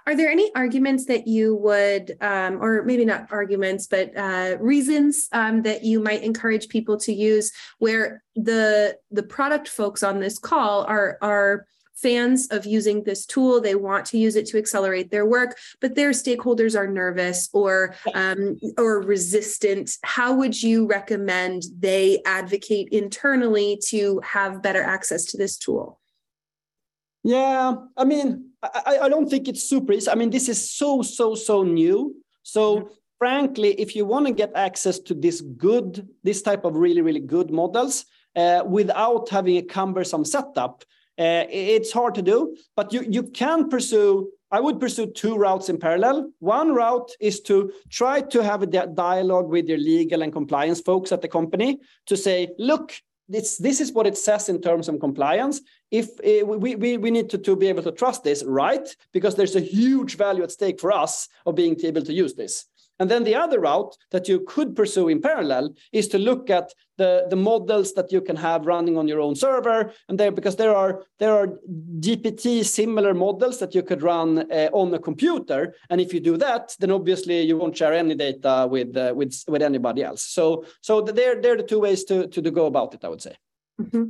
Are 0.06 0.16
there 0.16 0.30
any 0.30 0.52
arguments 0.56 1.06
that 1.06 1.28
you 1.28 1.56
would, 1.56 2.18
um, 2.22 2.62
or 2.62 2.84
maybe 2.84 3.06
not 3.06 3.32
arguments, 3.32 3.88
but 3.88 4.16
uh, 4.18 4.58
reasons 4.60 5.28
um, 5.32 5.62
that 5.64 5.84
you 5.84 6.00
might 6.00 6.24
encourage 6.24 6.70
people 6.70 6.98
to 6.98 7.14
use 7.14 7.52
where 7.80 8.24
the 8.36 8.98
the 9.12 9.24
product 9.24 9.68
folks 9.68 10.04
on 10.04 10.20
this 10.20 10.38
call 10.38 10.84
are 10.86 11.18
are 11.22 11.66
fans 11.96 12.48
of 12.48 12.66
using 12.66 13.04
this 13.04 13.26
tool. 13.26 13.62
They 13.62 13.76
want 13.76 14.06
to 14.08 14.18
use 14.18 14.36
it 14.36 14.46
to 14.48 14.58
accelerate 14.58 15.12
their 15.12 15.26
work, 15.26 15.58
but 15.80 15.96
their 15.96 16.12
stakeholders 16.12 16.78
are 16.78 16.88
nervous 16.88 17.50
or 17.54 17.96
um, 18.14 18.60
or 18.78 19.02
resistant. 19.02 19.98
How 20.04 20.34
would 20.36 20.62
you 20.62 20.88
recommend 20.88 21.64
they 21.80 22.22
advocate 22.26 22.90
internally 22.90 23.80
to 23.88 24.20
have 24.24 24.62
better 24.62 24.84
access 24.84 25.26
to 25.26 25.38
this 25.38 25.58
tool? 25.58 26.00
Yeah, 27.26 27.76
I 27.98 28.04
mean, 28.06 28.52
I, 28.62 28.98
I 29.06 29.10
don't 29.10 29.30
think 29.30 29.48
it's 29.48 29.64
super 29.68 29.94
easy. 29.94 30.10
I 30.12 30.16
mean, 30.16 30.30
this 30.30 30.48
is 30.48 30.60
so 30.72 31.02
so 31.02 31.36
so 31.36 31.64
new. 31.64 32.16
So. 32.44 32.64
Mm-hmm. 32.78 32.94
Frankly, 33.18 33.72
if 33.80 33.96
you 33.96 34.06
want 34.06 34.28
to 34.28 34.34
get 34.34 34.52
access 34.56 35.00
to 35.00 35.14
this 35.14 35.40
good, 35.40 36.06
this 36.24 36.42
type 36.42 36.66
of 36.66 36.76
really, 36.76 37.02
really 37.02 37.22
good 37.22 37.50
models, 37.50 38.06
uh, 38.36 38.62
without 38.68 39.30
having 39.30 39.56
a 39.58 39.62
cumbersome 39.62 40.26
setup, 40.26 40.84
uh, 41.18 41.46
it's 41.50 41.94
hard 41.94 42.14
to 42.16 42.22
do, 42.22 42.58
but 42.76 42.92
you, 42.92 43.06
you 43.10 43.24
can 43.24 43.70
pursue, 43.70 44.30
I 44.52 44.60
would 44.60 44.82
pursue 44.82 45.08
two 45.08 45.38
routes 45.38 45.70
in 45.70 45.78
parallel. 45.78 46.30
One 46.40 46.74
route 46.74 47.10
is 47.22 47.40
to 47.44 47.72
try 47.90 48.20
to 48.20 48.44
have 48.44 48.62
a 48.62 48.68
dialogue 48.68 49.48
with 49.48 49.70
your 49.70 49.78
legal 49.80 50.22
and 50.22 50.34
compliance 50.34 50.82
folks 50.82 51.14
at 51.14 51.22
the 51.22 51.30
company 51.30 51.80
to 52.08 52.18
say, 52.18 52.50
look, 52.60 52.94
this, 53.28 53.58
this 53.58 53.82
is 53.82 53.92
what 53.92 54.08
it 54.08 54.18
says 54.18 54.50
in 54.50 54.62
terms 54.62 54.88
of 54.88 55.00
compliance. 55.00 55.62
If 55.92 56.10
uh, 56.20 56.46
we, 56.46 56.76
we, 56.76 56.98
we 56.98 57.12
need 57.12 57.30
to, 57.32 57.38
to 57.40 57.56
be 57.56 57.68
able 57.68 57.84
to 57.84 57.92
trust 57.92 58.24
this, 58.24 58.44
right? 58.44 58.88
Because 59.12 59.36
there's 59.36 59.56
a 59.56 59.62
huge 59.62 60.18
value 60.18 60.44
at 60.44 60.52
stake 60.52 60.80
for 60.80 60.92
us 60.92 61.28
of 61.46 61.56
being 61.56 61.76
able 61.84 62.04
to 62.04 62.14
use 62.14 62.34
this. 62.36 62.66
And 63.00 63.10
then 63.10 63.24
the 63.24 63.36
other 63.36 63.60
route 63.60 63.96
that 64.12 64.28
you 64.28 64.40
could 64.42 64.76
pursue 64.76 65.10
in 65.10 65.22
parallel 65.22 65.76
is 65.92 66.08
to 66.10 66.18
look 66.18 66.50
at 66.50 66.74
the, 66.98 67.28
the 67.30 67.36
models 67.36 67.94
that 67.94 68.12
you 68.12 68.22
can 68.22 68.36
have 68.38 68.66
running 68.66 68.98
on 68.98 69.08
your 69.08 69.20
own 69.20 69.36
server. 69.36 69.92
And 70.08 70.20
there, 70.20 70.32
because 70.32 70.56
there 70.56 70.76
are 70.76 71.04
there 71.20 71.34
are 71.34 71.48
GPT 72.00 72.64
similar 72.64 73.14
models 73.14 73.60
that 73.60 73.76
you 73.76 73.84
could 73.84 74.02
run 74.02 74.50
uh, 74.52 74.70
on 74.72 74.94
a 74.94 75.00
computer. 75.00 75.76
And 75.90 76.00
if 76.00 76.14
you 76.14 76.20
do 76.20 76.38
that, 76.38 76.76
then 76.80 76.92
obviously 76.92 77.42
you 77.42 77.58
won't 77.58 77.78
share 77.78 77.94
any 77.94 78.16
data 78.16 78.68
with 78.70 78.96
uh, 78.96 79.14
with 79.16 79.44
with 79.48 79.62
anybody 79.62 80.04
else. 80.04 80.24
So 80.24 80.66
so 80.82 81.02
they're 81.02 81.42
they're 81.42 81.58
the 81.58 81.64
two 81.64 81.80
ways 81.80 82.04
to 82.06 82.28
to, 82.28 82.46
go 82.56 82.68
about 82.68 82.94
it. 82.94 83.04
I 83.04 83.10
would 83.10 83.22
say. 83.22 83.36
Mm-hmm. 83.82 84.06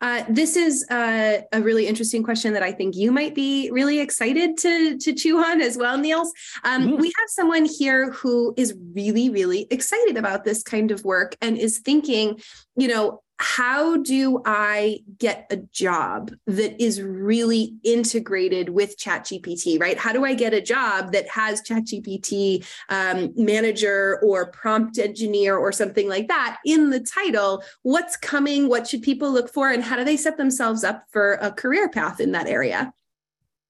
Uh, 0.00 0.24
this 0.28 0.56
is 0.56 0.86
uh, 0.90 1.38
a 1.52 1.60
really 1.60 1.86
interesting 1.86 2.22
question 2.22 2.52
that 2.52 2.62
I 2.62 2.72
think 2.72 2.96
you 2.96 3.12
might 3.12 3.34
be 3.34 3.70
really 3.70 4.00
excited 4.00 4.56
to, 4.58 4.98
to 4.98 5.12
chew 5.12 5.38
on 5.38 5.60
as 5.60 5.76
well, 5.76 5.98
Nils. 5.98 6.32
Um, 6.64 6.82
mm-hmm. 6.82 7.00
We 7.00 7.08
have 7.08 7.28
someone 7.28 7.64
here 7.64 8.10
who 8.12 8.54
is 8.56 8.74
really, 8.94 9.30
really 9.30 9.66
excited 9.70 10.16
about 10.16 10.44
this 10.44 10.62
kind 10.62 10.90
of 10.90 11.04
work 11.04 11.36
and 11.40 11.56
is 11.56 11.78
thinking, 11.78 12.40
you 12.76 12.88
know, 12.88 13.22
how 13.38 13.98
do 13.98 14.40
I 14.46 15.00
get 15.18 15.46
a 15.50 15.56
job 15.56 16.32
that 16.46 16.82
is 16.82 17.02
really 17.02 17.74
integrated 17.84 18.70
with 18.70 18.98
ChatGPT, 18.98 19.78
right? 19.80 19.98
How 19.98 20.12
do 20.12 20.24
I 20.24 20.34
get 20.34 20.54
a 20.54 20.60
job 20.60 21.12
that 21.12 21.28
has 21.28 21.60
ChatGPT 21.62 22.66
um, 22.88 23.32
manager 23.36 24.20
or 24.24 24.46
prompt 24.46 24.98
engineer 24.98 25.56
or 25.56 25.70
something 25.70 26.08
like 26.08 26.28
that 26.28 26.58
in 26.64 26.90
the 26.90 27.00
title? 27.00 27.62
What's 27.82 28.16
coming? 28.16 28.68
What 28.68 28.86
should 28.88 29.02
people 29.02 29.30
look 29.30 29.52
for? 29.52 29.70
And 29.70 29.82
how 29.82 29.96
do 29.96 30.04
they 30.04 30.16
set 30.16 30.38
themselves 30.38 30.82
up 30.82 31.04
for 31.10 31.34
a 31.34 31.52
career 31.52 31.90
path 31.90 32.20
in 32.20 32.32
that 32.32 32.46
area? 32.46 32.94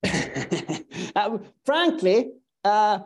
uh, 1.17 1.39
frankly, 1.65 2.31
uh, 2.65 3.01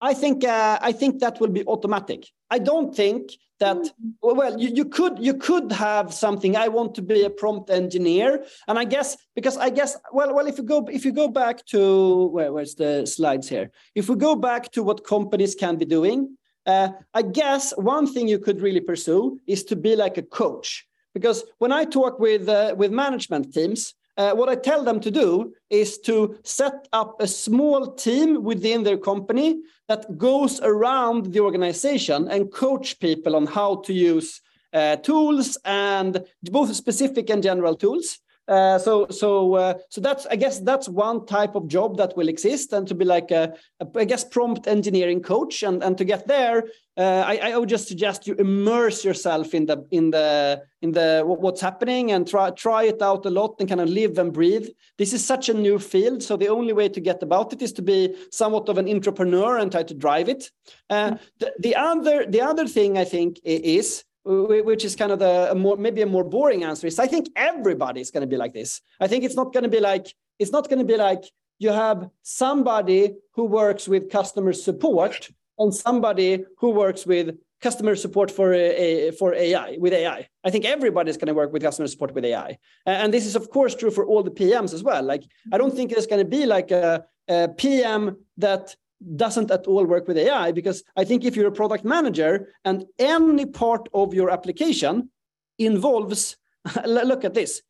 I 0.00 0.14
think 0.14 0.44
uh, 0.44 0.78
I 0.80 0.92
think 0.92 1.20
that 1.20 1.40
will 1.40 1.48
be 1.48 1.64
automatic. 1.66 2.26
I 2.50 2.58
don't 2.58 2.94
think 2.94 3.32
that 3.58 3.76
mm. 3.76 3.90
well 4.20 4.58
you, 4.58 4.68
you 4.74 4.84
could 4.84 5.18
you 5.18 5.34
could 5.34 5.72
have 5.72 6.12
something 6.12 6.56
i 6.56 6.68
want 6.68 6.94
to 6.94 7.02
be 7.02 7.22
a 7.22 7.30
prompt 7.30 7.70
engineer 7.70 8.44
and 8.68 8.78
i 8.78 8.84
guess 8.84 9.16
because 9.34 9.56
i 9.56 9.70
guess 9.70 9.96
well 10.12 10.34
well 10.34 10.46
if 10.46 10.58
you 10.58 10.64
go 10.64 10.86
if 10.90 11.04
you 11.04 11.12
go 11.12 11.28
back 11.28 11.64
to 11.66 12.26
where, 12.26 12.52
where's 12.52 12.74
the 12.74 13.06
slides 13.06 13.48
here 13.48 13.70
if 13.94 14.08
we 14.08 14.16
go 14.16 14.36
back 14.36 14.70
to 14.72 14.82
what 14.82 15.04
companies 15.04 15.54
can 15.54 15.76
be 15.76 15.84
doing 15.84 16.36
uh, 16.66 16.88
i 17.14 17.22
guess 17.22 17.72
one 17.76 18.06
thing 18.06 18.28
you 18.28 18.38
could 18.38 18.60
really 18.60 18.80
pursue 18.80 19.38
is 19.46 19.64
to 19.64 19.76
be 19.76 19.96
like 19.96 20.18
a 20.18 20.22
coach 20.22 20.86
because 21.14 21.44
when 21.58 21.72
i 21.72 21.84
talk 21.84 22.18
with 22.18 22.48
uh, 22.48 22.74
with 22.76 22.92
management 22.92 23.52
teams 23.54 23.94
uh, 24.16 24.32
what 24.32 24.48
I 24.48 24.54
tell 24.54 24.82
them 24.82 25.00
to 25.00 25.10
do 25.10 25.54
is 25.70 25.98
to 26.00 26.38
set 26.42 26.88
up 26.92 27.20
a 27.20 27.26
small 27.26 27.94
team 27.94 28.42
within 28.42 28.82
their 28.82 28.96
company 28.96 29.60
that 29.88 30.18
goes 30.18 30.60
around 30.60 31.32
the 31.32 31.40
organization 31.40 32.28
and 32.28 32.52
coach 32.52 32.98
people 32.98 33.36
on 33.36 33.46
how 33.46 33.76
to 33.82 33.92
use 33.92 34.40
uh, 34.72 34.96
tools 34.96 35.58
and 35.64 36.24
both 36.42 36.74
specific 36.74 37.30
and 37.30 37.42
general 37.42 37.74
tools. 37.74 38.18
Uh, 38.48 38.78
so 38.78 39.08
so 39.08 39.54
uh, 39.54 39.74
so 39.90 40.00
that's 40.00 40.24
I 40.26 40.36
guess 40.36 40.60
that's 40.60 40.88
one 40.88 41.26
type 41.26 41.56
of 41.56 41.66
job 41.66 41.96
that 41.96 42.16
will 42.16 42.28
exist, 42.28 42.72
and 42.72 42.86
to 42.86 42.94
be 42.94 43.04
like 43.04 43.32
a, 43.32 43.54
a 43.80 43.86
I 43.96 44.04
guess 44.04 44.22
prompt 44.22 44.68
engineering 44.68 45.20
coach, 45.20 45.64
and 45.64 45.82
and 45.82 45.98
to 45.98 46.04
get 46.04 46.28
there, 46.28 46.64
uh, 46.96 47.24
I, 47.26 47.52
I 47.52 47.58
would 47.58 47.68
just 47.68 47.88
suggest 47.88 48.26
you 48.26 48.34
immerse 48.34 49.04
yourself 49.04 49.54
in 49.54 49.66
the 49.66 49.86
in 49.90 50.10
the 50.10 50.62
in 50.80 50.92
the 50.92 51.22
what's 51.24 51.60
happening 51.60 52.12
and 52.12 52.26
try 52.26 52.50
try 52.50 52.84
it 52.84 53.02
out 53.02 53.26
a 53.26 53.30
lot 53.30 53.56
and 53.60 53.68
kind 53.68 53.80
of 53.80 53.88
live 53.88 54.18
and 54.18 54.32
breathe. 54.32 54.68
This 54.96 55.12
is 55.12 55.24
such 55.24 55.48
a 55.48 55.54
new 55.54 55.78
field, 55.78 56.22
so 56.22 56.36
the 56.36 56.48
only 56.48 56.72
way 56.72 56.88
to 56.88 57.00
get 57.00 57.22
about 57.22 57.52
it 57.52 57.60
is 57.60 57.72
to 57.74 57.82
be 57.82 58.14
somewhat 58.30 58.68
of 58.68 58.78
an 58.78 58.88
entrepreneur 58.88 59.58
and 59.58 59.70
try 59.70 59.82
to 59.82 59.94
drive 59.94 60.28
it. 60.28 60.50
Uh, 60.88 61.16
the, 61.38 61.52
the 61.58 61.76
other 61.76 62.24
the 62.26 62.40
other 62.40 62.66
thing 62.66 62.96
I 62.96 63.04
think 63.04 63.40
is 63.44 64.04
which 64.24 64.84
is 64.84 64.96
kind 64.96 65.12
of 65.12 65.18
the 65.20 65.54
more 65.54 65.76
maybe 65.76 66.02
a 66.02 66.06
more 66.06 66.24
boring 66.24 66.64
answer 66.64 66.86
is 66.86 66.98
I 66.98 67.06
think 67.06 67.28
everybody 67.36 68.00
is 68.00 68.10
going 68.10 68.22
to 68.22 68.26
be 68.26 68.36
like 68.36 68.54
this. 68.54 68.80
I 69.00 69.06
think 69.06 69.22
it's 69.22 69.36
not 69.36 69.52
going 69.52 69.64
to 69.64 69.70
be 69.70 69.80
like 69.80 70.06
it's 70.38 70.50
not 70.50 70.68
going 70.68 70.78
to 70.78 70.84
be 70.84 70.96
like 70.96 71.24
you 71.58 71.70
have 71.70 72.08
somebody 72.22 73.14
who 73.34 73.44
works 73.44 73.86
with 73.86 74.10
customer 74.10 74.52
support 74.52 75.30
and 75.58 75.74
somebody 75.74 76.44
who 76.58 76.70
works 76.70 77.06
with 77.06 77.36
customer 77.60 77.96
support 77.96 78.30
for 78.30 78.52
a, 78.52 79.10
for 79.12 79.34
AI 79.34 79.76
with 79.78 79.92
AI. 79.92 80.28
I 80.44 80.50
think 80.50 80.64
everybody 80.64 81.10
is 81.10 81.16
going 81.16 81.28
to 81.28 81.34
work 81.34 81.52
with 81.52 81.62
customer 81.62 81.88
support 81.88 82.14
with 82.14 82.24
AI, 82.24 82.58
and 82.84 83.12
this 83.12 83.26
is 83.26 83.36
of 83.36 83.50
course 83.50 83.74
true 83.74 83.90
for 83.90 84.04
all 84.04 84.22
the 84.22 84.30
PMs 84.30 84.74
as 84.74 84.82
well. 84.82 85.02
Like 85.02 85.24
I 85.52 85.58
don't 85.58 85.74
think 85.74 85.90
there's 85.90 86.06
going 86.06 86.24
to 86.24 86.30
be 86.38 86.46
like 86.46 86.70
a, 86.70 87.04
a 87.28 87.48
PM 87.48 88.16
that 88.36 88.76
doesn't 89.16 89.50
at 89.50 89.66
all 89.66 89.84
work 89.84 90.08
with 90.08 90.16
AI 90.16 90.52
because 90.52 90.82
I 90.96 91.04
think 91.04 91.24
if 91.24 91.36
you're 91.36 91.48
a 91.48 91.52
product 91.52 91.84
manager 91.84 92.48
and 92.64 92.84
any 92.98 93.46
part 93.46 93.88
of 93.92 94.14
your 94.14 94.30
application 94.30 95.10
involves, 95.58 96.36
look 96.86 97.24
at 97.24 97.34
this, 97.34 97.62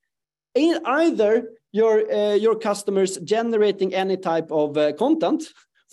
either 0.57 1.51
your 1.72 2.11
uh, 2.11 2.34
your 2.34 2.57
customers 2.59 3.18
generating 3.18 3.95
any 3.95 4.16
type 4.16 4.51
of 4.51 4.76
uh, 4.76 4.93
content 4.93 5.43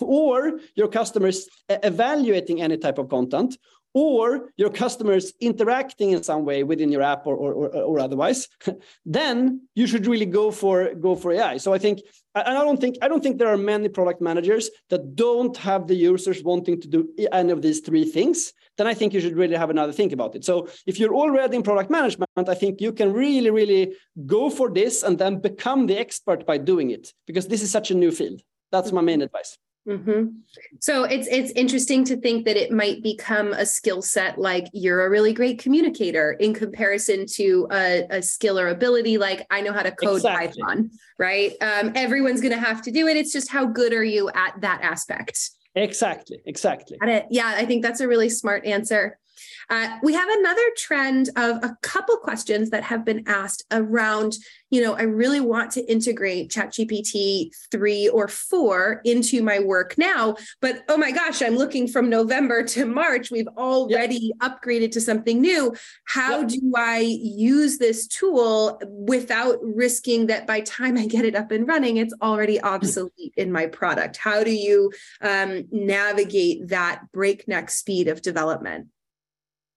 or 0.02 0.60
your 0.76 0.88
customers 0.88 1.48
evaluating 1.70 2.62
any 2.62 2.78
type 2.78 2.98
of 2.98 3.10
content, 3.10 3.58
or 3.94 4.50
your 4.58 4.70
customers 4.70 5.34
interacting 5.40 6.12
in 6.12 6.24
some 6.24 6.46
way 6.46 6.64
within 6.64 6.92
your 6.92 7.04
app 7.04 7.28
or, 7.28 7.36
or, 7.36 7.70
or, 7.76 8.00
otherwise, 8.00 8.48
then 9.06 9.62
you 9.76 9.86
should 9.86 10.08
really 10.08 10.26
go 10.26 10.50
for 10.50 10.94
go 10.96 11.16
for 11.16 11.32
AI. 11.32 11.58
So 11.58 11.74
I 11.74 11.78
think 11.78 12.00
and 12.36 12.58
I 12.58 12.64
don't 12.64 12.82
think 12.82 12.98
I 13.02 13.08
don't 13.08 13.22
think 13.22 13.38
there 13.38 13.54
are 13.54 13.58
many 13.58 13.90
product 13.90 14.20
managers 14.20 14.70
that 14.90 15.16
don't 15.16 15.56
have 15.58 15.88
the 15.88 15.96
users 15.96 16.44
wanting 16.44 16.82
to 16.82 16.88
do 16.88 17.10
any 17.32 17.52
of 17.52 17.62
these 17.62 17.82
three 17.82 18.06
things. 18.06 18.54
Then 18.78 18.88
I 18.88 18.96
think 18.96 19.14
you 19.14 19.22
should 19.22 19.38
really 19.38 19.56
have 19.56 19.70
another 19.70 19.94
think 19.94 20.12
about 20.12 20.36
it. 20.36 20.44
So 20.44 20.68
if 20.88 21.00
you're 21.00 21.14
already 21.14 21.58
in 21.58 21.62
product 21.62 21.92
management, 21.92 22.30
I 22.36 22.56
think 22.56 22.82
you 22.82 22.92
can 22.92 23.14
really, 23.14 23.52
really 23.52 23.94
go 24.26 24.50
for 24.50 24.72
this 24.72 25.04
and 25.04 25.20
then 25.20 25.40
become 25.40 25.86
the 25.86 26.00
expert 26.00 26.48
by 26.48 26.58
doing 26.58 26.90
it 26.90 27.14
because 27.28 27.48
this 27.48 27.62
is 27.62 27.70
such 27.70 27.92
a 27.92 27.96
new 27.96 28.12
field. 28.12 28.42
That's 28.72 28.92
my 28.92 29.02
main 29.02 29.22
advice. 29.22 29.60
Mm-hmm. 29.88 30.28
So 30.80 31.04
it's 31.04 31.28
it's 31.28 31.52
interesting 31.52 32.06
to 32.06 32.16
think 32.16 32.46
that 32.46 32.56
it 32.56 32.72
might 32.72 33.04
become 33.04 33.52
a 33.52 33.66
skill 33.66 34.02
set 34.02 34.38
like 34.38 34.68
you're 34.72 35.06
a 35.06 35.10
really 35.10 35.34
great 35.34 35.60
communicator 35.60 36.32
in 36.34 36.54
comparison 36.54 37.26
to 37.34 37.68
a, 37.70 38.08
a 38.10 38.22
skill 38.22 38.58
or 38.58 38.70
ability 38.70 39.18
like 39.18 39.46
I 39.52 39.60
know 39.60 39.74
how 39.74 39.84
to 39.84 39.92
code 39.92 40.18
exactly. 40.18 40.62
Python, 40.62 40.90
right? 41.20 41.52
Um, 41.60 41.92
everyone's 41.96 42.40
going 42.40 42.54
to 42.54 42.60
have 42.60 42.82
to 42.84 42.92
do 42.92 43.08
it. 43.08 43.18
It's 43.18 43.34
just 43.34 43.52
how 43.52 43.66
good 43.66 43.92
are 43.92 44.06
you 44.06 44.30
at 44.34 44.54
that 44.62 44.82
aspect? 44.82 45.52
Exactly, 45.76 46.42
exactly. 46.46 46.98
Yeah, 47.30 47.54
I 47.58 47.66
think 47.66 47.84
that's 47.84 48.00
a 48.00 48.08
really 48.08 48.30
smart 48.30 48.66
answer. 48.66 49.18
Uh, 49.70 49.98
we 50.04 50.14
have 50.14 50.30
another 50.30 50.62
trend 50.78 51.30
of 51.36 51.58
a 51.64 51.78
couple 51.82 52.18
questions 52.18 52.70
that 52.70 52.84
have 52.84 53.06
been 53.06 53.24
asked 53.28 53.64
around, 53.72 54.36
you 54.70 54.82
know, 54.82 54.94
I 54.94 55.04
really 55.04 55.40
want 55.40 55.72
to 55.72 55.92
integrate 55.92 56.50
ChatGPT 56.52 57.50
3 57.72 58.10
or 58.10 58.28
4 58.28 59.02
into 59.06 59.44
my 59.44 59.60
work 59.60 59.96
now, 59.98 60.36
but 60.62 60.84
oh 60.90 60.98
my 60.98 61.12
gosh, 61.12 61.42
I'm 61.42 61.56
looking 61.56 61.88
from 61.88 62.10
November 62.10 62.64
to 62.64 62.86
March. 62.86 63.32
We've 63.32 63.48
already 63.58 64.34
yep. 64.42 64.62
upgraded 64.62 64.92
to 64.92 65.02
something 65.02 65.42
new. 65.42 65.76
How 66.06 66.40
yep. 66.40 66.50
do 66.50 66.74
I 66.76 67.00
use 67.00 67.78
this 67.78 68.08
tool 68.08 68.80
without 68.88 69.60
risking 69.62 70.28
that 70.28 70.48
by 70.48 70.62
time 70.62 70.98
I 70.98 71.08
get 71.08 71.26
it 71.26 71.36
up 71.36 71.52
and 71.52 71.68
running, 71.68 71.98
it's 71.98 72.14
already 72.22 72.62
obsolete 72.62 73.34
in 73.38 73.52
my 73.52 73.68
product? 73.68 74.18
How 74.18 74.44
do 74.44 74.52
you 74.52 74.92
um, 75.22 75.66
navigate 75.72 76.70
that 76.70 77.04
breakneck 77.12 77.70
speed 77.70 78.08
of 78.08 78.22
development? 78.22 78.88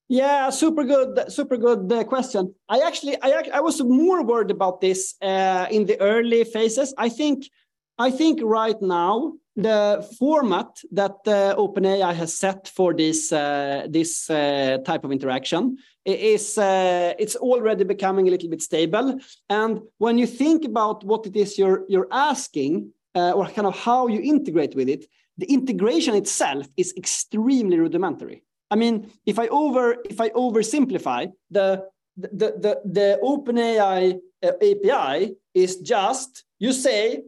Yeah, 0.08 0.50
super 0.50 0.84
good, 0.84 1.32
super 1.32 1.56
good 1.56 1.92
uh, 1.92 2.04
question. 2.04 2.54
I 2.68 2.78
actually, 2.80 3.16
I, 3.22 3.42
I 3.54 3.60
was 3.60 3.82
more 3.82 4.22
worried 4.22 4.52
about 4.52 4.80
this 4.80 5.16
uh, 5.20 5.66
in 5.68 5.86
the 5.86 6.00
early 6.00 6.44
phases. 6.44 6.94
I 6.96 7.08
think, 7.08 7.50
I 7.98 8.12
think 8.12 8.40
right 8.42 8.80
now 8.80 9.32
the 9.56 10.06
format 10.18 10.68
that 10.92 11.16
uh, 11.26 11.56
OpenAI 11.56 12.14
has 12.14 12.36
set 12.36 12.68
for 12.68 12.94
this 12.94 13.32
uh, 13.32 13.86
this 13.88 14.28
uh, 14.28 14.78
type 14.84 15.02
of 15.02 15.10
interaction 15.10 15.78
is 16.04 16.58
uh, 16.58 17.14
it's 17.18 17.36
already 17.36 17.82
becoming 17.82 18.28
a 18.28 18.30
little 18.30 18.50
bit 18.50 18.62
stable. 18.62 19.18
And 19.48 19.80
when 19.98 20.18
you 20.18 20.26
think 20.26 20.64
about 20.64 21.04
what 21.04 21.26
it 21.26 21.34
is 21.34 21.58
you're 21.58 21.84
you're 21.88 22.08
asking 22.12 22.92
or 23.14 23.46
kind 23.46 23.66
of 23.66 23.74
how 23.74 24.08
you 24.08 24.20
integrate 24.20 24.76
with 24.76 24.90
it, 24.90 25.06
the 25.38 25.46
integration 25.46 26.14
itself 26.14 26.66
is 26.76 26.92
extremely 26.98 27.78
rudimentary. 27.78 28.42
I 28.70 28.76
mean, 28.76 29.10
if 29.24 29.38
I 29.38 29.48
over 29.48 29.96
if 30.04 30.20
I 30.20 30.30
oversimplify 30.30 31.32
the 31.50 31.84
the 32.16 32.48
the, 32.64 32.80
the 32.84 33.18
OpenAI 33.22 34.18
uh, 34.42 34.52
API 34.60 35.36
is 35.54 35.76
just 35.76 36.44
you 36.58 36.72
say 36.72 37.22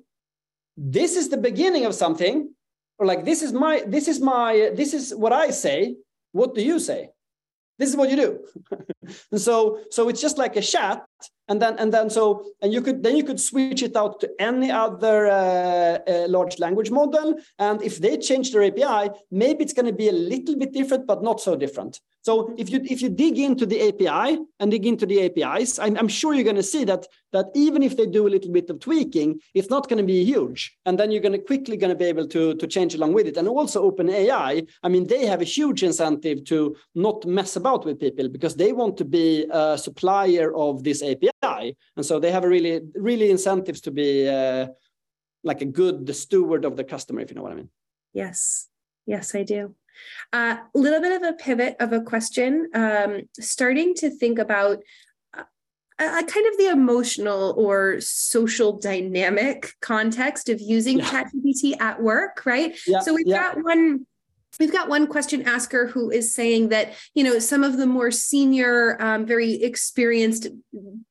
this 0.76 1.16
is 1.16 1.28
the 1.28 1.36
beginning 1.36 1.84
of 1.84 1.94
something, 1.94 2.54
or 2.98 3.06
like 3.06 3.24
this 3.24 3.42
is 3.42 3.52
my 3.52 3.82
this 3.86 4.08
is 4.08 4.20
my 4.20 4.70
this 4.74 4.94
is 4.94 5.14
what 5.14 5.32
I 5.32 5.50
say. 5.50 5.96
What 6.32 6.54
do 6.54 6.62
you 6.62 6.78
say? 6.78 7.10
This 7.78 7.88
is 7.88 7.96
what 7.96 8.10
you 8.10 8.16
do. 8.16 8.44
and 9.32 9.40
so 9.40 9.80
so 9.90 10.08
it's 10.08 10.20
just 10.20 10.38
like 10.38 10.56
a 10.56 10.62
chat 10.62 11.04
and 11.48 11.60
then 11.62 11.76
and 11.78 11.92
then 11.92 12.10
so 12.10 12.44
and 12.60 12.72
you 12.72 12.80
could 12.80 13.02
then 13.02 13.16
you 13.16 13.24
could 13.24 13.40
switch 13.40 13.82
it 13.82 13.96
out 13.96 14.20
to 14.20 14.30
any 14.38 14.70
other 14.70 15.26
uh, 15.26 15.98
uh, 16.06 16.26
large 16.28 16.58
language 16.58 16.90
model. 16.90 17.34
And 17.58 17.82
if 17.82 17.98
they 17.98 18.16
change 18.18 18.52
their 18.52 18.64
api 18.64 19.10
maybe 19.30 19.64
it's 19.64 19.72
going 19.72 19.86
to 19.86 19.92
be 19.92 20.08
a 20.08 20.12
little 20.12 20.56
bit 20.56 20.72
different 20.72 21.06
but 21.06 21.22
not 21.22 21.40
so 21.40 21.56
different. 21.56 22.00
So 22.22 22.54
if 22.58 22.68
you 22.70 22.80
if 22.84 23.00
you 23.00 23.08
dig 23.08 23.38
into 23.38 23.64
the 23.64 23.88
api 23.88 24.38
and 24.60 24.70
dig 24.70 24.84
into 24.84 25.06
the 25.06 25.24
apis 25.26 25.78
i'm, 25.78 25.96
I'm 25.96 26.08
sure 26.08 26.34
you're 26.34 26.44
going 26.44 26.56
to 26.56 26.62
see 26.62 26.84
that 26.84 27.06
that 27.32 27.46
even 27.54 27.82
if 27.82 27.96
they 27.96 28.06
do 28.06 28.26
a 28.26 28.34
little 28.34 28.52
bit 28.52 28.68
of 28.68 28.80
tweaking 28.80 29.40
it's 29.54 29.70
not 29.70 29.88
going 29.88 29.98
to 29.98 30.04
be 30.04 30.24
huge. 30.24 30.76
And 30.84 30.98
then 30.98 31.10
you're 31.10 31.22
going 31.22 31.32
to 31.32 31.38
quickly 31.38 31.76
going 31.76 31.90
to 31.90 31.96
be 31.96 32.04
able 32.04 32.26
to 32.28 32.54
to 32.54 32.66
change 32.66 32.94
along 32.94 33.14
with 33.14 33.26
it. 33.26 33.36
And 33.38 33.48
also 33.48 33.82
open 33.82 34.10
ai 34.10 34.62
i 34.82 34.88
mean 34.88 35.06
they 35.06 35.24
have 35.26 35.40
a 35.40 35.52
huge 35.56 35.82
incentive 35.82 36.44
to 36.44 36.76
not 36.94 37.24
mess 37.24 37.56
about 37.56 37.86
with 37.86 38.00
people 38.00 38.28
because 38.28 38.56
they 38.56 38.72
want 38.72 38.97
to 38.98 39.04
be 39.04 39.46
a 39.50 39.78
supplier 39.78 40.54
of 40.54 40.84
this 40.84 41.02
api 41.02 41.76
and 41.96 42.04
so 42.04 42.18
they 42.18 42.30
have 42.30 42.44
a 42.44 42.48
really 42.48 42.80
really 42.94 43.30
incentives 43.30 43.80
to 43.80 43.90
be 43.90 44.28
uh, 44.28 44.66
like 45.42 45.60
a 45.60 45.64
good 45.64 46.14
steward 46.14 46.64
of 46.64 46.76
the 46.76 46.84
customer 46.84 47.20
if 47.20 47.30
you 47.30 47.36
know 47.36 47.42
what 47.42 47.52
i 47.52 47.56
mean 47.56 47.70
yes 48.12 48.68
yes 49.06 49.34
i 49.34 49.42
do 49.42 49.74
a 50.32 50.36
uh, 50.36 50.56
little 50.74 51.00
bit 51.00 51.20
of 51.20 51.22
a 51.22 51.32
pivot 51.32 51.76
of 51.80 51.92
a 51.92 52.00
question 52.00 52.68
um, 52.74 53.22
starting 53.40 53.94
to 53.94 54.10
think 54.10 54.38
about 54.38 54.78
uh, 55.36 55.42
a, 55.98 56.24
kind 56.24 56.46
of 56.46 56.56
the 56.58 56.68
emotional 56.70 57.54
or 57.56 58.00
social 58.00 58.78
dynamic 58.78 59.72
context 59.80 60.48
of 60.48 60.60
using 60.60 60.98
yeah. 60.98 61.04
ChatGPT 61.06 61.80
at 61.80 62.00
work, 62.00 62.46
right? 62.46 62.78
Yeah, 62.86 63.00
so 63.00 63.14
we've 63.14 63.26
yeah. 63.26 63.54
got 63.54 63.64
one 63.64 64.06
We've 64.58 64.72
got 64.72 64.88
one 64.88 65.06
question 65.06 65.42
asker 65.42 65.86
who 65.86 66.10
is 66.10 66.34
saying 66.34 66.70
that 66.70 66.94
you 67.14 67.22
know 67.22 67.38
some 67.38 67.62
of 67.62 67.76
the 67.76 67.86
more 67.86 68.10
senior, 68.10 69.00
um, 69.00 69.24
very 69.24 69.54
experienced 69.62 70.48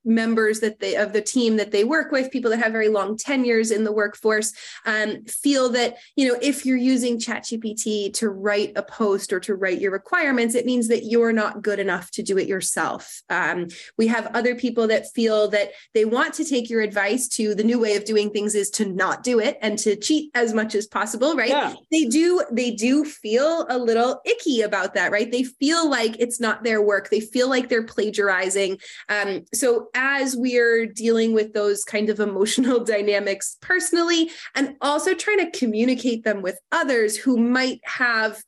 members 0.04 0.60
that 0.60 0.80
they 0.80 0.96
of 0.96 1.12
the 1.12 1.22
team 1.22 1.56
that 1.56 1.70
they 1.70 1.84
work 1.84 2.12
with, 2.12 2.30
people 2.30 2.50
that 2.50 2.62
have 2.62 2.72
very 2.72 2.88
long 2.88 3.16
tenures 3.16 3.70
in 3.70 3.84
the 3.84 3.92
workforce, 3.92 4.52
um, 4.84 5.24
feel 5.24 5.70
that 5.70 5.96
you 6.16 6.28
know 6.28 6.38
if 6.42 6.66
you're 6.66 6.76
using 6.76 7.18
ChatGPT 7.18 8.12
to 8.14 8.28
write 8.28 8.72
a 8.76 8.82
post 8.82 9.32
or 9.32 9.40
to 9.40 9.54
write 9.54 9.80
your 9.80 9.92
requirements, 9.92 10.54
it 10.54 10.66
means 10.66 10.88
that 10.88 11.04
you're 11.04 11.32
not 11.32 11.62
good 11.62 11.78
enough 11.78 12.10
to 12.12 12.22
do 12.22 12.36
it 12.38 12.48
yourself. 12.48 13.22
Um, 13.30 13.68
we 13.96 14.08
have 14.08 14.26
other 14.34 14.54
people 14.54 14.88
that 14.88 15.10
feel 15.12 15.48
that 15.48 15.70
they 15.94 16.04
want 16.04 16.34
to 16.34 16.44
take 16.44 16.68
your 16.68 16.82
advice 16.82 17.28
to 17.28 17.54
the 17.54 17.64
new 17.64 17.78
way 17.78 17.96
of 17.96 18.04
doing 18.04 18.30
things 18.30 18.54
is 18.54 18.70
to 18.70 18.84
not 18.84 19.22
do 19.22 19.40
it 19.40 19.58
and 19.62 19.78
to 19.78 19.96
cheat 19.96 20.30
as 20.34 20.52
much 20.52 20.74
as 20.74 20.86
possible, 20.86 21.34
right? 21.34 21.48
Yeah. 21.48 21.74
They 21.90 22.04
do. 22.04 22.44
They 22.52 22.72
do 22.72 23.04
feel 23.04 23.37
feel 23.38 23.66
a 23.68 23.78
little 23.78 24.20
icky 24.24 24.62
about 24.62 24.94
that, 24.94 25.12
right? 25.12 25.30
They 25.30 25.44
feel 25.44 25.88
like 25.88 26.16
it's 26.18 26.40
not 26.40 26.64
their 26.64 26.82
work. 26.82 27.10
They 27.10 27.20
feel 27.20 27.48
like 27.48 27.68
they're 27.68 27.84
plagiarizing. 27.84 28.78
Um, 29.08 29.44
so 29.54 29.88
as 29.94 30.36
we're 30.36 30.86
dealing 30.86 31.32
with 31.34 31.52
those 31.52 31.84
kind 31.84 32.10
of 32.10 32.20
emotional 32.28 32.84
dynamics 32.84 33.56
personally, 33.60 34.30
and 34.54 34.76
also 34.80 35.14
trying 35.14 35.38
to 35.38 35.58
communicate 35.58 36.24
them 36.24 36.42
with 36.42 36.58
others 36.72 37.16
who 37.16 37.36
might 37.36 37.80
have 37.84 38.42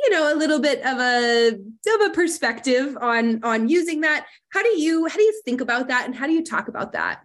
you 0.00 0.10
know 0.10 0.34
a 0.34 0.36
little 0.36 0.60
bit 0.60 0.84
of 0.84 0.98
a 0.98 1.48
of 1.50 2.10
a 2.10 2.12
perspective 2.12 2.98
on 3.00 3.42
on 3.44 3.68
using 3.68 4.00
that 4.00 4.26
how 4.48 4.60
do 4.60 4.68
you 4.76 5.06
how 5.06 5.14
do 5.14 5.22
you 5.22 5.40
think 5.44 5.60
about 5.60 5.86
that 5.88 6.04
and 6.04 6.16
how 6.16 6.26
do 6.26 6.32
you 6.32 6.44
talk 6.44 6.66
about 6.66 6.92
that 6.92 7.20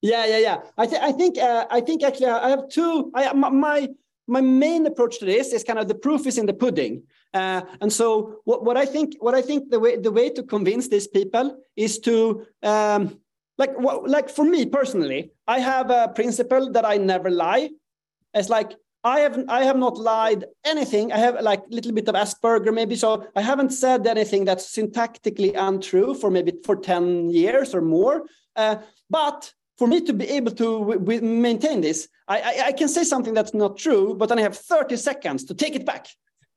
yeah 0.00 0.24
yeah 0.24 0.38
yeah 0.38 0.56
i, 0.78 0.86
th- 0.86 1.00
I 1.00 1.12
think 1.12 1.36
uh, 1.36 1.66
i 1.70 1.80
think 1.82 2.02
actually 2.02 2.26
i 2.26 2.48
have 2.48 2.68
two 2.70 3.12
i 3.14 3.30
my 3.34 3.88
my 4.26 4.40
main 4.40 4.86
approach 4.86 5.18
to 5.18 5.24
this 5.24 5.52
is 5.52 5.64
kind 5.64 5.78
of 5.78 5.88
the 5.88 5.94
proof 5.94 6.26
is 6.26 6.38
in 6.38 6.46
the 6.46 6.54
pudding. 6.54 7.02
Uh, 7.32 7.62
and 7.80 7.92
so 7.92 8.40
what, 8.44 8.64
what 8.64 8.76
I 8.76 8.86
think 8.86 9.14
what 9.20 9.34
I 9.34 9.42
think 9.42 9.70
the 9.70 9.80
way 9.80 9.96
the 9.96 10.12
way 10.12 10.30
to 10.30 10.42
convince 10.42 10.88
these 10.88 11.06
people 11.06 11.58
is 11.76 11.98
to 12.00 12.46
um, 12.62 13.20
like 13.58 13.78
what, 13.78 14.08
like 14.08 14.28
for 14.28 14.44
me 14.44 14.66
personally, 14.66 15.30
I 15.46 15.60
have 15.60 15.90
a 15.90 16.08
principle 16.08 16.72
that 16.72 16.84
I 16.84 16.96
never 16.96 17.30
lie. 17.30 17.70
It's 18.34 18.48
like 18.48 18.72
I 19.04 19.20
have 19.20 19.44
I 19.48 19.64
have 19.64 19.76
not 19.76 19.96
lied 19.96 20.44
anything. 20.64 21.12
I 21.12 21.18
have 21.18 21.40
like 21.40 21.60
a 21.60 21.74
little 21.74 21.92
bit 21.92 22.08
of 22.08 22.14
Asperger 22.14 22.74
maybe, 22.74 22.96
so 22.96 23.26
I 23.36 23.40
haven't 23.40 23.70
said 23.70 24.06
anything 24.06 24.44
that's 24.44 24.74
syntactically 24.76 25.54
untrue 25.56 26.14
for 26.14 26.30
maybe 26.30 26.52
for 26.64 26.76
ten 26.76 27.30
years 27.30 27.74
or 27.74 27.82
more. 27.82 28.26
Uh, 28.56 28.76
but 29.08 29.52
for 29.78 29.86
me 29.86 30.00
to 30.02 30.12
be 30.12 30.28
able 30.30 30.52
to 30.52 30.98
maintain 31.20 31.80
this, 31.80 32.08
I, 32.28 32.40
I, 32.40 32.66
I, 32.66 32.72
can 32.72 32.88
say 32.88 33.04
something 33.04 33.34
that's 33.34 33.54
not 33.54 33.76
true, 33.76 34.14
but 34.14 34.28
then 34.28 34.38
I 34.38 34.42
have 34.42 34.56
30 34.56 34.96
seconds 34.96 35.44
to 35.44 35.54
take 35.54 35.74
it 35.74 35.84
back. 35.84 36.08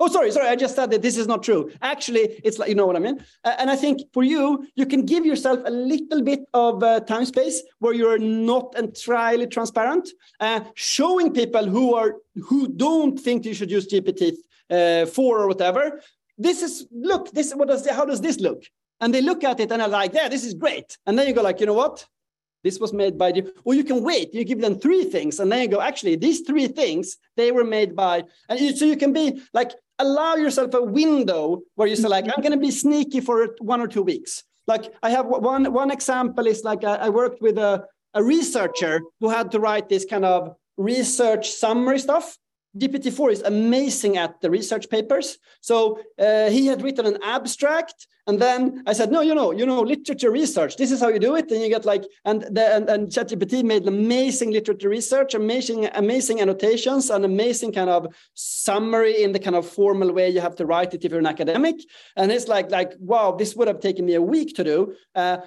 Oh, 0.01 0.07
sorry, 0.07 0.31
sorry, 0.31 0.47
I 0.47 0.55
just 0.55 0.75
said 0.75 0.91
that 0.91 1.01
this 1.01 1.17
is 1.17 1.27
not 1.27 1.43
true. 1.43 1.69
Actually, 1.81 2.39
it's 2.45 2.57
like, 2.57 2.69
you 2.69 2.75
know 2.75 2.85
what 2.85 2.95
I 2.95 2.99
mean? 2.99 3.19
Uh, 3.43 3.55
and 3.59 3.69
I 3.69 3.75
think 3.75 4.01
for 4.13 4.23
you, 4.23 4.65
you 4.75 4.85
can 4.85 5.05
give 5.05 5.25
yourself 5.25 5.59
a 5.65 5.71
little 5.71 6.21
bit 6.21 6.39
of 6.53 6.81
uh, 6.81 7.01
time 7.01 7.25
space 7.25 7.61
where 7.79 7.93
you're 7.93 8.17
not 8.17 8.73
entirely 8.77 9.45
transparent, 9.45 10.07
uh, 10.39 10.61
showing 10.75 11.33
people 11.33 11.65
who 11.65 11.95
are 11.95 12.15
who 12.45 12.69
don't 12.69 13.19
think 13.19 13.43
you 13.43 13.53
should 13.53 13.69
use 13.69 13.87
GPT 13.87 14.35
uh, 14.69 15.05
4 15.05 15.39
or 15.39 15.47
whatever. 15.47 16.01
This 16.37 16.61
is, 16.61 16.87
look, 16.91 17.31
this, 17.31 17.53
what 17.53 17.67
does, 17.67 17.85
how 17.89 18.05
does 18.05 18.21
this 18.21 18.39
look? 18.39 18.63
And 19.01 19.13
they 19.13 19.21
look 19.21 19.43
at 19.43 19.59
it 19.59 19.69
and 19.69 19.81
are 19.81 19.89
like, 19.89 20.13
yeah, 20.13 20.29
this 20.29 20.45
is 20.45 20.53
great. 20.53 20.97
And 21.05 21.19
then 21.19 21.27
you 21.27 21.33
go 21.33 21.41
like, 21.41 21.59
you 21.59 21.65
know 21.65 21.73
what? 21.73 22.05
This 22.63 22.79
was 22.79 22.93
made 22.93 23.17
by 23.17 23.29
you. 23.29 23.51
Or 23.63 23.73
you 23.73 23.83
can 23.83 24.03
wait, 24.03 24.33
you 24.33 24.43
give 24.43 24.61
them 24.61 24.79
three 24.79 25.05
things, 25.05 25.39
and 25.39 25.51
then 25.51 25.61
you 25.61 25.67
go, 25.67 25.81
actually, 25.81 26.15
these 26.15 26.41
three 26.41 26.67
things, 26.67 27.17
they 27.37 27.51
were 27.51 27.63
made 27.63 27.95
by, 27.95 28.23
and 28.47 28.59
you, 28.59 28.75
so 28.75 28.85
you 28.85 28.97
can 28.97 29.13
be 29.13 29.41
like, 29.53 29.71
allow 29.97 30.35
yourself 30.35 30.73
a 30.73 30.83
window 30.83 31.61
where 31.75 31.87
you 31.87 31.95
say, 31.95 32.07
like, 32.07 32.25
I'm 32.25 32.31
mm-hmm. 32.31 32.41
going 32.41 32.51
to 32.53 32.57
be 32.57 32.71
sneaky 32.71 33.21
for 33.21 33.55
one 33.59 33.81
or 33.81 33.87
two 33.87 34.03
weeks. 34.03 34.43
Like 34.69 34.93
I 35.01 35.09
have 35.09 35.25
one, 35.25 35.73
one 35.73 35.89
example 35.89 36.45
is 36.45 36.63
like 36.63 36.83
I, 36.83 36.95
I 36.95 37.09
worked 37.09 37.41
with 37.41 37.57
a, 37.57 37.85
a 38.13 38.23
researcher 38.23 39.01
who 39.19 39.27
had 39.27 39.49
to 39.51 39.59
write 39.59 39.89
this 39.89 40.05
kind 40.05 40.23
of 40.23 40.55
research 40.77 41.49
summary 41.49 41.97
stuff 41.97 42.37
GPT-4 42.77 43.31
is 43.31 43.41
amazing 43.41 44.17
at 44.17 44.39
the 44.41 44.49
research 44.49 44.89
papers. 44.89 45.39
So 45.61 45.99
uh, 46.19 46.49
he 46.49 46.67
had 46.67 46.81
written 46.83 47.05
an 47.05 47.17
abstract, 47.23 48.07
and 48.27 48.39
then 48.39 48.83
I 48.85 48.93
said, 48.93 49.11
no, 49.11 49.21
you 49.21 49.33
know, 49.33 49.51
you 49.51 49.65
know, 49.65 49.81
literature 49.81 50.29
research. 50.29 50.77
This 50.77 50.91
is 50.91 50.99
how 50.99 51.07
you 51.07 51.17
do 51.17 51.35
it. 51.35 51.49
And 51.49 51.61
you 51.61 51.69
get 51.69 51.83
like, 51.83 52.03
and 52.25 52.43
the, 52.43 52.75
and, 52.75 52.87
and 52.87 53.07
ChatGPT 53.07 53.63
made 53.63 53.87
amazing 53.87 54.51
literature 54.51 54.89
research, 54.89 55.33
amazing, 55.33 55.87
amazing 55.95 56.39
annotations, 56.39 57.09
and 57.09 57.25
amazing 57.25 57.71
kind 57.73 57.89
of 57.89 58.13
summary 58.35 59.23
in 59.23 59.31
the 59.31 59.39
kind 59.39 59.55
of 59.55 59.67
formal 59.67 60.13
way 60.13 60.29
you 60.29 60.41
have 60.41 60.55
to 60.57 60.67
write 60.67 60.93
it 60.93 61.03
if 61.03 61.09
you're 61.09 61.19
an 61.19 61.25
academic. 61.25 61.77
And 62.15 62.31
it's 62.31 62.47
like, 62.47 62.69
like, 62.69 62.93
wow, 62.99 63.31
this 63.31 63.55
would 63.55 63.67
have 63.67 63.79
taken 63.79 64.05
me 64.05 64.13
a 64.13 64.21
week 64.21 64.55
to 64.57 64.63
do. 64.63 64.93
Uh, 65.15 65.37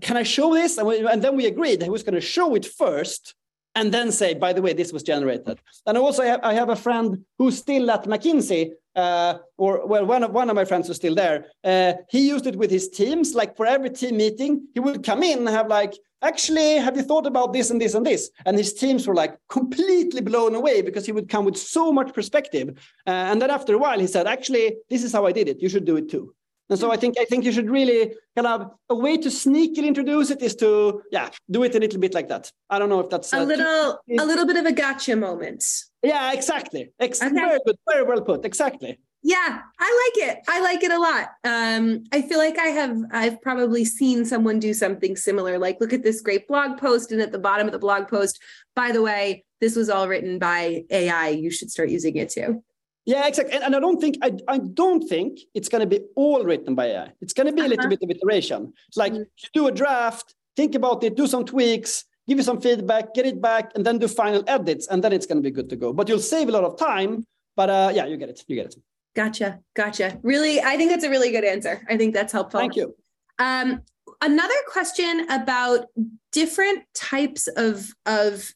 can 0.00 0.16
I 0.16 0.22
show 0.22 0.54
this? 0.54 0.78
And, 0.78 0.86
we, 0.86 1.04
and 1.04 1.20
then 1.22 1.36
we 1.36 1.46
agreed 1.46 1.82
he 1.82 1.90
was 1.90 2.04
going 2.04 2.14
to 2.14 2.20
show 2.20 2.54
it 2.54 2.64
first 2.64 3.34
and 3.74 3.92
then 3.92 4.12
say, 4.12 4.34
by 4.34 4.52
the 4.52 4.62
way, 4.62 4.72
this 4.72 4.92
was 4.92 5.02
generated. 5.02 5.60
And 5.86 5.96
also, 5.96 6.22
I 6.22 6.26
have, 6.26 6.40
I 6.42 6.54
have 6.54 6.68
a 6.68 6.76
friend 6.76 7.24
who's 7.38 7.58
still 7.58 7.90
at 7.90 8.04
McKinsey, 8.04 8.72
uh, 8.94 9.38
or 9.56 9.86
well, 9.86 10.04
one 10.04 10.22
of 10.24 10.32
one 10.32 10.50
of 10.50 10.56
my 10.56 10.64
friends 10.64 10.86
who's 10.86 10.96
still 10.96 11.14
there. 11.14 11.46
Uh, 11.64 11.94
he 12.10 12.28
used 12.28 12.46
it 12.46 12.56
with 12.56 12.70
his 12.70 12.88
teams. 12.90 13.34
Like 13.34 13.56
for 13.56 13.66
every 13.66 13.90
team 13.90 14.18
meeting, 14.18 14.68
he 14.74 14.80
would 14.80 15.02
come 15.02 15.22
in 15.22 15.38
and 15.38 15.48
have 15.48 15.68
like, 15.68 15.94
actually, 16.20 16.76
have 16.76 16.96
you 16.96 17.02
thought 17.02 17.26
about 17.26 17.52
this 17.52 17.70
and 17.70 17.80
this 17.80 17.94
and 17.94 18.04
this? 18.04 18.30
And 18.44 18.56
his 18.56 18.74
teams 18.74 19.06
were 19.06 19.14
like 19.14 19.38
completely 19.48 20.20
blown 20.20 20.54
away 20.54 20.82
because 20.82 21.06
he 21.06 21.12
would 21.12 21.30
come 21.30 21.46
with 21.46 21.56
so 21.56 21.92
much 21.92 22.12
perspective. 22.12 22.78
Uh, 23.06 23.10
and 23.10 23.40
then 23.40 23.50
after 23.50 23.74
a 23.74 23.78
while, 23.78 23.98
he 23.98 24.06
said, 24.06 24.26
actually, 24.26 24.76
this 24.90 25.02
is 25.02 25.12
how 25.12 25.26
I 25.26 25.32
did 25.32 25.48
it. 25.48 25.62
You 25.62 25.70
should 25.70 25.86
do 25.86 25.96
it 25.96 26.10
too. 26.10 26.34
And 26.70 26.78
so 26.78 26.90
I 26.90 26.96
think 26.96 27.16
I 27.18 27.24
think 27.24 27.44
you 27.44 27.52
should 27.52 27.68
really 27.68 28.14
kind 28.34 28.46
of 28.46 28.70
a 28.88 28.94
way 28.94 29.16
to 29.18 29.28
sneakily 29.28 29.86
introduce 29.86 30.30
it 30.30 30.42
is 30.42 30.54
to 30.56 31.02
yeah 31.10 31.28
do 31.50 31.64
it 31.64 31.74
a 31.74 31.78
little 31.78 32.00
bit 32.00 32.14
like 32.14 32.28
that. 32.28 32.50
I 32.70 32.78
don't 32.78 32.88
know 32.88 33.00
if 33.00 33.10
that's 33.10 33.32
a 33.32 33.44
little 33.44 33.98
a 34.18 34.24
little 34.24 34.46
bit 34.46 34.56
of 34.56 34.66
a 34.66 34.72
gotcha 34.72 35.16
moment. 35.16 35.64
Yeah, 36.02 36.32
exactly. 36.32 36.92
Ex- 36.98 37.22
okay. 37.22 37.34
Very 37.34 37.58
good. 37.66 37.76
Very 37.88 38.04
well 38.04 38.22
put. 38.22 38.44
Exactly. 38.44 38.98
Yeah, 39.24 39.60
I 39.78 40.10
like 40.16 40.28
it. 40.28 40.38
I 40.48 40.60
like 40.60 40.82
it 40.82 40.90
a 40.90 40.98
lot. 40.98 41.28
Um, 41.44 42.02
I 42.10 42.22
feel 42.22 42.38
like 42.38 42.58
I 42.58 42.68
have 42.68 42.96
I've 43.12 43.40
probably 43.40 43.84
seen 43.84 44.24
someone 44.24 44.58
do 44.58 44.74
something 44.74 45.14
similar. 45.14 45.58
Like, 45.58 45.80
look 45.80 45.92
at 45.92 46.02
this 46.02 46.20
great 46.20 46.48
blog 46.48 46.78
post, 46.78 47.12
and 47.12 47.20
at 47.20 47.30
the 47.30 47.38
bottom 47.38 47.68
of 47.68 47.72
the 47.72 47.78
blog 47.78 48.08
post, 48.08 48.40
by 48.74 48.90
the 48.90 49.00
way, 49.00 49.44
this 49.60 49.76
was 49.76 49.88
all 49.88 50.08
written 50.08 50.40
by 50.40 50.84
AI. 50.90 51.28
You 51.28 51.50
should 51.50 51.70
start 51.70 51.90
using 51.90 52.16
it 52.16 52.30
too. 52.30 52.64
Yeah, 53.04 53.26
exactly. 53.26 53.54
And, 53.54 53.64
and 53.64 53.76
I 53.76 53.80
don't 53.80 54.00
think 54.00 54.16
I, 54.22 54.32
I 54.48 54.58
don't 54.58 55.06
think 55.08 55.40
it's 55.54 55.68
going 55.68 55.80
to 55.80 55.86
be 55.86 56.04
all 56.14 56.44
written 56.44 56.74
by 56.74 56.86
AI. 56.86 57.12
It's 57.20 57.32
going 57.32 57.46
to 57.48 57.52
be 57.52 57.60
uh-huh. 57.60 57.68
a 57.68 57.70
little 57.70 57.86
uh-huh. 57.86 57.96
bit 57.96 58.10
of 58.10 58.16
iteration. 58.16 58.72
It's 58.88 58.96
like 58.96 59.12
mm-hmm. 59.12 59.22
you 59.22 59.48
do 59.52 59.66
a 59.66 59.72
draft, 59.72 60.34
think 60.56 60.74
about 60.74 61.02
it, 61.02 61.16
do 61.16 61.26
some 61.26 61.44
tweaks, 61.44 62.04
give 62.28 62.38
you 62.38 62.44
some 62.44 62.60
feedback, 62.60 63.14
get 63.14 63.26
it 63.26 63.42
back, 63.42 63.72
and 63.74 63.84
then 63.84 63.98
do 63.98 64.08
final 64.08 64.44
edits, 64.46 64.86
and 64.88 65.02
then 65.02 65.12
it's 65.12 65.26
going 65.26 65.38
to 65.38 65.42
be 65.42 65.50
good 65.50 65.68
to 65.70 65.76
go. 65.76 65.92
But 65.92 66.08
you'll 66.08 66.20
save 66.20 66.48
a 66.48 66.52
lot 66.52 66.64
of 66.64 66.78
time. 66.78 67.24
But 67.56 67.70
uh, 67.70 67.92
yeah, 67.94 68.06
you 68.06 68.16
get 68.16 68.28
it. 68.28 68.44
You 68.46 68.56
get 68.56 68.66
it. 68.66 68.76
Gotcha. 69.14 69.60
Gotcha. 69.74 70.18
Really, 70.22 70.60
I 70.60 70.76
think 70.76 70.90
that's 70.90 71.04
a 71.04 71.10
really 71.10 71.30
good 71.30 71.44
answer. 71.44 71.84
I 71.88 71.96
think 71.96 72.14
that's 72.14 72.32
helpful. 72.32 72.60
Thank 72.60 72.76
you. 72.76 72.94
Um, 73.38 73.82
another 74.22 74.54
question 74.68 75.26
about 75.28 75.86
different 76.30 76.84
types 76.94 77.48
of 77.48 77.92
of 78.06 78.54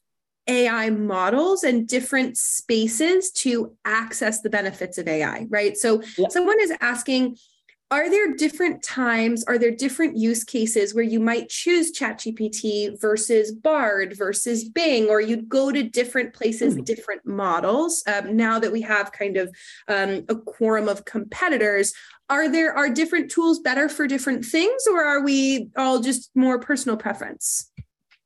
AI 0.48 0.90
models 0.90 1.64
and 1.64 1.88
different 1.88 2.36
spaces 2.36 3.30
to 3.32 3.76
access 3.84 4.42
the 4.42 4.50
benefits 4.50 4.98
of 4.98 5.08
AI, 5.08 5.46
right? 5.48 5.76
So 5.76 6.02
yeah. 6.16 6.28
someone 6.28 6.60
is 6.60 6.72
asking, 6.80 7.36
are 7.90 8.10
there 8.10 8.34
different 8.34 8.82
times, 8.82 9.44
are 9.44 9.58
there 9.58 9.70
different 9.70 10.16
use 10.16 10.42
cases 10.42 10.92
where 10.92 11.04
you 11.04 11.20
might 11.20 11.48
choose 11.48 11.96
ChatGPT 11.96 13.00
versus 13.00 13.52
Bard 13.52 14.16
versus 14.16 14.68
Bing, 14.68 15.08
or 15.08 15.20
you'd 15.20 15.48
go 15.48 15.70
to 15.70 15.84
different 15.84 16.34
places, 16.34 16.74
mm-hmm. 16.74 16.82
different 16.82 17.24
models? 17.24 18.02
Um, 18.08 18.36
now 18.36 18.58
that 18.58 18.72
we 18.72 18.80
have 18.82 19.12
kind 19.12 19.36
of 19.36 19.54
um, 19.86 20.24
a 20.28 20.34
quorum 20.34 20.88
of 20.88 21.04
competitors, 21.04 21.92
are 22.28 22.48
there 22.48 22.76
are 22.76 22.88
different 22.88 23.30
tools 23.30 23.60
better 23.60 23.88
for 23.88 24.08
different 24.08 24.44
things, 24.44 24.82
or 24.90 25.04
are 25.04 25.22
we 25.22 25.68
all 25.76 26.00
just 26.00 26.30
more 26.34 26.58
personal 26.58 26.96
preference? 26.96 27.70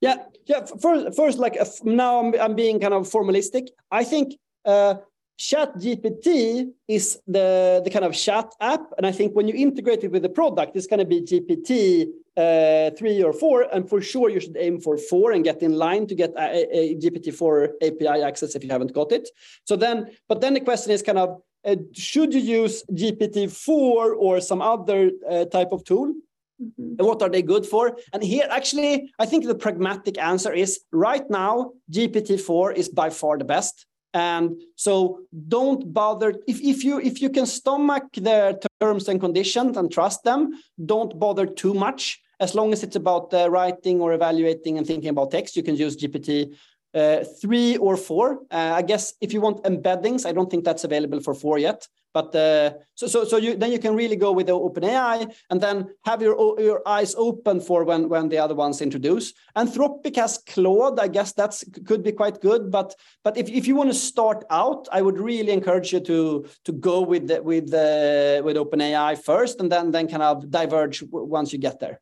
Yeah, 0.01 0.17
yeah. 0.47 0.65
First, 0.81 1.17
first, 1.17 1.39
like 1.39 1.57
uh, 1.61 1.67
now, 1.85 2.21
I'm, 2.21 2.35
I'm 2.41 2.55
being 2.55 2.81
kind 2.81 2.95
of 2.95 3.09
formalistic. 3.09 3.69
I 3.91 4.05
think 4.05 4.35
uh, 4.65 4.95
Chat 5.41 5.75
GPT 5.79 6.69
is 6.87 7.19
the 7.27 7.81
the 7.83 7.89
kind 7.89 8.05
of 8.05 8.13
chat 8.13 8.53
app, 8.61 8.93
and 8.99 9.07
I 9.07 9.13
think 9.13 9.35
when 9.35 9.49
you 9.49 9.55
integrate 9.55 10.05
it 10.05 10.13
with 10.13 10.21
the 10.21 10.29
product, 10.29 10.77
it's 10.77 10.87
going 10.87 10.99
to 11.01 11.07
be 11.07 11.23
GPT 11.23 12.09
uh, 12.37 12.91
three 12.99 13.23
or 13.23 13.33
four, 13.33 13.63
and 13.73 13.89
for 13.89 14.03
sure 14.03 14.29
you 14.29 14.39
should 14.39 14.59
aim 14.59 14.79
for 14.79 14.99
four 14.99 15.33
and 15.33 15.43
get 15.43 15.63
in 15.63 15.73
line 15.73 16.07
to 16.09 16.15
get 16.15 16.33
a, 16.37 16.69
a 16.77 16.95
GPT 16.97 17.33
four 17.33 17.71
API 17.81 18.23
access 18.23 18.55
if 18.55 18.63
you 18.63 18.71
haven't 18.71 18.93
got 18.93 19.13
it. 19.13 19.31
So 19.65 19.77
then, 19.77 20.11
but 20.29 20.43
then 20.43 20.53
the 20.53 20.61
question 20.61 20.93
is 20.93 21.03
kind 21.03 21.19
of. 21.19 21.41
Uh, 21.63 21.77
should 21.93 22.33
you 22.33 22.41
use 22.41 22.83
GPT-4 22.91 23.69
or 24.17 24.41
some 24.41 24.63
other 24.63 25.11
uh, 25.29 25.45
type 25.45 25.73
of 25.73 25.85
tool? 25.85 26.15
Mm-hmm. 26.61 27.05
What 27.05 27.23
are 27.23 27.29
they 27.29 27.43
good 27.43 27.67
for? 27.67 27.97
And 28.13 28.23
here, 28.23 28.47
actually, 28.51 29.13
I 29.19 29.27
think 29.27 29.47
the 29.47 29.55
pragmatic 29.55 30.19
answer 30.19 30.53
is 30.53 30.81
right 30.93 31.29
now, 31.31 31.73
GPT-4 31.91 32.75
is 32.75 32.89
by 32.89 33.11
far 33.11 33.39
the 33.39 33.45
best. 33.45 33.87
And 34.13 34.61
so 34.77 35.21
don't 35.49 35.93
bother 35.93 36.35
if, 36.49 36.61
if 36.61 36.83
you 36.83 36.99
if 36.99 37.23
you 37.23 37.31
can 37.31 37.47
stomach 37.47 38.05
the 38.15 38.61
terms 38.81 39.09
and 39.09 39.21
conditions 39.21 39.77
and 39.77 39.91
trust 39.91 40.25
them, 40.25 40.51
don't 40.85 41.19
bother 41.19 41.47
too 41.47 41.75
much. 41.75 42.21
As 42.41 42.55
long 42.55 42.73
as 42.73 42.83
it's 42.83 42.97
about 42.97 43.33
uh, 43.33 43.49
writing 43.51 44.01
or 44.01 44.13
evaluating 44.13 44.79
and 44.79 44.87
thinking 44.87 45.11
about 45.11 45.31
text, 45.31 45.57
you 45.57 45.63
can 45.63 45.77
use 45.77 45.97
GPT 45.97 46.57
uh, 46.95 47.25
three 47.41 47.77
or 47.77 47.97
four. 47.97 48.41
Uh, 48.51 48.73
I 48.75 48.83
guess 48.83 49.15
if 49.21 49.33
you 49.33 49.41
want 49.41 49.63
embeddings, 49.65 50.27
I 50.27 50.33
don't 50.33 50.51
think 50.51 50.65
that's 50.65 50.85
available 50.85 51.21
for 51.21 51.35
four 51.35 51.59
yet. 51.59 51.87
But 52.13 52.35
uh, 52.35 52.73
so 52.95 53.07
so 53.07 53.25
so 53.25 53.37
you 53.37 53.55
then 53.57 53.71
you 53.71 53.79
can 53.79 53.95
really 53.95 54.17
go 54.17 54.33
with 54.33 54.49
the 54.49 54.59
OpenAI 54.59 55.33
and 55.49 55.61
then 55.61 55.91
have 56.05 56.21
your 56.21 56.61
your 56.61 56.83
eyes 56.85 57.15
open 57.15 57.61
for 57.61 57.85
when 57.85 58.09
when 58.09 58.29
the 58.29 58.39
other 58.39 58.55
ones 58.57 58.83
introduce. 58.83 59.33
Anthropic 59.57 60.17
has 60.17 60.39
Claude. 60.39 60.99
I 60.99 61.07
guess 61.07 61.33
that's 61.33 61.65
could 61.87 62.03
be 62.03 62.11
quite 62.11 62.41
good. 62.41 62.71
But 62.71 62.97
but 63.23 63.37
if, 63.37 63.49
if 63.49 63.69
you 63.69 63.77
want 63.77 63.91
to 63.91 63.95
start 63.95 64.45
out, 64.51 64.89
I 64.91 65.03
would 65.03 65.21
really 65.21 65.53
encourage 65.53 65.93
you 65.93 66.01
to 66.01 66.47
to 66.65 66.73
go 66.73 67.01
with 67.01 67.29
the, 67.29 67.43
with 67.43 67.71
the, 67.71 68.43
with 68.45 68.57
OpenAI 68.57 69.17
first, 69.17 69.61
and 69.61 69.71
then 69.71 69.93
then 69.93 70.09
kind 70.09 70.25
of 70.25 70.51
diverge 70.51 71.05
once 71.13 71.53
you 71.53 71.61
get 71.61 71.79
there. 71.79 72.01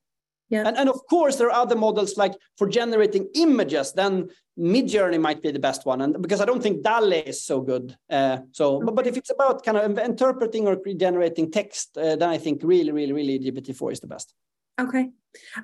Yeah. 0.51 0.67
And, 0.67 0.77
and 0.77 0.89
of 0.89 1.01
course, 1.09 1.37
there 1.37 1.49
are 1.49 1.63
other 1.63 1.77
models 1.77 2.17
like 2.17 2.35
for 2.57 2.69
generating 2.69 3.29
images, 3.35 3.93
then 3.93 4.31
Midjourney 4.59 5.21
might 5.21 5.43
be 5.43 5.51
the 5.51 5.59
best 5.59 5.87
one. 5.87 6.01
And 6.01 6.21
because 6.21 6.41
I 6.41 6.45
don't 6.45 6.63
think 6.63 6.83
DALL-E 6.83 7.19
is 7.19 7.45
so 7.45 7.61
good. 7.61 7.97
Uh, 8.11 8.39
so, 8.53 8.81
but, 8.81 8.95
but 8.95 9.07
if 9.07 9.17
it's 9.17 9.31
about 9.31 9.65
kind 9.65 9.77
of 9.77 9.99
interpreting 9.99 10.67
or 10.67 10.77
generating 10.97 11.51
text, 11.51 11.97
uh, 11.97 12.17
then 12.17 12.29
I 12.29 12.39
think 12.39 12.63
really, 12.63 12.93
really, 12.93 13.13
really 13.13 13.39
GPT-4 13.39 13.93
is 13.93 14.01
the 14.01 14.07
best. 14.07 14.35
Okay. 14.81 15.11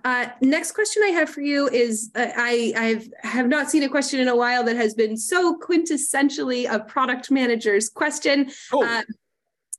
Uh, 0.05 0.27
next 0.41 0.73
question 0.73 1.03
I 1.05 1.11
have 1.11 1.31
for 1.31 1.41
you 1.41 1.69
is 1.69 2.11
uh, 2.15 2.27
I 2.37 2.73
I've 2.77 3.09
have 3.23 3.49
not 3.49 3.71
seen 3.71 3.83
a 3.85 3.89
question 3.89 4.21
in 4.21 4.29
a 4.29 4.37
while 4.37 4.65
that 4.65 4.77
has 4.77 4.95
been 4.95 5.17
so 5.17 5.57
quintessentially 5.59 6.71
a 6.71 6.81
product 6.81 7.31
manager's 7.31 7.89
question. 7.89 8.51
Oh. 8.73 8.85
Uh, 8.85 9.03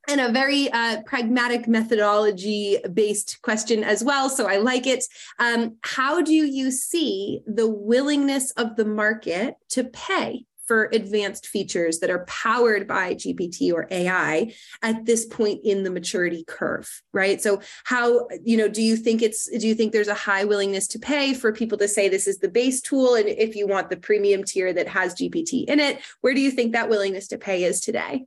and 0.08 0.22
a 0.22 0.32
very 0.32 0.72
uh, 0.72 1.02
pragmatic 1.04 1.68
methodology 1.68 2.78
based 2.94 3.42
question 3.42 3.84
as 3.84 4.04
well. 4.04 4.30
So 4.30 4.48
I 4.48 4.58
like 4.58 4.88
it. 4.88 5.06
Um, 5.40 5.78
how 5.84 6.22
do 6.22 6.34
you 6.34 6.72
see 6.72 7.42
the 7.46 7.68
willingness 7.68 8.52
of 8.52 8.76
the 8.76 8.86
market 8.86 9.56
to 9.70 9.84
pay 9.84 10.46
for 10.68 10.90
advanced 10.94 11.48
features 11.48 12.00
that 12.00 12.10
are 12.10 12.26
powered 12.26 12.88
by 12.88 13.14
GPT 13.14 13.72
or 13.72 13.88
AI 13.92 14.52
at 14.82 15.06
this 15.06 15.26
point 15.26 15.62
in 15.64 15.84
the 15.84 15.92
maturity 15.92 16.44
curve, 16.48 16.90
right? 17.14 17.42
So 17.42 17.62
how, 17.84 18.28
you 18.44 18.58
know, 18.58 18.68
do 18.68 18.82
you 18.82 18.96
think 18.96 19.22
it's 19.22 19.50
do 19.50 19.68
you 19.68 19.76
think 19.76 19.92
there's 19.92 20.08
a 20.08 20.14
high 20.14 20.44
willingness 20.44 20.88
to 20.90 21.00
pay 21.00 21.34
for 21.34 21.54
people 21.54 21.78
to 21.78 21.88
say 21.88 22.10
this 22.10 22.28
is 22.28 22.40
the 22.40 22.50
base 22.50 22.82
tool 22.82 23.16
and 23.16 23.28
if 23.28 23.56
you 23.56 23.68
want 23.68 23.90
the 23.90 23.98
premium 23.98 24.44
tier 24.44 24.74
that 24.74 24.88
has 24.88 25.16
GPT 25.16 25.66
in 25.66 25.80
it, 25.80 26.00
where 26.22 26.34
do 26.34 26.42
you 26.42 26.52
think 26.52 26.74
that 26.74 26.90
willingness 26.90 27.28
to 27.28 27.38
pay 27.38 27.64
is 27.64 27.80
today? 27.80 28.26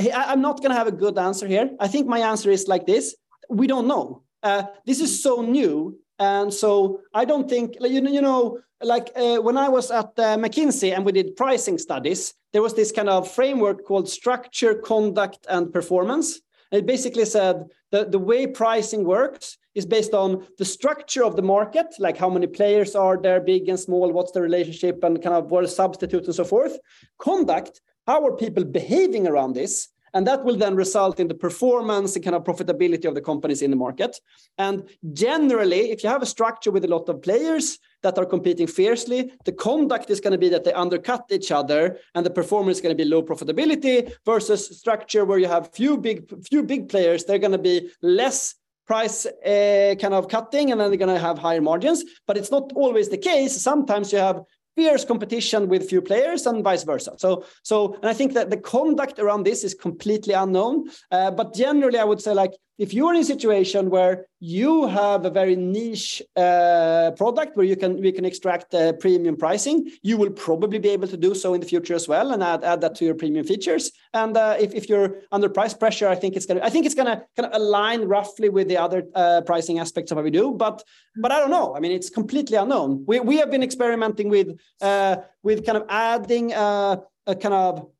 I'm 0.00 0.40
not 0.40 0.58
going 0.58 0.70
to 0.70 0.76
have 0.76 0.86
a 0.86 0.92
good 0.92 1.18
answer 1.18 1.46
here. 1.46 1.70
I 1.80 1.88
think 1.88 2.06
my 2.06 2.20
answer 2.20 2.50
is 2.50 2.68
like 2.68 2.86
this: 2.86 3.16
we 3.50 3.66
don't 3.66 3.88
know. 3.88 4.22
Uh, 4.42 4.64
this 4.86 5.00
is 5.00 5.22
so 5.22 5.42
new, 5.42 5.98
and 6.18 6.52
so 6.52 7.00
I 7.14 7.24
don't 7.24 7.48
think 7.48 7.76
you 7.80 8.00
know. 8.00 8.10
You 8.10 8.22
know, 8.22 8.58
like 8.82 9.10
uh, 9.16 9.38
when 9.38 9.56
I 9.56 9.68
was 9.68 9.90
at 9.90 10.06
uh, 10.16 10.36
McKinsey 10.36 10.94
and 10.94 11.04
we 11.04 11.12
did 11.12 11.36
pricing 11.36 11.78
studies, 11.78 12.34
there 12.52 12.62
was 12.62 12.74
this 12.74 12.92
kind 12.92 13.08
of 13.08 13.30
framework 13.30 13.84
called 13.84 14.08
structure, 14.08 14.74
conduct, 14.74 15.46
and 15.48 15.72
performance. 15.72 16.40
And 16.70 16.80
it 16.80 16.86
basically 16.86 17.24
said 17.24 17.64
that 17.92 18.12
the 18.12 18.18
way 18.18 18.46
pricing 18.46 19.04
works 19.04 19.56
is 19.74 19.86
based 19.86 20.12
on 20.12 20.46
the 20.58 20.64
structure 20.64 21.24
of 21.24 21.34
the 21.34 21.42
market, 21.42 21.86
like 21.98 22.16
how 22.16 22.28
many 22.28 22.46
players 22.46 22.94
are 22.94 23.16
there, 23.20 23.40
big 23.40 23.68
and 23.68 23.80
small, 23.80 24.12
what's 24.12 24.32
the 24.32 24.42
relationship, 24.42 25.02
and 25.02 25.22
kind 25.22 25.34
of 25.34 25.50
what 25.50 25.64
are 25.64 25.68
substitutes 25.68 26.26
and 26.26 26.34
so 26.34 26.44
forth. 26.44 26.78
Conduct, 27.18 27.80
how 28.08 28.24
are 28.26 28.32
people 28.32 28.64
behaving 28.64 29.28
around 29.28 29.52
this? 29.52 29.88
And 30.14 30.26
that 30.26 30.42
will 30.42 30.56
then 30.56 30.74
result 30.74 31.20
in 31.20 31.28
the 31.28 31.34
performance 31.34 32.16
and 32.16 32.24
kind 32.24 32.34
of 32.34 32.42
profitability 32.42 33.04
of 33.04 33.14
the 33.14 33.20
companies 33.20 33.60
in 33.60 33.70
the 33.70 33.76
market. 33.76 34.18
And 34.56 34.88
generally, 35.12 35.90
if 35.90 36.02
you 36.02 36.08
have 36.08 36.22
a 36.22 36.26
structure 36.34 36.70
with 36.70 36.86
a 36.86 36.88
lot 36.88 37.10
of 37.10 37.20
players 37.20 37.78
that 38.02 38.16
are 38.16 38.24
competing 38.24 38.66
fiercely, 38.66 39.30
the 39.44 39.52
conduct 39.52 40.08
is 40.08 40.20
going 40.20 40.32
to 40.32 40.38
be 40.38 40.48
that 40.48 40.64
they 40.64 40.72
undercut 40.72 41.26
each 41.30 41.52
other, 41.52 41.98
and 42.14 42.24
the 42.24 42.30
performance 42.30 42.78
is 42.78 42.80
going 42.80 42.96
to 42.96 43.04
be 43.04 43.08
low 43.08 43.22
profitability 43.22 44.10
versus 44.24 44.78
structure 44.78 45.26
where 45.26 45.38
you 45.38 45.46
have 45.46 45.74
few 45.74 45.98
big 45.98 46.18
few 46.48 46.62
big 46.62 46.88
players. 46.88 47.24
They're 47.24 47.38
going 47.38 47.52
to 47.52 47.58
be 47.58 47.90
less 48.00 48.54
price 48.88 49.26
uh, 49.26 49.94
kind 50.00 50.14
of 50.14 50.28
cutting 50.28 50.72
and 50.72 50.80
then 50.80 50.88
they're 50.88 51.04
going 51.06 51.14
to 51.14 51.20
have 51.20 51.38
higher 51.38 51.60
margins 51.60 52.02
but 52.26 52.38
it's 52.38 52.50
not 52.50 52.72
always 52.74 53.10
the 53.10 53.18
case 53.18 53.54
sometimes 53.60 54.10
you 54.12 54.18
have 54.18 54.40
fierce 54.78 55.04
competition 55.04 55.68
with 55.68 55.88
few 55.88 56.00
players 56.00 56.46
and 56.46 56.62
vice 56.62 56.84
versa. 56.84 57.12
So, 57.16 57.44
so, 57.64 57.94
and 57.94 58.06
I 58.06 58.14
think 58.14 58.34
that 58.34 58.48
the 58.48 58.56
conduct 58.56 59.18
around 59.18 59.42
this 59.42 59.64
is 59.64 59.74
completely 59.74 60.34
unknown. 60.34 60.88
Uh, 61.10 61.32
but 61.32 61.52
generally, 61.52 61.98
I 61.98 62.04
would 62.04 62.22
say 62.22 62.32
like 62.32 62.52
if 62.78 62.94
you're 62.94 63.12
in 63.12 63.20
a 63.20 63.24
situation 63.24 63.90
where 63.90 64.26
you 64.38 64.86
have 64.86 65.24
a 65.24 65.30
very 65.30 65.56
niche 65.56 66.22
uh, 66.36 67.10
product 67.16 67.56
where 67.56 67.66
you 67.66 67.74
can 67.74 68.00
we 68.00 68.12
can 68.12 68.24
extract 68.24 68.72
uh, 68.72 68.92
premium 68.92 69.36
pricing, 69.36 69.90
you 70.02 70.16
will 70.16 70.30
probably 70.30 70.78
be 70.78 70.88
able 70.90 71.08
to 71.08 71.16
do 71.16 71.34
so 71.34 71.54
in 71.54 71.60
the 71.60 71.66
future 71.66 71.94
as 71.94 72.06
well 72.06 72.32
and 72.32 72.42
add, 72.42 72.62
add 72.62 72.80
that 72.80 72.94
to 72.94 73.04
your 73.04 73.16
premium 73.16 73.44
features. 73.44 73.90
And 74.14 74.36
uh, 74.36 74.56
if, 74.60 74.72
if 74.74 74.88
you're 74.88 75.16
under 75.32 75.48
price 75.48 75.74
pressure, 75.74 76.08
I 76.08 76.14
think 76.14 76.36
it's 76.36 76.46
gonna 76.46 76.60
I 76.62 76.70
think 76.70 76.86
it's 76.86 76.94
gonna 76.94 77.24
kind 77.36 77.52
of 77.52 77.60
align 77.60 78.02
roughly 78.04 78.48
with 78.48 78.68
the 78.68 78.78
other 78.78 79.02
uh, 79.14 79.40
pricing 79.42 79.80
aspects 79.80 80.12
of 80.12 80.16
what 80.16 80.24
we 80.24 80.30
do. 80.30 80.52
But 80.52 80.84
but 81.16 81.32
I 81.32 81.40
don't 81.40 81.50
know. 81.50 81.74
I 81.74 81.80
mean, 81.80 81.92
it's 81.92 82.10
completely 82.10 82.56
unknown. 82.56 83.04
We 83.08 83.18
we 83.18 83.36
have 83.38 83.50
been 83.50 83.64
experimenting 83.64 84.28
with 84.28 84.56
uh, 84.80 85.16
with 85.42 85.66
kind 85.66 85.78
of 85.78 85.84
adding 85.88 86.54
uh, 86.54 86.98
a 87.26 87.34
kind 87.34 87.54
of 87.54 87.90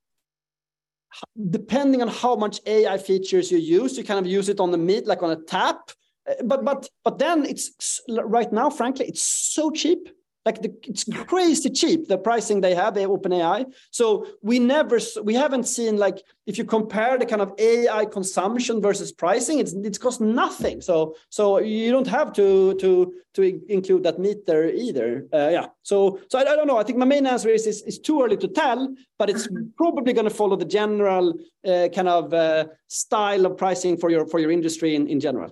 depending 1.51 2.03
on 2.03 2.09
how 2.09 2.37
much 2.37 2.61
AI 2.67 2.99
features 2.99 3.51
you 3.51 3.59
use, 3.59 3.97
you 3.97 4.05
kind 4.05 4.25
of 4.25 4.27
use 4.31 4.49
it 4.49 4.61
on 4.61 4.71
the 4.71 4.79
meat, 4.79 5.07
like 5.07 5.23
on 5.23 5.31
a 5.31 5.37
tap. 5.37 5.91
Uh, 6.29 6.35
but 6.45 6.65
but 6.65 6.89
but 7.05 7.19
then 7.19 7.45
it's 7.45 8.01
right 8.09 8.53
now, 8.53 8.71
frankly, 8.71 9.07
it's 9.07 9.23
so 9.23 9.71
cheap 9.71 10.09
like 10.49 10.61
the, 10.65 10.71
it's 10.91 11.05
crazy 11.33 11.71
cheap 11.81 12.01
the 12.13 12.19
pricing 12.29 12.59
they 12.61 12.75
have 12.83 12.93
they 12.95 13.07
open 13.15 13.33
ai 13.41 13.61
so 13.99 14.05
we 14.51 14.57
never 14.75 14.99
we 15.29 15.35
haven't 15.45 15.67
seen 15.77 15.93
like 16.07 16.19
if 16.51 16.55
you 16.59 16.65
compare 16.65 17.15
the 17.19 17.29
kind 17.33 17.43
of 17.47 17.51
ai 17.59 18.03
consumption 18.19 18.75
versus 18.87 19.11
pricing 19.25 19.57
it's 19.63 19.73
it's 19.89 19.99
cost 19.99 20.21
nothing. 20.21 20.81
So 20.81 21.17
so 21.31 21.59
you 21.59 21.91
don't 21.91 22.07
have 22.07 22.33
to 22.35 22.75
to 22.83 22.91
to 23.35 23.43
include 23.69 24.03
that 24.03 24.19
meter 24.19 24.69
either. 24.69 25.27
Uh, 25.33 25.51
yeah. 25.57 25.67
So 25.83 26.21
so 26.31 26.39
I, 26.39 26.43
I, 26.53 26.57
don't 26.57 26.67
know. 26.67 26.79
I 26.79 26.85
think 26.85 26.99
my 26.99 27.05
main 27.05 27.27
answer 27.27 27.51
is 27.51 27.67
is, 27.67 27.83
is 27.83 27.99
too 27.99 28.23
early 28.23 28.37
to 28.39 28.49
tell 28.49 28.81
but 29.19 29.29
it's 29.29 29.47
mm-hmm. 29.47 29.69
probably 29.77 30.13
going 30.13 30.29
to 30.29 30.35
follow 30.35 30.57
the 30.57 30.65
general 30.65 31.35
uh, 31.67 31.89
kind 31.95 32.09
of 32.09 32.33
uh, 32.33 32.65
style 32.87 33.47
of 33.47 33.57
pricing 33.57 33.97
for 33.97 34.11
your 34.11 34.27
for 34.27 34.39
your 34.39 34.51
industry 34.51 34.95
in, 34.95 35.09
in 35.09 35.21
general 35.21 35.51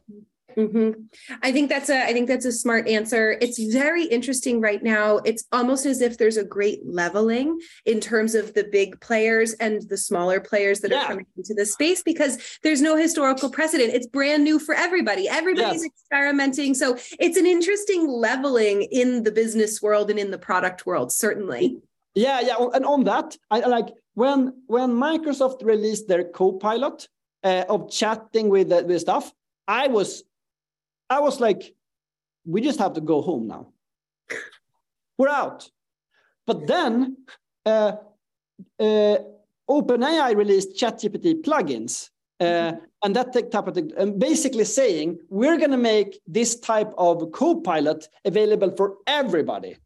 Mm-hmm. 0.57 1.03
I 1.43 1.53
think 1.53 1.69
that's 1.69 1.91
a 1.91 2.03
I 2.05 2.15
think 2.15 2.29
that's 2.29 2.47
a 2.47 2.53
smart 2.53 2.89
answer. 2.89 3.37
It's 3.43 3.63
very 3.73 4.05
interesting 4.05 4.61
right 4.61 4.83
now. 4.83 5.19
It's 5.19 5.45
almost 5.53 5.85
as 5.85 6.01
if 6.01 6.17
there's 6.17 6.39
a 6.39 6.45
great 6.45 6.81
leveling 6.85 7.59
in 7.85 8.01
terms 8.01 8.35
of 8.35 8.55
the 8.55 8.65
big 8.65 8.99
players 9.01 9.53
and 9.55 9.83
the 9.89 9.99
smaller 9.99 10.41
players 10.41 10.81
that 10.81 10.91
yeah. 10.91 11.05
are 11.05 11.09
coming 11.09 11.27
into 11.37 11.53
the 11.53 11.67
space 11.67 12.03
because 12.03 12.59
there's 12.63 12.81
no 12.81 12.97
historical 12.97 13.51
precedent. 13.51 13.93
It's 13.93 14.07
brand 14.07 14.45
new 14.45 14.59
for 14.59 14.75
everybody. 14.75 15.29
Everybody's 15.29 15.83
yes. 15.83 15.93
experimenting. 15.93 16.73
So 16.73 16.97
it's 17.21 17.37
an 17.37 17.47
interesting 17.47 18.09
leveling 18.09 18.83
in 18.85 19.25
the 19.25 19.33
business 19.33 19.83
world 19.83 20.11
and 20.11 20.19
in 20.19 20.31
the 20.31 20.39
product 20.39 20.87
world, 20.87 21.13
certainly. 21.13 21.79
Yeah, 22.15 22.41
yeah. 22.41 22.57
And 22.73 22.87
on 22.87 23.05
that, 23.05 23.37
I 23.51 23.61
like 23.61 23.89
when 24.15 24.63
when 24.69 24.93
Microsoft 24.93 25.63
released 25.63 26.09
their 26.09 26.25
Copilot 26.25 27.09
uh, 27.45 27.65
of 27.69 27.91
chatting 27.91 28.49
with 28.49 28.71
the, 28.71 28.83
with 28.85 29.03
stuff. 29.03 29.31
I 29.69 29.89
was 29.89 30.23
I 31.09 31.21
was 31.21 31.41
like, 31.41 31.75
we 32.45 32.61
just 32.61 32.79
have 32.79 32.95
to 32.95 33.01
go 33.01 33.21
home 33.21 33.47
now. 33.47 33.69
We're 35.19 35.29
out. 35.29 35.71
But 36.47 36.67
then 36.67 37.17
uh, 37.65 37.93
uh, 38.79 39.17
OpenAI 39.69 40.37
released 40.37 40.77
ChatGPT 40.77 41.43
plugins. 41.43 42.11
Uh, 42.39 42.45
mm-hmm. 42.45 42.85
and 43.03 43.17
that 43.17 43.33
type 43.51 43.67
of 43.67 43.79
and 43.97 44.19
basically 44.19 44.65
saying 44.65 45.19
we're 45.31 45.57
going 45.57 45.71
to 45.71 45.79
make 45.79 46.21
this 46.27 46.61
type 46.61 46.93
of 46.99 47.33
co-pilot 47.33 48.07
available 48.27 48.71
for 48.77 48.97
everybody. 49.07 49.79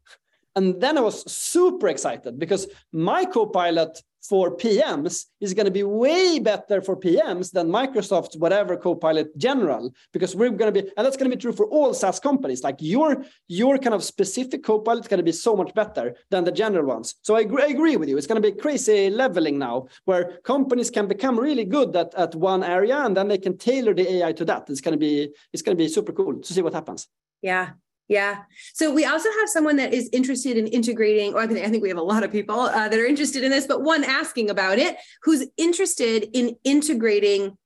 And 0.57 0.81
then 0.81 0.97
I 0.97 1.01
was 1.01 1.31
super 1.31 1.87
excited 1.87 2.37
because 2.37 2.67
my 2.91 3.23
co-pilot 3.23 4.03
for 4.21 4.55
PMs 4.55 5.25
is 5.39 5.53
going 5.53 5.65
to 5.65 5.71
be 5.71 5.83
way 5.83 6.39
better 6.39 6.81
for 6.81 6.95
PMs 6.95 7.51
than 7.51 7.67
Microsoft's 7.67 8.37
whatever 8.37 8.77
Copilot 8.77 9.35
General, 9.37 9.93
because 10.13 10.35
we're 10.35 10.51
going 10.51 10.73
to 10.73 10.81
be, 10.81 10.91
and 10.95 11.05
that's 11.05 11.17
going 11.17 11.29
to 11.29 11.35
be 11.35 11.41
true 11.41 11.51
for 11.51 11.65
all 11.67 11.93
SaaS 11.93 12.19
companies. 12.19 12.63
Like 12.63 12.77
your 12.79 13.25
your 13.47 13.77
kind 13.77 13.95
of 13.95 14.03
specific 14.03 14.63
Copilot 14.63 15.05
is 15.05 15.07
going 15.07 15.17
to 15.19 15.23
be 15.23 15.31
so 15.31 15.55
much 15.55 15.73
better 15.73 16.15
than 16.29 16.43
the 16.43 16.51
general 16.51 16.85
ones. 16.85 17.15
So 17.21 17.35
I 17.35 17.41
agree, 17.41 17.63
I 17.63 17.67
agree 17.67 17.97
with 17.97 18.09
you. 18.09 18.17
It's 18.17 18.27
going 18.27 18.41
to 18.41 18.51
be 18.51 18.57
crazy 18.57 19.09
leveling 19.09 19.57
now, 19.57 19.87
where 20.05 20.39
companies 20.43 20.89
can 20.89 21.07
become 21.07 21.39
really 21.39 21.65
good 21.65 21.95
at, 21.95 22.13
at 22.15 22.35
one 22.35 22.63
area, 22.63 22.97
and 22.99 23.17
then 23.17 23.27
they 23.27 23.37
can 23.37 23.57
tailor 23.57 23.93
the 23.93 24.11
AI 24.15 24.33
to 24.33 24.45
that. 24.45 24.69
It's 24.69 24.81
going 24.81 24.93
to 24.93 24.99
be 24.99 25.33
it's 25.53 25.63
going 25.63 25.77
to 25.77 25.83
be 25.83 25.89
super 25.89 26.11
cool 26.11 26.39
to 26.39 26.53
see 26.53 26.61
what 26.61 26.73
happens. 26.73 27.07
Yeah, 27.41 27.71
yeah. 28.11 28.39
So 28.73 28.93
we 28.93 29.05
also 29.05 29.29
have 29.39 29.47
someone 29.47 29.77
that 29.77 29.93
is 29.93 30.09
interested 30.11 30.57
in 30.57 30.67
integrating, 30.67 31.33
or 31.33 31.39
I 31.39 31.47
think 31.47 31.81
we 31.81 31.87
have 31.87 31.97
a 31.97 32.03
lot 32.03 32.23
of 32.23 32.31
people 32.31 32.59
uh, 32.59 32.89
that 32.89 32.99
are 32.99 33.05
interested 33.05 33.41
in 33.41 33.51
this, 33.51 33.65
but 33.65 33.83
one 33.83 34.03
asking 34.03 34.49
about 34.49 34.79
it 34.79 34.97
who's 35.23 35.47
interested 35.55 36.27
in 36.33 36.57
integrating 36.65 37.57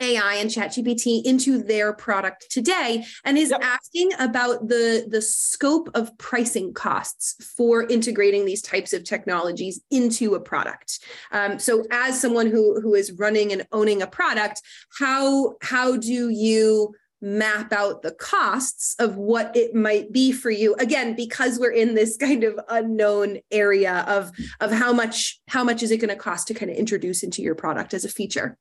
AI 0.00 0.34
and 0.36 0.48
ChatGPT 0.48 1.24
into 1.24 1.64
their 1.64 1.92
product 1.92 2.46
today 2.48 3.04
and 3.24 3.36
is 3.36 3.50
yep. 3.50 3.60
asking 3.60 4.12
about 4.20 4.68
the, 4.68 5.04
the 5.08 5.20
scope 5.20 5.90
of 5.94 6.16
pricing 6.16 6.72
costs 6.72 7.44
for 7.56 7.82
integrating 7.82 8.44
these 8.44 8.62
types 8.62 8.92
of 8.92 9.02
technologies 9.02 9.80
into 9.90 10.36
a 10.36 10.40
product. 10.40 11.00
Um, 11.32 11.58
so 11.58 11.82
as 11.90 12.20
someone 12.20 12.46
who, 12.46 12.80
who 12.80 12.94
is 12.94 13.10
running 13.18 13.52
and 13.52 13.66
owning 13.72 14.00
a 14.00 14.06
product, 14.06 14.62
how, 15.00 15.56
how 15.60 15.96
do 15.96 16.28
you 16.30 16.94
map 17.22 17.72
out 17.72 18.02
the 18.02 18.10
costs 18.10 18.96
of 18.98 19.16
what 19.16 19.56
it 19.56 19.74
might 19.74 20.12
be 20.12 20.32
for 20.32 20.50
you 20.50 20.74
again 20.74 21.14
because 21.14 21.58
we're 21.58 21.70
in 21.70 21.94
this 21.94 22.16
kind 22.16 22.42
of 22.42 22.58
unknown 22.68 23.38
area 23.52 24.04
of 24.08 24.32
of 24.60 24.72
how 24.72 24.92
much 24.92 25.40
how 25.48 25.62
much 25.62 25.82
is 25.82 25.92
it 25.92 25.98
going 25.98 26.10
to 26.10 26.16
cost 26.16 26.48
to 26.48 26.54
kind 26.54 26.70
of 26.70 26.76
introduce 26.76 27.22
into 27.22 27.40
your 27.40 27.54
product 27.54 27.94
as 27.94 28.04
a 28.04 28.08
feature 28.08 28.58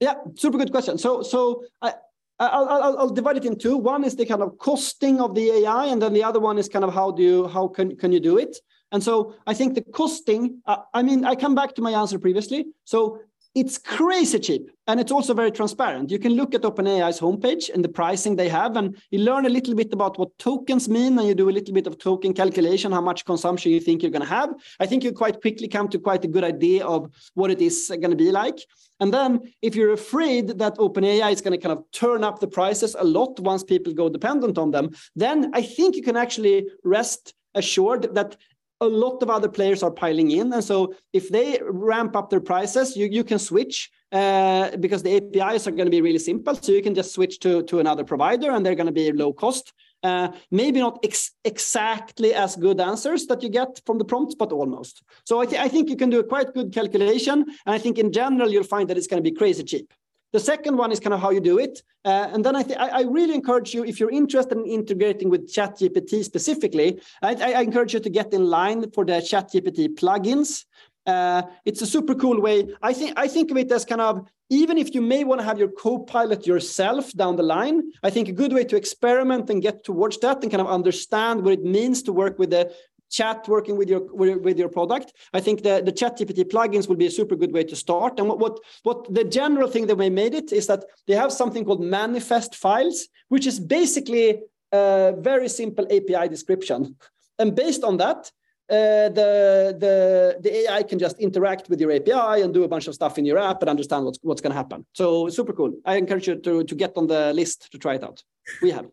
yeah 0.00 0.14
super 0.34 0.58
good 0.58 0.72
question 0.72 0.98
so 0.98 1.22
so 1.22 1.62
i 1.80 1.94
I'll, 2.40 2.68
I'll, 2.68 2.98
I'll, 2.98 3.10
divide 3.10 3.36
it 3.36 3.44
in 3.44 3.56
two. 3.56 3.76
One 3.76 4.02
is 4.02 4.16
the 4.16 4.26
kind 4.26 4.42
of 4.42 4.58
costing 4.58 5.20
of 5.20 5.32
the 5.36 5.48
AI, 5.48 5.86
and 5.86 6.02
then 6.02 6.12
the 6.12 6.24
other 6.24 6.40
one 6.40 6.58
is 6.58 6.68
kind 6.68 6.84
of 6.84 6.92
how 6.92 7.12
do 7.12 7.22
you 7.22 7.46
how 7.46 7.68
can 7.68 7.94
can 7.96 8.10
you 8.10 8.18
do 8.18 8.36
it? 8.36 8.56
And 8.90 9.00
so 9.00 9.34
I 9.46 9.54
think 9.54 9.74
the 9.74 9.82
costing. 9.82 10.60
Uh, 10.66 10.78
I 10.92 11.02
mean, 11.02 11.24
I 11.24 11.36
come 11.36 11.54
back 11.54 11.74
to 11.76 11.82
my 11.82 11.92
answer 11.92 12.18
previously. 12.18 12.66
So 12.84 13.20
it's 13.54 13.76
crazy 13.76 14.38
cheap 14.38 14.70
and 14.86 14.98
it's 14.98 15.12
also 15.12 15.34
very 15.34 15.50
transparent. 15.50 16.10
You 16.10 16.18
can 16.18 16.32
look 16.32 16.54
at 16.54 16.62
OpenAI's 16.62 17.20
homepage 17.20 17.68
and 17.72 17.84
the 17.84 17.88
pricing 17.88 18.34
they 18.34 18.48
have, 18.48 18.76
and 18.76 18.96
you 19.10 19.20
learn 19.20 19.46
a 19.46 19.50
little 19.50 19.74
bit 19.74 19.92
about 19.92 20.18
what 20.18 20.36
tokens 20.38 20.88
mean, 20.88 21.18
and 21.18 21.28
you 21.28 21.34
do 21.34 21.48
a 21.48 21.52
little 21.52 21.74
bit 21.74 21.86
of 21.86 21.98
token 21.98 22.32
calculation, 22.32 22.92
how 22.92 23.00
much 23.00 23.24
consumption 23.24 23.72
you 23.72 23.80
think 23.80 24.02
you're 24.02 24.10
going 24.10 24.22
to 24.22 24.28
have. 24.28 24.50
I 24.80 24.86
think 24.86 25.04
you 25.04 25.12
quite 25.12 25.40
quickly 25.40 25.68
come 25.68 25.88
to 25.90 25.98
quite 25.98 26.24
a 26.24 26.28
good 26.28 26.44
idea 26.44 26.84
of 26.84 27.10
what 27.34 27.50
it 27.50 27.60
is 27.60 27.88
going 27.88 28.10
to 28.10 28.16
be 28.16 28.32
like. 28.32 28.58
And 29.00 29.12
then, 29.12 29.52
if 29.62 29.74
you're 29.74 29.92
afraid 29.92 30.58
that 30.58 30.76
OpenAI 30.76 31.32
is 31.32 31.40
going 31.40 31.58
to 31.58 31.64
kind 31.64 31.76
of 31.76 31.84
turn 31.92 32.24
up 32.24 32.40
the 32.40 32.48
prices 32.48 32.96
a 32.98 33.04
lot 33.04 33.38
once 33.40 33.62
people 33.62 33.92
go 33.92 34.08
dependent 34.08 34.58
on 34.58 34.70
them, 34.70 34.90
then 35.14 35.50
I 35.54 35.62
think 35.62 35.94
you 35.96 36.02
can 36.02 36.16
actually 36.16 36.66
rest 36.84 37.34
assured 37.54 38.14
that 38.14 38.36
a 38.82 38.88
lot 38.88 39.22
of 39.22 39.30
other 39.30 39.48
players 39.48 39.82
are 39.82 39.90
piling 39.90 40.30
in. 40.30 40.52
And 40.52 40.64
so 40.64 40.94
if 41.12 41.28
they 41.30 41.60
ramp 41.62 42.16
up 42.16 42.30
their 42.30 42.40
prices, 42.40 42.96
you, 42.96 43.06
you 43.06 43.24
can 43.24 43.38
switch 43.38 43.90
uh, 44.10 44.76
because 44.76 45.02
the 45.02 45.16
APIs 45.16 45.66
are 45.66 45.70
going 45.70 45.86
to 45.86 45.90
be 45.90 46.00
really 46.00 46.18
simple. 46.18 46.54
So 46.56 46.72
you 46.72 46.82
can 46.82 46.94
just 46.94 47.14
switch 47.14 47.38
to, 47.40 47.62
to 47.64 47.78
another 47.78 48.04
provider 48.04 48.50
and 48.50 48.64
they're 48.64 48.74
going 48.74 48.86
to 48.86 48.92
be 48.92 49.12
low 49.12 49.32
cost. 49.32 49.72
Uh, 50.02 50.32
maybe 50.50 50.80
not 50.80 50.98
ex 51.04 51.30
exactly 51.44 52.34
as 52.34 52.56
good 52.56 52.80
answers 52.80 53.26
that 53.26 53.40
you 53.40 53.48
get 53.48 53.80
from 53.86 53.98
the 53.98 54.04
prompts, 54.04 54.34
but 54.34 54.50
almost. 54.50 55.00
So 55.24 55.40
I, 55.40 55.46
th 55.46 55.60
I 55.60 55.68
think 55.68 55.88
you 55.88 55.96
can 55.96 56.10
do 56.10 56.18
a 56.18 56.24
quite 56.24 56.52
good 56.54 56.72
calculation. 56.74 57.36
And 57.66 57.74
I 57.76 57.78
think 57.78 57.98
in 57.98 58.10
general, 58.10 58.50
you'll 58.50 58.74
find 58.76 58.90
that 58.90 58.98
it's 58.98 59.06
going 59.06 59.22
to 59.22 59.30
be 59.30 59.36
crazy 59.36 59.62
cheap. 59.62 59.92
The 60.32 60.40
second 60.40 60.76
one 60.76 60.92
is 60.92 61.00
kind 61.00 61.12
of 61.12 61.20
how 61.20 61.30
you 61.30 61.40
do 61.40 61.58
it. 61.58 61.82
Uh, 62.04 62.28
and 62.32 62.44
then 62.44 62.56
I, 62.56 62.64
I, 62.78 62.88
I, 62.88 63.02
really 63.02 63.34
encourage 63.34 63.74
you, 63.74 63.84
if 63.84 64.00
you're 64.00 64.10
interested 64.10 64.56
in 64.58 64.66
integrating 64.66 65.28
with 65.28 65.52
ChatGPT 65.52 66.24
specifically, 66.24 67.00
I, 67.22 67.34
I, 67.34 67.60
encourage 67.60 67.94
you 67.94 68.00
to 68.00 68.10
get 68.10 68.32
in 68.32 68.46
line 68.46 68.90
for 68.90 69.04
the 69.04 69.12
ChatGPT 69.12 69.94
plugins. 69.94 70.64
Uh, 71.06 71.42
it's 71.64 71.82
a 71.82 71.86
super 71.86 72.14
cool 72.14 72.40
way. 72.40 72.66
I 72.80 72.92
think 72.92 73.12
I 73.16 73.28
think 73.28 73.50
of 73.50 73.56
it 73.56 73.70
as 73.70 73.84
kind 73.84 74.00
of 74.00 74.26
even 74.50 74.76
if 74.76 74.94
you 74.94 75.00
may 75.00 75.24
want 75.24 75.40
to 75.40 75.44
have 75.44 75.58
your 75.58 75.68
co-pilot 75.68 76.46
yourself 76.46 77.10
down 77.12 77.36
the 77.36 77.42
line, 77.42 77.90
I 78.02 78.10
think 78.10 78.28
a 78.28 78.32
good 78.32 78.52
way 78.52 78.64
to 78.64 78.76
experiment 78.76 79.48
and 79.48 79.62
get 79.62 79.82
towards 79.82 80.18
that 80.18 80.42
and 80.42 80.50
kind 80.50 80.60
of 80.60 80.66
understand 80.68 81.42
what 81.42 81.54
it 81.54 81.64
means 81.64 82.02
to 82.02 82.12
work 82.12 82.38
with 82.38 82.50
the 82.50 82.70
chat 83.12 83.46
working 83.46 83.76
with 83.76 83.88
your 83.88 84.02
with 84.14 84.58
your 84.58 84.68
product. 84.68 85.12
I 85.32 85.40
think 85.40 85.62
the 85.62 85.82
the 85.84 85.92
Chat 85.92 86.18
GPT 86.18 86.40
plugins 86.52 86.88
will 86.88 86.96
be 86.96 87.06
a 87.06 87.10
super 87.20 87.36
good 87.36 87.52
way 87.52 87.64
to 87.64 87.76
start. 87.76 88.18
And 88.18 88.26
what 88.28 88.38
what 88.38 88.58
what 88.82 89.14
the 89.14 89.24
general 89.24 89.68
thing 89.68 89.86
that 89.86 89.96
we 89.96 90.10
made 90.10 90.34
it 90.34 90.52
is 90.52 90.66
that 90.66 90.84
they 91.06 91.14
have 91.14 91.32
something 91.32 91.64
called 91.64 91.82
manifest 91.82 92.56
files, 92.56 93.08
which 93.28 93.46
is 93.46 93.60
basically 93.60 94.40
a 94.72 95.14
very 95.18 95.48
simple 95.48 95.86
API 95.96 96.28
description. 96.28 96.96
And 97.38 97.54
based 97.54 97.84
on 97.84 97.96
that, 97.98 98.30
uh, 98.70 99.08
the, 99.10 99.76
the, 99.78 100.38
the 100.40 100.52
AI 100.60 100.82
can 100.82 100.98
just 100.98 101.18
interact 101.18 101.68
with 101.68 101.80
your 101.80 101.92
API 101.92 102.42
and 102.42 102.54
do 102.54 102.64
a 102.64 102.68
bunch 102.68 102.86
of 102.86 102.94
stuff 102.94 103.18
in 103.18 103.24
your 103.24 103.38
app 103.38 103.60
and 103.60 103.68
understand 103.68 104.04
what's, 104.04 104.18
what's 104.22 104.40
going 104.40 104.52
to 104.52 104.56
happen. 104.56 104.86
So 104.94 105.28
super 105.28 105.52
cool. 105.52 105.72
I 105.84 105.96
encourage 105.96 106.26
you 106.28 106.36
to, 106.36 106.64
to 106.64 106.74
get 106.74 106.96
on 106.96 107.06
the 107.06 107.34
list 107.34 107.70
to 107.72 107.78
try 107.78 107.94
it 107.94 108.04
out. 108.04 108.22
We 108.62 108.70
have. 108.70 108.86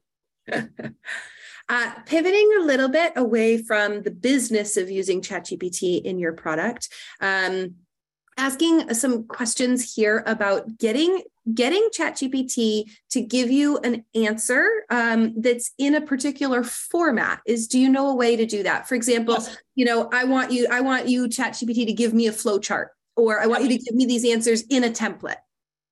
Uh, 1.69 1.91
pivoting 2.07 2.49
a 2.59 2.63
little 2.63 2.89
bit 2.89 3.13
away 3.15 3.61
from 3.61 4.01
the 4.01 4.09
business 4.09 4.75
of 4.75 4.89
using 4.89 5.21
ChatGPT 5.21 6.01
in 6.01 6.17
your 6.17 6.33
product, 6.33 6.89
um, 7.21 7.75
asking 8.39 8.91
some 8.95 9.27
questions 9.27 9.93
here 9.93 10.23
about 10.25 10.79
getting 10.79 11.21
getting 11.53 11.87
ChatGPT 11.95 12.89
to 13.11 13.21
give 13.21 13.51
you 13.51 13.77
an 13.79 14.03
answer 14.15 14.67
um, 14.89 15.33
that's 15.37 15.71
in 15.77 15.95
a 15.95 16.01
particular 16.01 16.63
format. 16.63 17.41
Is 17.45 17.67
do 17.67 17.79
you 17.79 17.89
know 17.89 18.09
a 18.09 18.15
way 18.15 18.35
to 18.35 18.45
do 18.45 18.63
that? 18.63 18.87
For 18.87 18.95
example, 18.95 19.35
yes. 19.35 19.57
you 19.75 19.85
know, 19.85 20.09
I 20.11 20.23
want 20.23 20.51
you, 20.51 20.67
I 20.71 20.81
want 20.81 21.07
you 21.07 21.27
ChatGPT 21.27 21.85
to 21.85 21.93
give 21.93 22.13
me 22.13 22.27
a 22.27 22.31
flow 22.31 22.59
chart, 22.59 22.91
or 23.15 23.39
I 23.39 23.45
want 23.45 23.63
you 23.63 23.69
to 23.69 23.77
give 23.77 23.93
me 23.93 24.05
these 24.05 24.25
answers 24.25 24.63
in 24.63 24.83
a 24.83 24.89
template. 24.89 25.37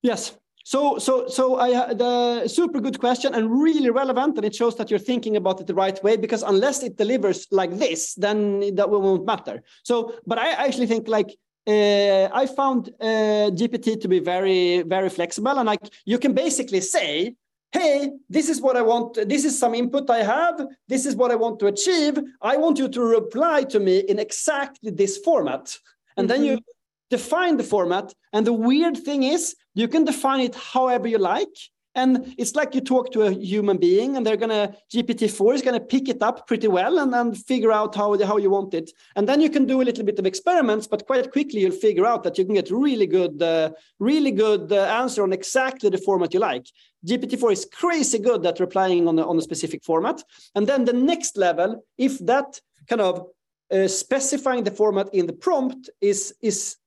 Yes. 0.02 0.36
So, 0.68 0.98
so, 0.98 1.30
so 1.30 1.56
I 1.56 1.94
the 1.94 2.46
super 2.50 2.82
good 2.82 3.00
question 3.00 3.34
and 3.34 3.50
really 3.50 3.90
relevant, 3.90 4.36
and 4.36 4.46
it 4.46 4.54
shows 4.54 4.76
that 4.76 4.90
you're 4.90 5.08
thinking 5.12 5.38
about 5.38 5.62
it 5.62 5.68
the 5.68 5.74
right 5.74 5.98
way. 6.04 6.18
Because 6.18 6.44
unless 6.44 6.84
it 6.84 6.98
delivers 6.98 7.48
like 7.52 7.78
this, 7.78 8.16
then 8.16 8.76
that 8.76 8.90
won't 8.90 9.26
matter. 9.26 9.64
So, 9.84 10.16
but 10.26 10.38
I 10.38 10.50
actually 10.66 10.88
think 10.88 11.08
like 11.08 11.30
uh, 11.68 12.28
I 12.34 12.48
found 12.48 12.90
uh, 13.00 13.50
GPT 13.60 14.02
to 14.02 14.10
be 14.10 14.20
very, 14.20 14.82
very 14.82 15.08
flexible. 15.08 15.58
And 15.58 15.68
like 15.68 15.80
you 16.04 16.20
can 16.20 16.34
basically 16.34 16.82
say, 16.82 17.36
hey, 17.72 18.10
this 18.30 18.50
is 18.50 18.60
what 18.60 18.76
I 18.76 18.82
want. 18.82 19.14
This 19.30 19.46
is 19.46 19.58
some 19.58 19.74
input 19.74 20.10
I 20.10 20.22
have. 20.22 20.62
This 20.90 21.06
is 21.06 21.16
what 21.16 21.32
I 21.32 21.36
want 21.36 21.60
to 21.60 21.68
achieve. 21.68 22.20
I 22.42 22.58
want 22.58 22.78
you 22.78 22.90
to 22.90 23.02
reply 23.02 23.64
to 23.64 23.80
me 23.80 24.00
in 24.00 24.20
exactly 24.20 24.92
this 24.92 25.18
format. 25.18 25.78
And 26.18 26.28
mm-hmm. 26.28 26.28
then 26.28 26.44
you 26.44 26.56
mm-hmm. 26.58 26.77
Define 27.10 27.58
the 27.58 27.64
format. 27.64 28.14
And 28.34 28.46
the 28.46 28.54
weird 28.54 28.98
thing 28.98 29.24
is, 29.24 29.56
you 29.74 29.88
can 29.88 30.06
define 30.06 30.42
it 30.42 30.56
however 30.56 31.08
you 31.08 31.18
like. 31.18 31.56
And 31.98 32.36
it's 32.38 32.56
like 32.56 32.76
you 32.76 32.82
talk 32.82 33.12
to 33.14 33.24
a 33.24 33.32
human 33.32 33.78
being, 33.78 34.16
and 34.16 34.24
they're 34.24 34.38
gonna 34.38 34.76
GPT-4 34.94 35.56
is 35.56 35.62
gonna 35.64 35.80
pick 35.80 36.08
it 36.08 36.22
up 36.22 36.46
pretty 36.48 36.68
well 36.68 37.00
and 37.00 37.12
then 37.12 37.34
figure 37.34 37.72
out 37.72 37.96
how 37.96 38.16
how 38.24 38.38
you 38.38 38.52
want 38.52 38.76
it. 38.76 38.92
And 39.16 39.28
then 39.28 39.42
you 39.42 39.50
can 39.50 39.66
do 39.66 39.82
a 39.82 39.88
little 39.90 40.06
bit 40.06 40.20
of 40.20 40.28
experiments, 40.28 40.86
but 40.86 41.08
quite 41.08 41.32
quickly 41.32 41.62
you'll 41.62 41.72
figure 41.72 42.06
out 42.06 42.22
that 42.24 42.38
you 42.38 42.46
can 42.46 42.54
get 42.54 42.70
really 42.70 43.08
good, 43.08 43.42
uh, 43.42 43.72
really 43.98 44.30
good 44.30 44.72
uh, 44.72 44.84
answer 45.02 45.24
on 45.24 45.34
exactly 45.34 45.90
the 45.90 45.98
format 45.98 46.36
you 46.36 46.40
like. 46.40 46.68
GPT-4 47.08 47.52
is 47.52 47.66
crazy 47.66 48.20
good 48.20 48.46
at 48.46 48.60
replying 48.60 49.08
on 49.08 49.18
a, 49.18 49.28
on 49.28 49.40
a 49.40 49.42
specific 49.42 49.84
format. 49.84 50.22
And 50.54 50.68
then 50.68 50.86
the 50.86 50.94
next 50.94 51.36
level, 51.36 51.84
if 51.98 52.20
that 52.20 52.62
kind 52.88 53.02
of 53.02 53.28
uh, 53.72 53.88
specifying 53.88 54.64
the 54.64 54.72
format 54.72 55.14
in 55.14 55.28
the 55.28 55.34
prompt 55.34 55.90
is 56.00 56.34
is 56.42 56.78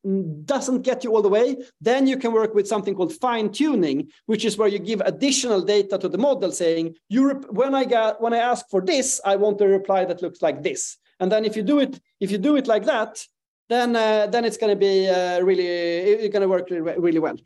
doesn't 0.45 0.83
get 0.83 1.05
you 1.05 1.14
all 1.14 1.22
the 1.22 1.28
way. 1.28 1.57
Then 1.81 2.07
you 2.07 2.16
can 2.16 2.33
work 2.33 2.55
with 2.55 2.66
something 2.66 2.95
called 2.95 3.12
fine 3.12 3.51
tuning 3.51 4.09
which 4.26 4.45
is 4.45 4.57
where 4.57 4.68
you 4.68 4.78
give 4.78 5.01
additional 5.03 5.61
data 5.61 5.99
to 5.99 6.09
the 6.09 6.18
model 6.18 6.51
saying 6.53 6.95
you 7.09 7.31
when 7.51 7.74
i 7.74 7.85
got 7.85 8.20
when 8.22 8.33
i 8.33 8.39
ask 8.39 8.68
for 8.70 8.81
this 8.81 9.20
i 9.24 9.37
want 9.37 9.61
a 9.61 9.68
reply 9.68 10.05
that 10.05 10.22
looks 10.22 10.41
like 10.43 10.62
this. 10.62 10.97
And 11.20 11.31
then 11.31 11.45
if 11.45 11.55
you 11.55 11.62
do 11.62 11.81
it 11.81 12.01
if 12.18 12.31
you 12.31 12.39
do 12.39 12.57
it 12.57 12.66
like 12.66 12.85
that 12.87 13.26
then 13.68 13.95
uh, 13.95 14.26
then 14.26 14.45
it's 14.45 14.57
going 14.57 14.72
to 14.72 14.81
be 14.89 15.09
uh, 15.09 15.41
really 15.41 15.66
it's 15.66 16.33
going 16.33 16.43
to 16.43 16.49
work 16.49 16.70
really, 16.70 17.18
well. 17.18 17.37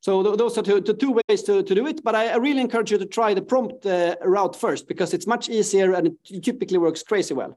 So 0.00 0.22
th 0.22 0.38
those 0.38 0.56
are 0.58 0.64
two, 0.64 0.80
the 0.80 0.94
two 0.94 1.12
ways 1.20 1.42
to, 1.48 1.62
to 1.62 1.74
do 1.74 1.86
it 1.86 2.02
but 2.02 2.14
I, 2.14 2.22
I 2.34 2.36
really 2.36 2.62
encourage 2.62 2.90
you 2.92 2.98
to 2.98 3.08
try 3.18 3.34
the 3.34 3.46
prompt 3.52 3.84
uh, 3.84 4.16
route 4.36 4.56
first 4.56 4.88
because 4.88 5.10
it's 5.14 5.26
much 5.26 5.44
easier 5.50 5.92
and 5.96 6.06
it 6.06 6.42
typically 6.42 6.78
works 6.78 7.02
crazy 7.02 7.34
well. 7.34 7.52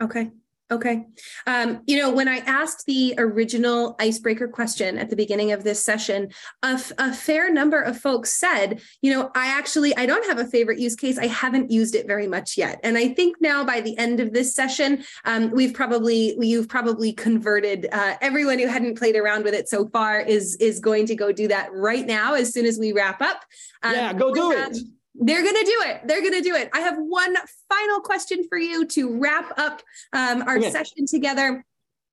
Okay 0.00 0.30
Okay. 0.72 1.04
Um, 1.46 1.82
you 1.86 1.98
know, 1.98 2.10
when 2.10 2.28
I 2.28 2.38
asked 2.38 2.86
the 2.86 3.14
original 3.18 3.94
icebreaker 4.00 4.48
question 4.48 4.96
at 4.96 5.10
the 5.10 5.16
beginning 5.16 5.52
of 5.52 5.64
this 5.64 5.84
session, 5.84 6.30
a, 6.62 6.78
fair 7.12 7.52
number 7.52 7.80
of 7.80 7.98
folks 7.98 8.34
said, 8.34 8.80
you 9.02 9.12
know, 9.12 9.30
I 9.34 9.48
actually 9.48 9.94
I 9.96 10.06
don't 10.06 10.26
have 10.26 10.38
a 10.38 10.46
favorite 10.46 10.78
use 10.78 10.96
case. 10.96 11.18
I 11.18 11.26
haven't 11.26 11.70
used 11.70 11.94
it 11.94 12.06
very 12.06 12.26
much 12.26 12.56
yet. 12.56 12.80
And 12.82 12.96
I 12.96 13.08
think 13.08 13.36
now 13.40 13.64
by 13.64 13.82
the 13.82 13.96
end 13.98 14.18
of 14.18 14.32
this 14.32 14.54
session, 14.54 15.04
um, 15.26 15.50
we've 15.50 15.74
probably 15.74 16.36
you've 16.40 16.70
probably 16.70 17.12
converted 17.12 17.88
uh, 17.92 18.14
everyone 18.22 18.58
who 18.58 18.66
hadn't 18.66 18.96
played 18.96 19.14
around 19.16 19.44
with 19.44 19.52
it 19.52 19.68
so 19.68 19.86
far 19.88 20.20
is 20.20 20.56
is 20.56 20.80
going 20.80 21.04
to 21.06 21.14
go 21.14 21.32
do 21.32 21.48
that 21.48 21.68
right 21.74 22.06
now 22.06 22.32
as 22.32 22.50
soon 22.50 22.64
as 22.64 22.78
we 22.78 22.92
wrap 22.92 23.20
up. 23.20 23.44
Um, 23.82 23.92
yeah, 23.92 24.12
go 24.14 24.32
do 24.32 24.52
it. 24.52 24.78
They're 25.14 25.42
going 25.42 25.54
to 25.54 25.64
do 25.64 25.82
it. 25.90 26.00
They're 26.06 26.22
going 26.22 26.32
to 26.32 26.40
do 26.40 26.54
it. 26.54 26.70
I 26.72 26.80
have 26.80 26.96
one 26.96 27.34
final 27.68 28.00
question 28.00 28.46
for 28.48 28.58
you 28.58 28.86
to 28.86 29.18
wrap 29.20 29.52
up 29.58 29.82
um, 30.12 30.42
our 30.42 30.58
okay. 30.58 30.70
session 30.70 31.06
together. 31.06 31.64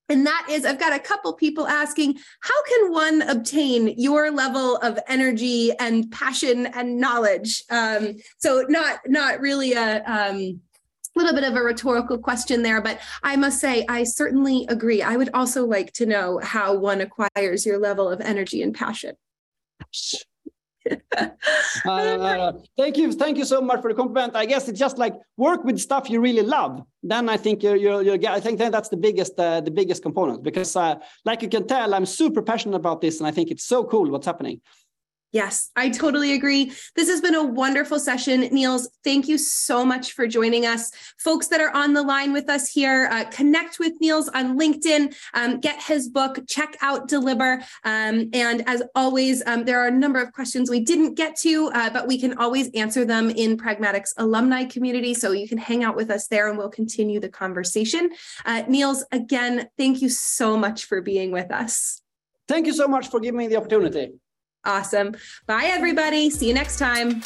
And 0.10 0.26
that 0.26 0.48
is, 0.50 0.66
I've 0.66 0.80
got 0.80 0.92
a 0.92 1.00
couple 1.00 1.32
people 1.34 1.68
asking, 1.68 2.18
how 2.42 2.64
can 2.64 2.92
one 2.92 3.22
obtain 3.22 3.94
your 3.96 4.32
level 4.32 4.78
of 4.78 5.00
energy 5.08 5.72
and 5.80 6.12
passion 6.12 6.66
and 6.66 7.00
knowledge? 7.00 7.64
Um, 7.70 8.16
so 8.40 8.66
not 8.68 9.02
not 9.06 9.40
really 9.40 9.74
a 9.74 10.04
um, 10.06 10.62
little 11.16 11.34
bit 11.34 11.44
of 11.44 11.56
a 11.56 11.62
rhetorical 11.62 12.18
question 12.18 12.64
there, 12.64 12.82
but 12.82 13.00
I 13.22 13.36
must 13.36 13.60
say, 13.60 13.86
I 13.88 14.04
certainly 14.04 14.66
agree. 14.68 15.04
I 15.04 15.16
would 15.16 15.30
also 15.34 15.66
like 15.66 15.94
to 15.94 16.06
know 16.08 16.40
how 16.42 16.76
one 16.76 17.02
acquires 17.02 17.66
your 17.66 17.78
level 17.78 18.10
of 18.10 18.20
energy 18.20 18.64
and 18.64 18.74
passion. 18.74 19.16
uh, 21.86 22.52
thank 22.78 22.98
you, 22.98 23.12
thank 23.12 23.38
you 23.38 23.46
so 23.46 23.62
much 23.62 23.82
for 23.82 23.90
the 23.92 23.96
compliment. 23.96 24.36
I 24.36 24.46
guess 24.46 24.68
it's 24.68 24.80
just 24.80 24.98
like 24.98 25.16
work 25.38 25.64
with 25.64 25.80
stuff 25.80 26.10
you 26.10 26.22
really 26.22 26.42
love. 26.42 26.82
Then 27.04 27.30
I 27.30 27.38
think 27.38 27.64
you're, 27.64 27.76
you're, 27.76 28.02
you're 28.02 28.20
I 28.30 28.40
think 28.40 28.60
then 28.60 28.72
that's 28.72 28.90
the 28.90 28.98
biggest, 28.98 29.40
uh, 29.40 29.62
the 29.62 29.72
biggest 29.72 30.04
component 30.04 30.44
because, 30.44 30.76
uh, 30.76 30.96
like 31.26 31.42
you 31.42 31.50
can 31.50 31.68
tell, 31.68 31.94
I'm 31.94 32.06
super 32.06 32.42
passionate 32.42 32.76
about 32.76 33.02
this, 33.02 33.20
and 33.20 33.28
I 33.28 33.32
think 33.32 33.52
it's 33.52 33.66
so 33.66 33.84
cool 33.84 34.10
what's 34.10 34.26
happening. 34.26 34.62
Yes, 35.32 35.70
I 35.76 35.90
totally 35.90 36.34
agree. 36.34 36.72
This 36.96 37.08
has 37.08 37.22
been 37.22 37.36
a 37.36 37.44
wonderful 37.44 38.00
session. 38.00 38.42
Nils, 38.52 38.90
thank 39.04 39.28
you 39.28 39.38
so 39.38 39.86
much 39.86 40.14
for 40.14 40.26
joining 40.26 40.66
us. 40.66 40.90
Folks 41.20 41.48
that 41.50 41.62
are 41.62 41.70
on 41.76 41.94
the 41.94 42.02
line 42.02 42.34
with 42.34 42.50
us 42.50 42.72
here, 42.72 43.08
uh, 43.12 43.26
connect 43.26 43.78
with 43.78 43.94
Nils 44.02 44.28
on 44.30 44.58
LinkedIn, 44.58 45.16
um, 45.36 45.60
get 45.60 45.84
his 45.84 46.10
book, 46.10 46.40
check 46.48 46.76
out 46.82 47.08
Delibr. 47.08 47.62
Um, 47.84 48.30
and 48.34 48.68
as 48.68 48.82
always, 48.96 49.44
um, 49.46 49.66
there 49.66 49.80
are 49.80 49.88
a 49.88 49.92
number 49.92 50.20
of 50.20 50.34
questions 50.34 50.68
we 50.68 50.80
didn't 50.80 51.14
get 51.14 51.36
to, 51.42 51.70
uh, 51.76 51.92
but 51.92 52.08
we 52.08 52.20
can 52.20 52.36
always 52.40 52.72
answer 52.72 53.06
them 53.06 53.30
in 53.30 53.56
Pragmatics 53.56 54.14
alumni 54.18 54.66
community. 54.66 55.14
So 55.14 55.32
you 55.32 55.48
can 55.48 55.60
hang 55.60 55.84
out 55.84 55.96
with 55.96 56.10
us 56.10 56.28
there 56.28 56.50
and 56.50 56.58
we'll 56.58 56.70
continue 56.70 57.20
the 57.20 57.30
conversation. 57.30 58.10
Uh, 58.46 58.64
Nils, 58.68 59.06
again, 59.12 59.70
thank 59.78 60.02
you 60.02 60.10
so 60.10 60.58
much 60.58 60.86
for 60.86 61.02
being 61.02 61.30
with 61.30 61.52
us. 61.52 62.02
Thank 62.48 62.66
you 62.66 62.74
so 62.74 62.88
much 62.88 63.10
for 63.10 63.20
giving 63.20 63.38
me 63.38 63.48
the 63.48 63.58
opportunity. 63.58 64.14
Awesome. 64.66 65.16
Bye, 65.48 65.66
everybody. 65.66 66.30
See 66.30 66.48
you 66.48 66.54
next 66.54 66.78
time. 66.80 67.22